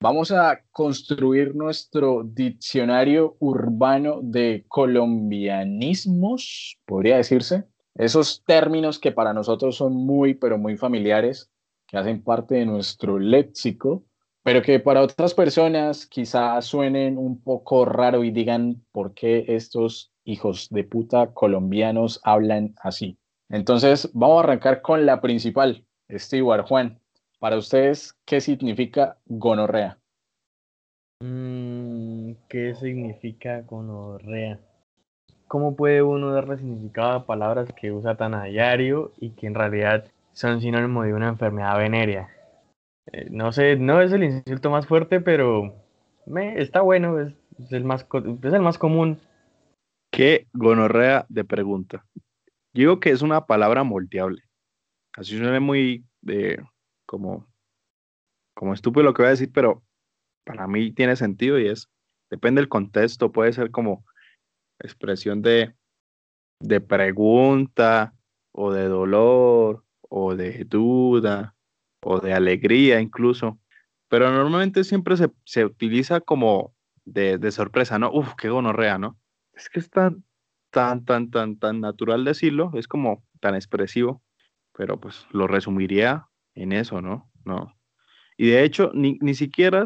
[0.02, 7.64] Vamos a construir nuestro diccionario urbano de colombianismos, podría decirse.
[7.96, 11.50] Esos términos que para nosotros son muy, pero muy familiares,
[11.88, 14.04] que hacen parte de nuestro léxico,
[14.44, 20.12] pero que para otras personas quizás suenen un poco raro y digan por qué estos
[20.26, 23.18] hijos de puta colombianos hablan así.
[23.50, 25.86] Entonces, vamos a arrancar con la principal.
[26.12, 27.00] Stewart, Juan,
[27.40, 29.98] para ustedes, ¿qué significa gonorrea?
[31.22, 34.60] Mm, ¿qué significa gonorrea?
[35.48, 39.56] ¿Cómo puede uno darle significado a palabras que usa tan a diario y que en
[39.56, 42.30] realidad son sinónimo de una enfermedad venérea?
[43.12, 45.76] Eh, no sé, no es el insulto más fuerte, pero
[46.26, 47.34] me, está bueno, es,
[47.72, 48.06] el más,
[48.44, 49.20] es el más común.
[50.12, 52.06] qué gonorrea de pregunta.
[52.74, 54.44] Digo que es una palabra moldeable.
[55.16, 56.58] Así suena muy eh,
[57.06, 57.48] como,
[58.56, 59.84] como estúpido lo que voy a decir, pero
[60.46, 61.90] para mí tiene sentido y es,
[62.30, 64.06] depende del contexto, puede ser como
[64.80, 65.76] expresión de,
[66.60, 68.14] de pregunta
[68.52, 71.56] o de dolor o de duda
[72.04, 73.60] o de alegría incluso,
[74.10, 76.76] pero normalmente siempre se, se utiliza como
[77.06, 78.12] de, de sorpresa, ¿no?
[78.12, 79.18] Uf, qué gonorrea, ¿no?
[79.54, 80.24] Es que es tan,
[80.72, 84.22] tan, tan, tan, tan natural decirlo, es como tan expresivo,
[84.74, 87.32] pero pues lo resumiría en eso, ¿no?
[87.46, 87.74] No.
[88.38, 89.86] Y de hecho, ni, ni siquiera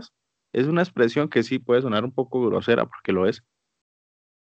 [0.53, 3.43] es- una expresión que sí puede sonar un poco grosera, porque lo es.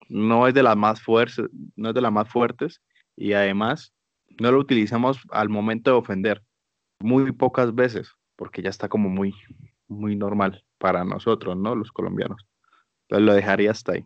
[0.09, 2.81] No es de las más fuertes, no es de las más fuertes,
[3.15, 3.93] y además
[4.39, 6.43] no lo utilizamos al momento de ofender,
[7.05, 9.33] muy pocas veces, porque ya está como muy,
[9.87, 11.75] muy normal para nosotros, ¿no?
[11.75, 12.45] Los colombianos.
[13.03, 14.05] Entonces lo dejaría hasta ahí.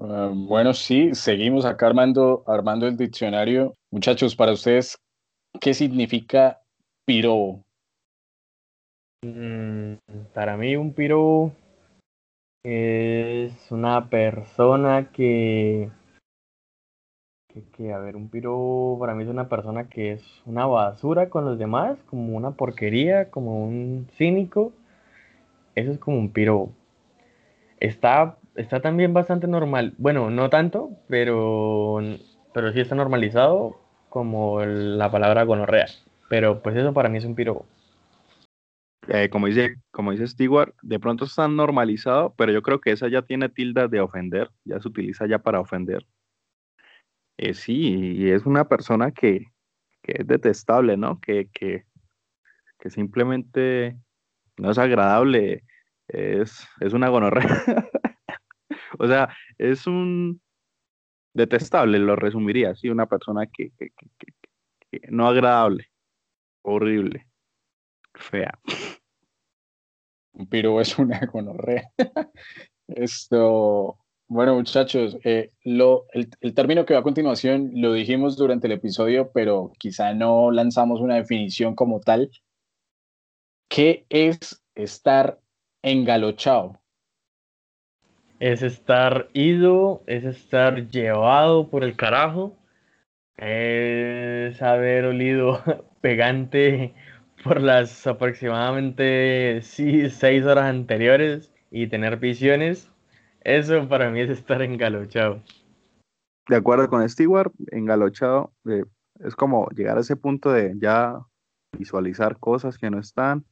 [0.00, 3.74] Ah, bueno, sí, seguimos acá armando, armando el diccionario.
[3.90, 4.98] Muchachos, para ustedes,
[5.60, 6.60] ¿qué significa
[7.06, 7.62] pirobo?
[9.24, 9.94] Mm,
[10.34, 11.52] para mí un piro
[12.64, 15.90] es una persona que,
[17.52, 21.28] que, que, a ver, un piro para mí es una persona que es una basura
[21.30, 24.72] con los demás, como una porquería, como un cínico.
[25.74, 26.70] Eso es como un piro.
[27.80, 29.94] Está, está también bastante normal.
[29.98, 32.00] Bueno, no tanto, pero,
[32.54, 35.86] pero sí está normalizado como la palabra gonorrea.
[36.28, 37.64] Pero pues eso para mí es un piro.
[39.08, 43.08] eh, como dice, como dice Stewart, de pronto está normalizado, pero yo creo que esa
[43.08, 46.06] ya tiene tildas de ofender, ya se utiliza ya para ofender.
[47.38, 49.46] Eh, sí, y es una persona que,
[50.02, 51.20] que es detestable, ¿no?
[51.20, 51.84] Que, que,
[52.78, 53.96] que simplemente
[54.58, 55.64] no es agradable,
[56.08, 57.46] es, es una gonorrea.
[58.98, 60.40] O sea, es un
[61.34, 65.88] detestable, lo resumiría, sí, una persona que, que, que, no agradable,
[66.62, 67.26] horrible,
[68.14, 68.58] fea.
[70.50, 71.90] Pirobo es una gonorrea.
[72.86, 73.98] Esto,
[74.32, 78.72] bueno, muchachos, eh, lo, el, el término que va a continuación lo dijimos durante el
[78.72, 82.30] episodio, pero quizá no lanzamos una definición como tal.
[83.68, 85.38] ¿Qué es estar
[85.82, 86.80] engalochado?
[88.38, 92.56] Es estar ido, es estar llevado por el carajo,
[93.36, 95.62] es haber olido
[96.00, 96.94] pegante
[97.44, 102.91] por las aproximadamente sí, seis horas anteriores y tener visiones,
[103.44, 105.42] eso para mí es estar engalochado.
[106.48, 108.84] De acuerdo con Stewart, engalochado eh,
[109.20, 111.20] es como llegar a ese punto de ya
[111.76, 113.44] visualizar cosas que no están,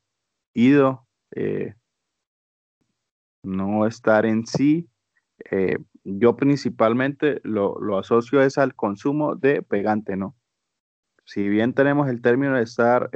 [0.55, 1.75] ido, eh,
[3.45, 4.89] no estar en sí.
[5.51, 10.37] Eh, yo principalmente lo, lo, asocio es al consumo de pegante, ¿no?
[11.25, 13.09] Si bien tenemos el término de estar,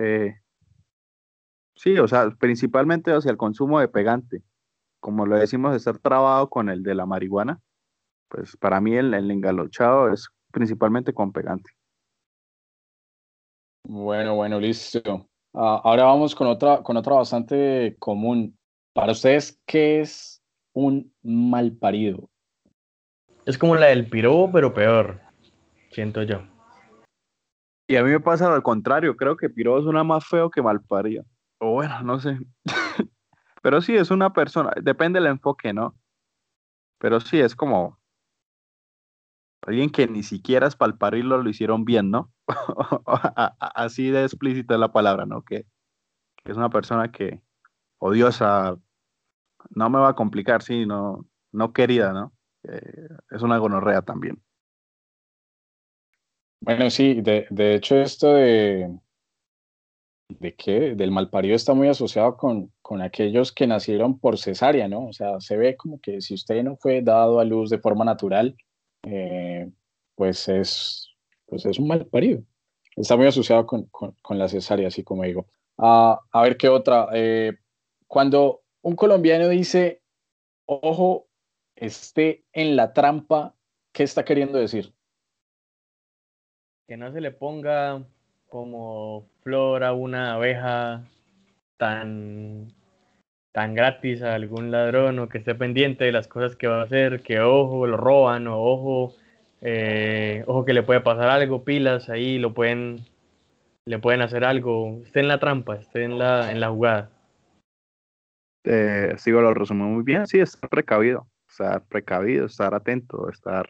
[1.75, 4.43] sí, o sea, principalmente hacia el consumo de pegante,
[5.05, 7.61] como lo decimos, estar trabado con el de la marihuana,
[8.31, 11.71] pues para mí el, el engalochado es principalmente con pegante.
[13.87, 15.29] Bueno, bueno, listo.
[15.53, 18.57] Ah, ahora vamos con otra, con otra bastante común.
[18.95, 22.31] Para ustedes, ¿qué es un mal parido?
[23.45, 25.21] Es como la del pirobo, pero peor,
[25.91, 26.41] siento yo.
[27.91, 30.63] Y a mí me pasa al contrario, creo que pirobo es una más feo que
[30.63, 31.27] mal parido.
[31.59, 32.39] O bueno, no sé.
[33.65, 35.99] pero sí, es una persona, depende del enfoque, ¿no?
[36.99, 37.99] Pero sí, es como
[39.63, 42.31] alguien que ni siquiera es palparirlo lo hicieron bien, ¿no?
[43.59, 45.41] Así de explícita es la palabra, ¿no?
[45.45, 45.65] Que,
[46.45, 47.41] que, es una persona que
[47.97, 48.77] odiosa,
[49.71, 52.35] no me va a complicar, sí, no, no querida, ¿no?
[52.65, 54.43] Eh, es una gonorrea también.
[56.61, 58.95] Bueno, sí, de, de hecho esto de,
[60.41, 65.07] de qué, del malparido está muy asociado con, con aquellos que nacieron por cesárea, ¿no?
[65.07, 68.05] O sea, se ve como que si usted no fue dado a luz de forma
[68.05, 68.57] natural,
[69.05, 69.71] eh,
[70.15, 71.11] pues, es,
[71.47, 72.43] pues es un mal parido.
[72.97, 75.47] Está muy asociado con, con, la cesárea, así como digo.
[75.79, 77.09] Ah, a ver qué otra.
[77.13, 77.53] Eh,
[78.07, 80.03] cuando un colombiano dice,
[80.67, 81.27] ojo,
[81.75, 83.55] esté en la trampa,
[83.93, 84.95] ¿qué está queriendo decir?
[86.87, 88.07] Que no se le ponga
[88.55, 91.03] como flor a una abeja
[91.77, 92.73] tan
[93.51, 96.85] tan gratis a algún ladrón o que esté pendiente de las cosas que va a
[96.85, 99.13] hacer, que ojo, lo roban o ojo,
[99.61, 103.01] eh, ojo que le puede pasar algo, pilas ahí, lo pueden,
[103.87, 107.11] le pueden hacer algo, esté en la trampa, esté en la, en la jugada.
[108.63, 113.69] Eh, sigo lo resumo muy bien, sí, estar precavido, estar precavido, estar atento, estar,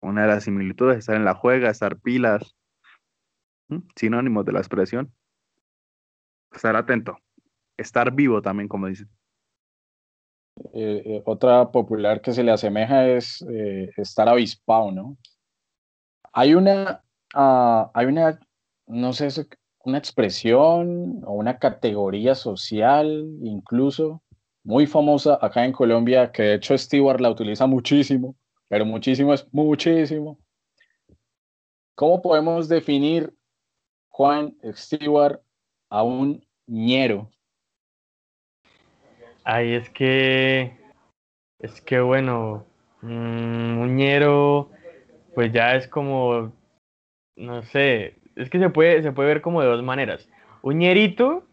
[0.00, 2.54] una de las similitudes, estar en la juega, estar pilas,
[3.96, 5.12] sinónimos de la expresión,
[6.52, 7.16] estar atento
[7.76, 9.08] estar vivo también, como dicen.
[10.74, 15.16] Eh, eh, otra popular que se le asemeja es eh, estar avispado, ¿no?
[16.32, 17.02] Hay una,
[17.34, 18.38] uh, hay una,
[18.86, 19.28] no sé,
[19.84, 24.22] una expresión o una categoría social, incluso
[24.64, 28.34] muy famosa acá en Colombia, que de hecho Stewart la utiliza muchísimo,
[28.68, 30.38] pero muchísimo es muchísimo.
[31.94, 33.34] ¿Cómo podemos definir,
[34.12, 35.40] Juan Stewart,
[35.90, 37.30] a un ñero?
[39.42, 40.76] Ay, es que,
[41.58, 42.66] es que bueno,
[43.02, 44.70] un muñero,
[45.34, 46.52] pues ya es como,
[47.36, 50.28] no sé, es que se puede, se puede ver como de dos maneras.
[50.60, 51.44] Un ñerito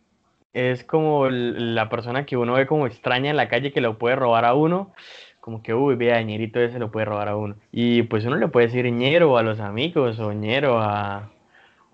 [0.53, 4.17] es como la persona que uno ve como extraña en la calle que lo puede
[4.17, 4.93] robar a uno,
[5.39, 7.55] como que, uy, vea, ñerito ese lo puede robar a uno.
[7.71, 11.31] Y pues uno le puede decir ñero a los amigos o ñero a,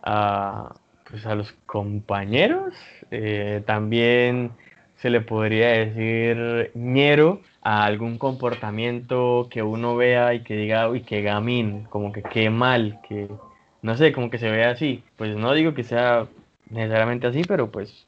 [0.05, 0.75] a,
[1.09, 2.73] pues a los compañeros.
[3.11, 4.51] Eh, también
[4.97, 11.01] se le podría decir ñero a algún comportamiento que uno vea y que diga, uy,
[11.01, 13.27] qué gamín, como que qué mal, que
[13.81, 15.03] no sé, como que se vea así.
[15.17, 16.27] Pues no digo que sea
[16.69, 18.07] necesariamente así, pero pues.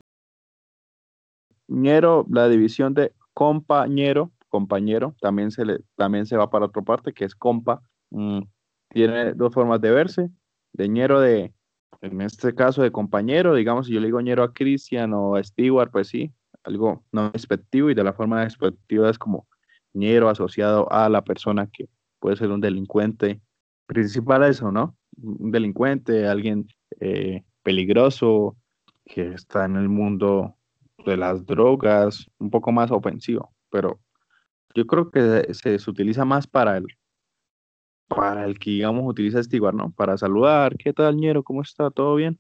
[1.67, 7.13] ñero, la división de compañero, compañero, también se, le, también se va para otra parte,
[7.13, 7.81] que es compa.
[8.09, 8.41] Mm,
[8.89, 10.29] tiene dos formas de verse,
[10.73, 11.53] de ñero de,
[12.01, 15.43] en este caso de compañero, digamos, si yo le digo ñero a Cristian o a
[15.43, 16.31] Stewart, pues sí,
[16.63, 19.47] algo no despectivo y de la forma despectiva es como
[19.93, 23.41] ñero asociado a la persona que puede ser un delincuente.
[23.85, 24.95] Principal eso, ¿no?
[25.17, 26.67] Un delincuente, alguien
[26.99, 28.55] eh, peligroso
[29.05, 30.55] que está en el mundo
[31.05, 33.99] de las drogas, un poco más ofensivo, pero
[34.75, 36.85] yo creo que se, se utiliza más para el,
[38.07, 39.91] para el que, digamos, utiliza estiguar, ¿no?
[39.91, 41.43] Para saludar, ¿qué tal, ñero?
[41.43, 41.91] ¿Cómo está?
[41.91, 42.39] ¿Todo bien?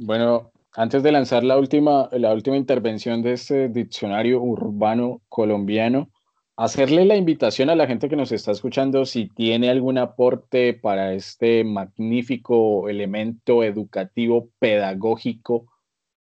[0.00, 6.10] Bueno, antes de lanzar la última, la última intervención de este diccionario urbano colombiano,
[6.56, 11.12] hacerle la invitación a la gente que nos está escuchando si tiene algún aporte para
[11.14, 15.66] este magnífico elemento educativo pedagógico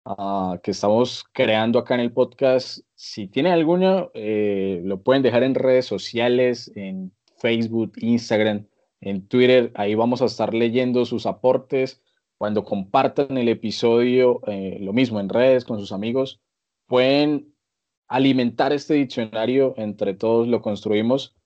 [0.05, 2.81] uh, que estamos creando acá en el podcast.
[2.95, 7.13] Si tiene alguno, eh, lo pueden dejar en redes sociales, en
[7.43, 8.67] Facebook, Instagram,
[9.01, 9.73] en Twitter.
[9.75, 12.01] Ahí vamos a estar leyendo sus aportes
[12.39, 16.41] cuando compartan el episodio, eh, lo mismo en redes con sus amigos,
[16.87, 17.55] pueden
[18.09, 21.37] alimentar este diccionario, entre todos lo construimos.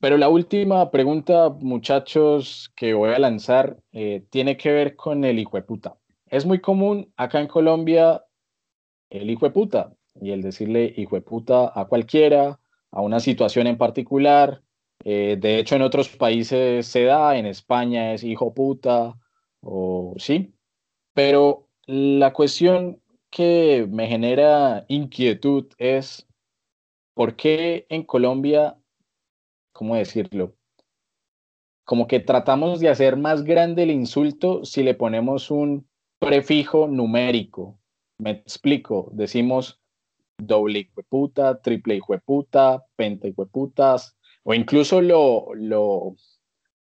[0.00, 5.38] Pero la última pregunta, muchachos, que voy a lanzar, eh, tiene que ver con el
[5.38, 5.96] hijo de puta.
[6.26, 8.24] Es muy común acá en Colombia
[9.10, 12.60] el hijo de puta y el decirle hijo de puta a cualquiera,
[12.90, 14.62] a una situación en particular.
[15.04, 19.18] Eh, de hecho, en otros países se da, en España es hijo puta,
[19.60, 20.54] o sí.
[21.14, 23.00] Pero la cuestión
[23.30, 26.26] que me genera inquietud es
[27.14, 28.78] por qué en Colombia,
[29.72, 30.56] ¿cómo decirlo?
[31.84, 37.78] Como que tratamos de hacer más grande el insulto si le ponemos un prefijo numérico.
[38.18, 39.80] Me explico, decimos
[40.38, 46.16] doble puta, triple puta, penta putas, o incluso lo, lo,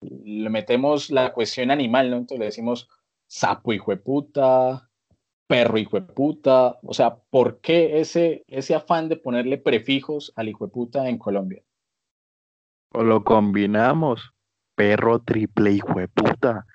[0.00, 2.16] metemos la cuestión animal, ¿no?
[2.18, 2.88] Entonces le decimos
[3.26, 3.72] sapo
[4.02, 4.88] puta,
[5.46, 5.76] perro
[6.14, 11.62] puta, o sea, ¿por qué ese, ese afán de ponerle prefijos al puta en Colombia?
[12.92, 14.32] O lo combinamos,
[14.74, 15.78] perro triple
[16.14, 16.66] puta.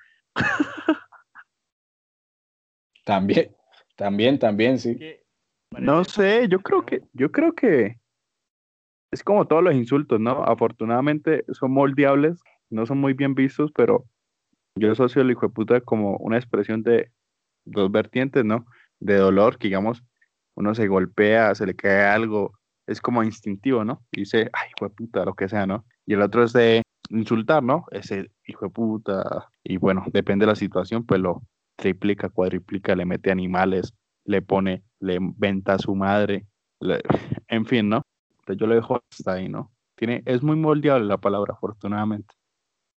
[3.04, 3.54] también,
[3.96, 4.98] también, también, sí.
[5.70, 7.98] No sé, yo creo que, yo creo que
[9.16, 10.44] es como todos los insultos, ¿no?
[10.44, 12.38] Afortunadamente son moldeables,
[12.68, 14.04] no son muy bien vistos, pero
[14.78, 17.10] yo asocio el hijo de puta como una expresión de
[17.64, 18.66] dos vertientes, ¿no?
[19.00, 20.04] De dolor, que digamos,
[20.54, 22.52] uno se golpea, se le cae algo,
[22.86, 24.04] es como instintivo, ¿no?
[24.12, 25.86] Y dice, ay, hijo de puta, lo que sea, ¿no?
[26.04, 27.86] Y el otro es de insultar, ¿no?
[27.92, 29.48] Ese hijo de puta.
[29.64, 31.42] Y bueno, depende de la situación, pues lo
[31.76, 33.94] triplica, cuadriplica, le mete animales,
[34.26, 36.44] le pone, le inventa a su madre,
[37.48, 38.02] en fin, ¿no?
[38.54, 39.72] Yo lo dejo hasta ahí, ¿no?
[39.94, 42.34] Tiene, es muy moldeable la palabra, afortunadamente.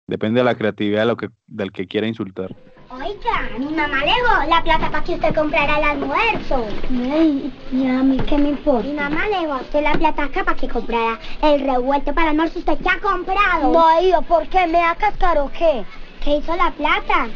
[0.07, 2.49] Depende de la creatividad de lo que, del que quiera insultar.
[2.91, 6.65] Oiga, mi mamá le dio la plata para que usted comprara el almuerzo.
[6.89, 8.87] Ay, ¿y a mí qué me importa?
[8.87, 12.23] Mi mamá le dio a usted la plata acá para que comprara el revuelto para
[12.23, 12.57] el almuerzo.
[12.57, 13.71] ¿Usted qué ha comprado?
[13.71, 14.65] No, yo, ¿por qué?
[14.65, 15.83] ¿Me va a cascar o qué?
[16.23, 17.27] ¿Qué hizo la plata?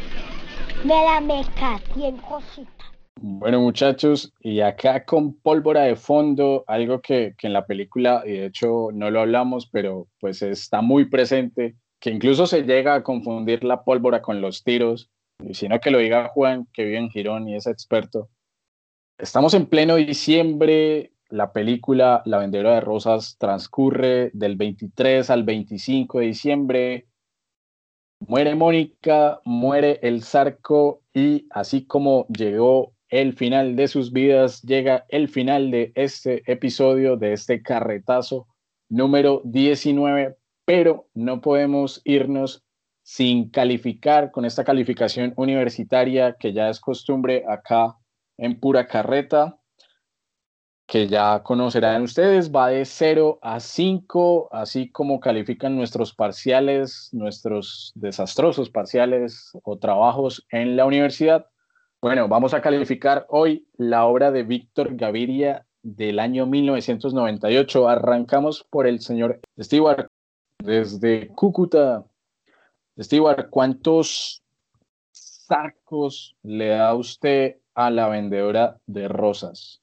[0.84, 2.73] Me la meca, en cosita.
[3.26, 8.32] Bueno, muchachos, y acá con pólvora de fondo, algo que, que, en la película, y
[8.32, 13.02] de hecho no lo hablamos, pero pues está muy presente, que incluso se llega a
[13.02, 15.08] confundir la pólvora con los tiros,
[15.42, 18.28] y sino que lo diga Juan, que vive en Girón y es experto.
[19.16, 26.18] Estamos en pleno diciembre, la película La Vendedora de Rosas transcurre del 23 al 25
[26.18, 27.06] de diciembre,
[28.28, 35.06] muere Mónica, muere el Zarco y así como llegó el final de sus vidas, llega
[35.08, 38.48] el final de este episodio, de este carretazo
[38.88, 42.64] número 19, pero no podemos irnos
[43.04, 47.96] sin calificar con esta calificación universitaria que ya es costumbre acá
[48.36, 49.60] en pura carreta,
[50.88, 57.92] que ya conocerán ustedes, va de 0 a 5, así como califican nuestros parciales, nuestros
[57.94, 61.46] desastrosos parciales o trabajos en la universidad.
[62.04, 67.88] Bueno, vamos a calificar hoy la obra de Víctor Gaviria del año 1998.
[67.88, 70.10] Arrancamos por el señor Stewart
[70.62, 72.04] desde Cúcuta.
[73.00, 74.42] Stewart, ¿cuántos
[75.12, 79.80] sacos le da usted a la vendedora de rosas?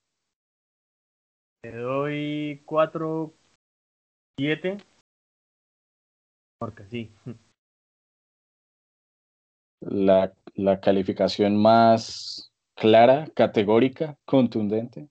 [1.63, 3.33] Le doy cuatro,
[4.37, 4.77] siete,
[6.59, 7.09] porque sí.
[9.81, 15.07] La la calificación más clara, categórica, contundente.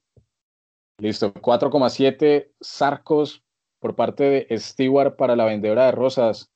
[0.99, 3.43] Listo, 4,7 sarcos
[3.79, 6.51] por parte de Stewart para la vendedora de rosas.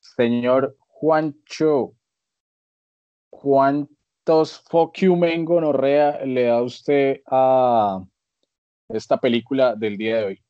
[0.00, 1.92] Señor Juancho,
[3.28, 4.64] ¿cuántos
[4.94, 8.02] you gonorrea le da usted a
[8.88, 10.42] esta película del día de hoy?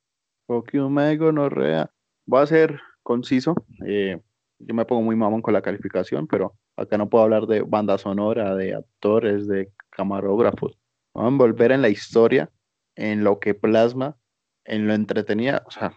[0.72, 0.88] You
[1.18, 1.90] gonorrea.
[2.26, 3.54] Voy a ser conciso.
[3.86, 4.20] Eh,
[4.58, 7.98] yo me pongo muy mamón con la calificación, pero acá no puedo hablar de banda
[7.98, 10.78] sonora, de actores, de camarógrafos.
[11.14, 12.50] Vamos a volver en la historia,
[12.96, 14.16] en lo que plasma,
[14.64, 15.92] en lo entretenida, o sea,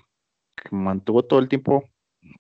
[0.55, 1.83] que mantuvo todo el tiempo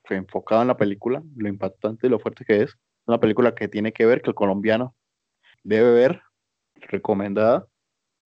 [0.09, 2.77] enfocado en la película, lo impactante y lo fuerte que es.
[3.05, 4.95] Una película que tiene que ver, que el colombiano
[5.63, 6.21] debe ver,
[6.75, 7.67] recomendada.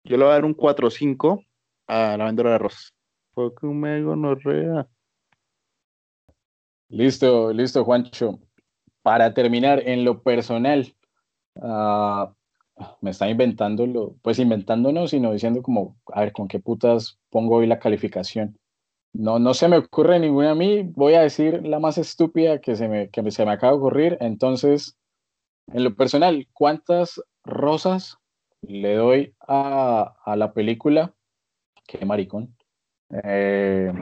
[0.03, 1.45] Yo le voy a dar un 4-5
[1.87, 2.93] a la vendedora de arroz.
[3.33, 4.87] Porque un mego no rea.
[6.89, 8.39] Listo, listo, Juancho.
[9.03, 10.95] Para terminar, en lo personal,
[11.55, 12.27] uh,
[13.01, 17.57] me está inventando, pues inventando no, sino diciendo como, a ver, ¿con qué putas pongo
[17.57, 18.57] hoy la calificación?
[19.13, 22.75] No, no se me ocurre ninguna a mí, voy a decir la más estúpida que
[22.75, 24.97] se me, que se me acaba de ocurrir, entonces
[25.71, 28.17] En lo personal, ¿cuántas rosas
[28.61, 31.13] le doy a, a la película?
[31.87, 32.55] Qué maricón.
[33.23, 33.93] Eh,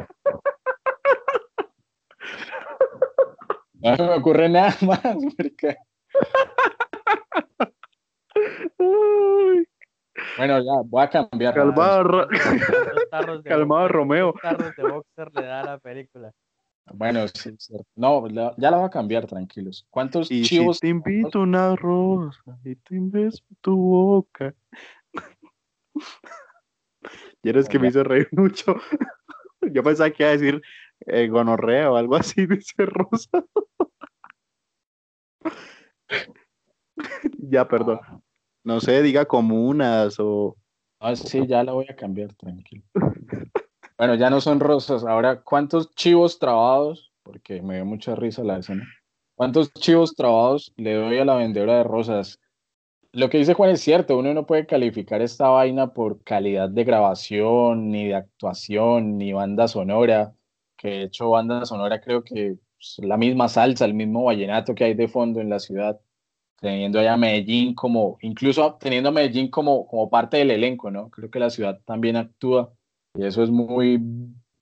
[3.89, 5.01] no se me ocurre nada más.
[8.79, 9.65] Ay,
[10.37, 11.53] Bueno, ya, voy a cambiar.
[11.53, 14.33] calmado, Ro- ¿Cuántos tarros de calmado, boxer- Romeo.
[14.41, 16.31] tarros de boxer le da a la película?
[16.93, 17.85] Bueno, sí, cierto.
[17.95, 19.85] No, la- ya la voy a cambiar, tranquilos.
[19.89, 20.77] ¿Cuántos Y chivos?
[20.77, 24.53] si te invito una rosa y te beso tu boca.
[27.43, 28.75] Y eres que me hizo reír mucho.
[29.61, 30.61] Yo pensaba que iba a decir
[31.07, 33.43] eh, gonorrea o algo así, dice Rosa.
[37.37, 37.99] ya, perdón.
[38.63, 40.55] No sé, diga comunas o
[41.03, 42.83] Ah, sí, ya la voy a cambiar, tranquilo.
[43.97, 45.03] Bueno, ya no son rosas.
[45.03, 47.11] Ahora, ¿cuántos chivos trabados?
[47.23, 48.87] Porque me dio mucha risa la escena.
[49.35, 52.39] ¿Cuántos chivos trabados le doy a la vendedora de rosas?
[53.13, 56.83] Lo que dice Juan es cierto, uno no puede calificar esta vaina por calidad de
[56.83, 60.35] grabación, ni de actuación, ni banda sonora,
[60.81, 62.55] que de hecho banda sonora creo que
[62.97, 65.99] la misma salsa, el mismo vallenato que hay de fondo en la ciudad,
[66.59, 71.09] teniendo allá Medellín como, incluso teniendo a Medellín como, como parte del elenco, ¿no?
[71.11, 72.73] Creo que la ciudad también actúa
[73.13, 73.99] y eso es muy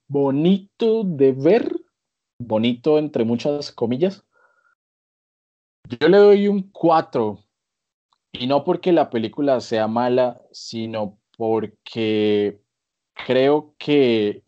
[0.09, 1.71] bonito de ver,
[2.39, 4.25] bonito entre muchas comillas.
[6.01, 7.39] Yo le doy un 4
[8.33, 12.59] y no porque la película sea mala, sino porque
[13.25, 14.43] creo que,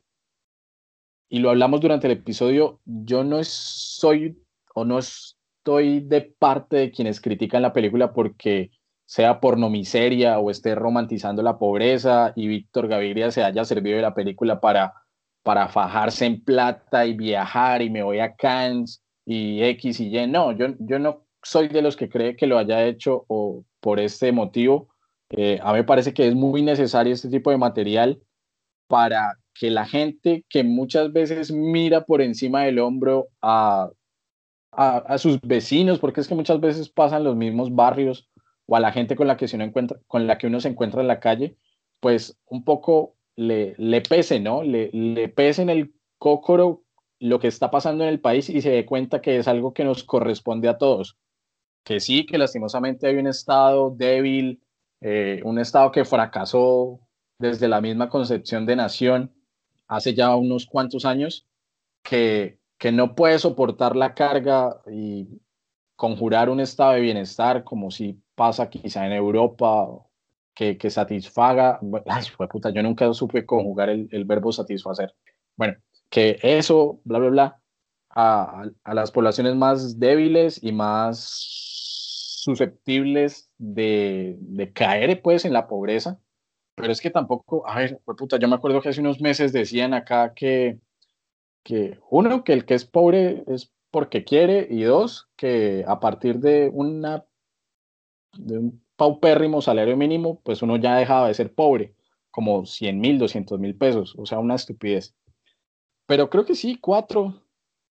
[1.34, 4.38] y lo hablamos durante el episodio, yo no soy
[4.76, 8.70] o no estoy de parte de quienes critican la película porque
[9.06, 14.14] sea pornomiseria o esté romantizando la pobreza y Víctor Gaviria se haya servido de la
[14.14, 14.94] película para,
[15.42, 20.28] para fajarse en plata y viajar y me voy a Cannes y X y Y.
[20.28, 24.02] No, yo, yo no soy de los que cree que lo haya hecho o por
[24.02, 24.90] este motivo.
[25.30, 28.22] Eh, a mí me parece que es muy necesario este tipo de material
[28.88, 33.90] para que la gente que muchas veces mira por encima del hombro a,
[34.72, 38.30] a, sus vecinos, porque es que muchas veces pasan los mismos barrios
[38.66, 41.02] o a la gente con la que, uno, encuentra, con la que uno se encuentra
[41.02, 41.58] en la calle,
[42.00, 44.64] pues un poco le, le pese, ¿no?
[44.64, 46.84] Le, le pese en el cócoro
[47.20, 49.84] lo que está pasando en el país y se dé cuenta que es algo que
[49.84, 51.18] nos corresponde a todos.
[51.84, 54.62] Que sí, que lastimosamente hay un Estado débil,
[55.02, 57.00] eh, un Estado que fracasó
[57.38, 59.34] desde la misma concepción de nación
[59.92, 61.46] hace ya unos cuantos años,
[62.02, 65.28] que, que no puede soportar la carga y
[65.98, 69.90] conjurar un estado de bienestar como si pasa quizá en Europa,
[70.56, 75.14] que, que satisfaga, ay, puta, yo nunca supe conjugar el, el, verbo satisfacer.
[75.58, 75.76] Bueno,
[76.10, 77.62] que eso, bla, bla, bla,
[78.12, 81.20] a, a, las poblaciones más débiles y más
[82.44, 86.18] susceptibles de, de caer pues en la pobreza,
[86.82, 89.54] pero es que tampoco, a ver, fue puta, yo me acuerdo que hace unos meses
[89.54, 90.80] decían acá que,
[91.64, 96.40] que uno, que el que es pobre es porque quiere y dos, que a partir
[96.40, 97.26] de, una,
[98.38, 101.94] de un paupérrimo salario mínimo, pues uno ya dejaba de ser pobre,
[102.32, 105.14] como 100 mil, 200 mil pesos, o sea, una estupidez.
[106.08, 107.44] Pero creo que sí, cuatro.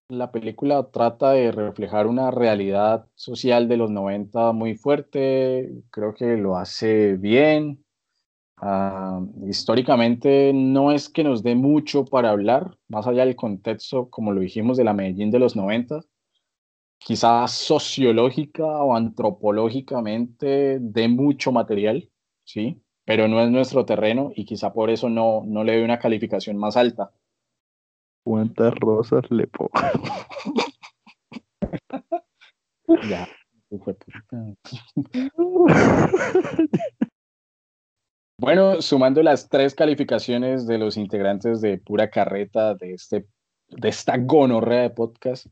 [0.09, 6.37] La película trata de reflejar una realidad social de los 90 muy fuerte, creo que
[6.37, 7.85] lo hace bien.
[8.63, 14.33] Uh, históricamente no es que nos dé mucho para hablar, más allá del contexto, como
[14.33, 16.03] lo dijimos, de la Medellín de los 90,
[16.99, 22.11] quizás sociológica o antropológicamente dé mucho material,
[22.45, 25.99] sí, pero no es nuestro terreno y quizá por eso no, no le doy una
[25.99, 27.13] calificación más alta.
[28.23, 29.71] ¿Cuántas rosas le pongo?
[33.09, 33.27] ya,
[33.71, 34.05] fue puta.
[38.41, 43.27] Bueno, sumando las tres calificaciones de los integrantes de pura carreta de, este,
[43.69, 45.45] de esta gonorrea de podcast,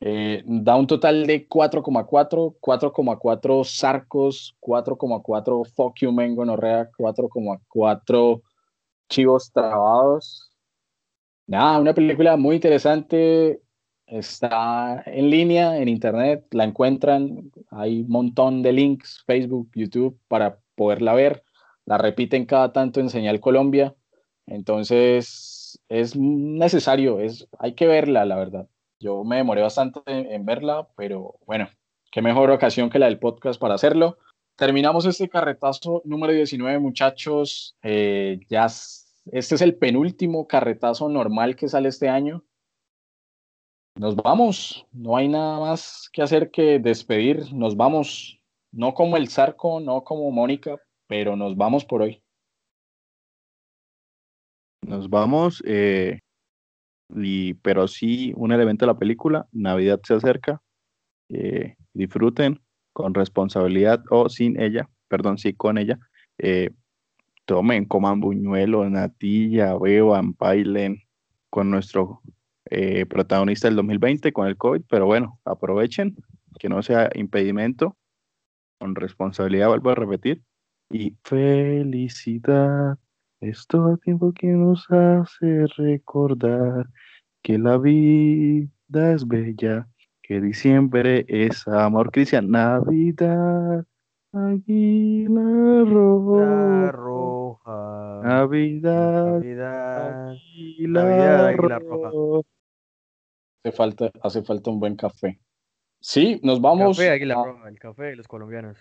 [0.00, 8.42] eh, da un total de 4,4, 4,4 sarcos, 4,4 fuck you men gonorrea, 4,4
[9.08, 10.52] chivos trabados.
[11.46, 13.62] Nada, una película muy interesante,
[14.04, 20.58] está en línea, en internet, la encuentran, hay un montón de links, Facebook, YouTube, para
[20.74, 21.42] poderla ver
[21.86, 23.94] la repiten cada tanto en Señal Colombia,
[24.46, 28.68] entonces es necesario, es, hay que verla, la verdad.
[29.00, 31.68] Yo me demoré bastante en, verla, pero bueno,
[32.10, 34.18] qué mejor ocasión que la del podcast para hacerlo.
[34.56, 37.76] Terminamos este carretazo número 19, muchachos.
[37.82, 42.44] Eh, ya este es el penúltimo carretazo normal que sale este año.
[43.96, 47.52] Nos vamos, no hay nada más que hacer que despedir.
[47.52, 48.40] Nos vamos.
[48.72, 52.22] No como el Zarco, no como Mónica, pero nos vamos por hoy.
[54.82, 56.20] Nos vamos, eh,
[57.14, 60.60] y, pero sí, un elemento de la película, Navidad se acerca,
[61.30, 62.60] eh, disfruten
[62.92, 65.98] con responsabilidad o sin ella, perdón, sí con ella,
[66.38, 66.70] eh,
[67.44, 71.02] tomen, coman buñuelos, natilla, beban, bailen
[71.50, 72.20] con nuestro
[72.70, 76.16] eh, protagonista del 2020, con el COVID, pero bueno, aprovechen,
[76.58, 77.96] que no sea impedimento,
[78.78, 80.42] con responsabilidad, vuelvo a repetir,
[80.94, 82.96] y felicidad.
[83.40, 86.86] Es todo el tiempo que nos hace recordar
[87.42, 89.88] que la vida es bella,
[90.22, 93.84] que diciembre es amor, Cristian, Navidad,
[94.32, 95.82] águila
[96.92, 98.20] roja.
[98.22, 100.30] Navidad, Navidad.
[100.30, 102.10] águila Navidad, águila roja.
[102.10, 102.48] roja.
[103.64, 105.40] Hace falta, hace falta un buen café.
[106.00, 106.96] Sí, nos vamos.
[106.98, 108.78] Café, Águila a- Roja, el café de los colombianos.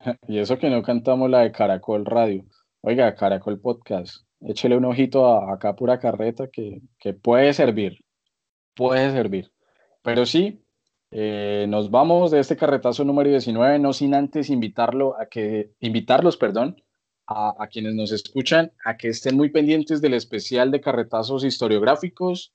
[0.28, 2.44] Y eso que no cantamos la de Caracol Radio.
[2.82, 7.98] Oiga, Caracol Podcast, échele un ojito a, acá pura carreta que, que puede servir.
[8.74, 9.52] Puede servir.
[10.02, 10.62] Pero sí,
[11.10, 16.36] eh, nos vamos de este carretazo número 19, no sin antes invitarlo a que, invitarlos,
[16.36, 16.82] perdón,
[17.26, 22.54] a, quienes nos escuchan a que estén muy pendientes del especial de carretazos historiográficos.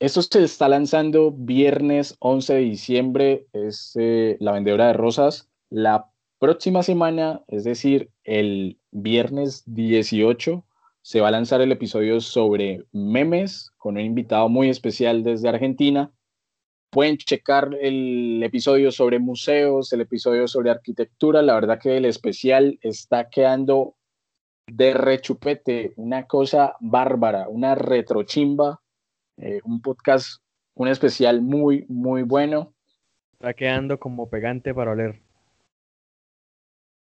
[0.00, 5.47] Esto se está lanzando viernes 11 de diciembre, es eh, La Vendedora de Rosas.
[5.70, 10.64] La próxima semana, es decir, el viernes 18,
[11.02, 16.10] se va a lanzar el episodio sobre memes con un invitado muy especial desde Argentina.
[16.90, 21.42] Pueden checar el episodio sobre museos, el episodio sobre arquitectura.
[21.42, 23.96] La verdad que el especial está quedando
[24.66, 28.80] de rechupete, una cosa bárbara, una retrochimba,
[29.36, 30.42] eh, un podcast,
[30.74, 32.74] un especial muy, muy bueno.
[33.32, 35.27] Está quedando como pegante para oler.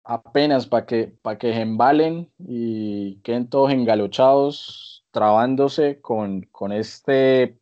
[0.06, 7.58] Apenas para que, para que se embalen y queden todos engalochados, trabándose con, con este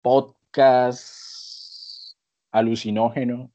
[0.00, 1.32] podcast
[2.52, 3.50] alucinógeno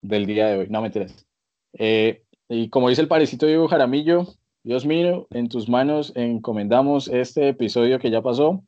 [0.00, 0.68] del día de hoy.
[0.68, 1.26] No, mentiras.
[1.72, 4.26] Eh, y como dice el parecito Diego Jaramillo,
[4.62, 8.62] Dios mío, en tus manos encomendamos este episodio que ya pasó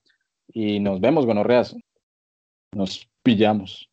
[0.49, 1.77] y nos vemos, gonorreas.
[2.73, 3.89] Nos pillamos.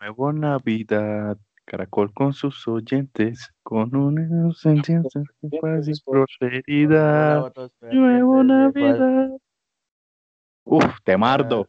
[0.00, 1.38] Nuevo Navidad,
[1.68, 5.02] Caracol con sus oyentes, con una inocencia
[5.42, 7.52] de paz y prosperidad.
[7.92, 9.30] Nuevo Navidad.
[10.64, 11.68] Uf, te mardo.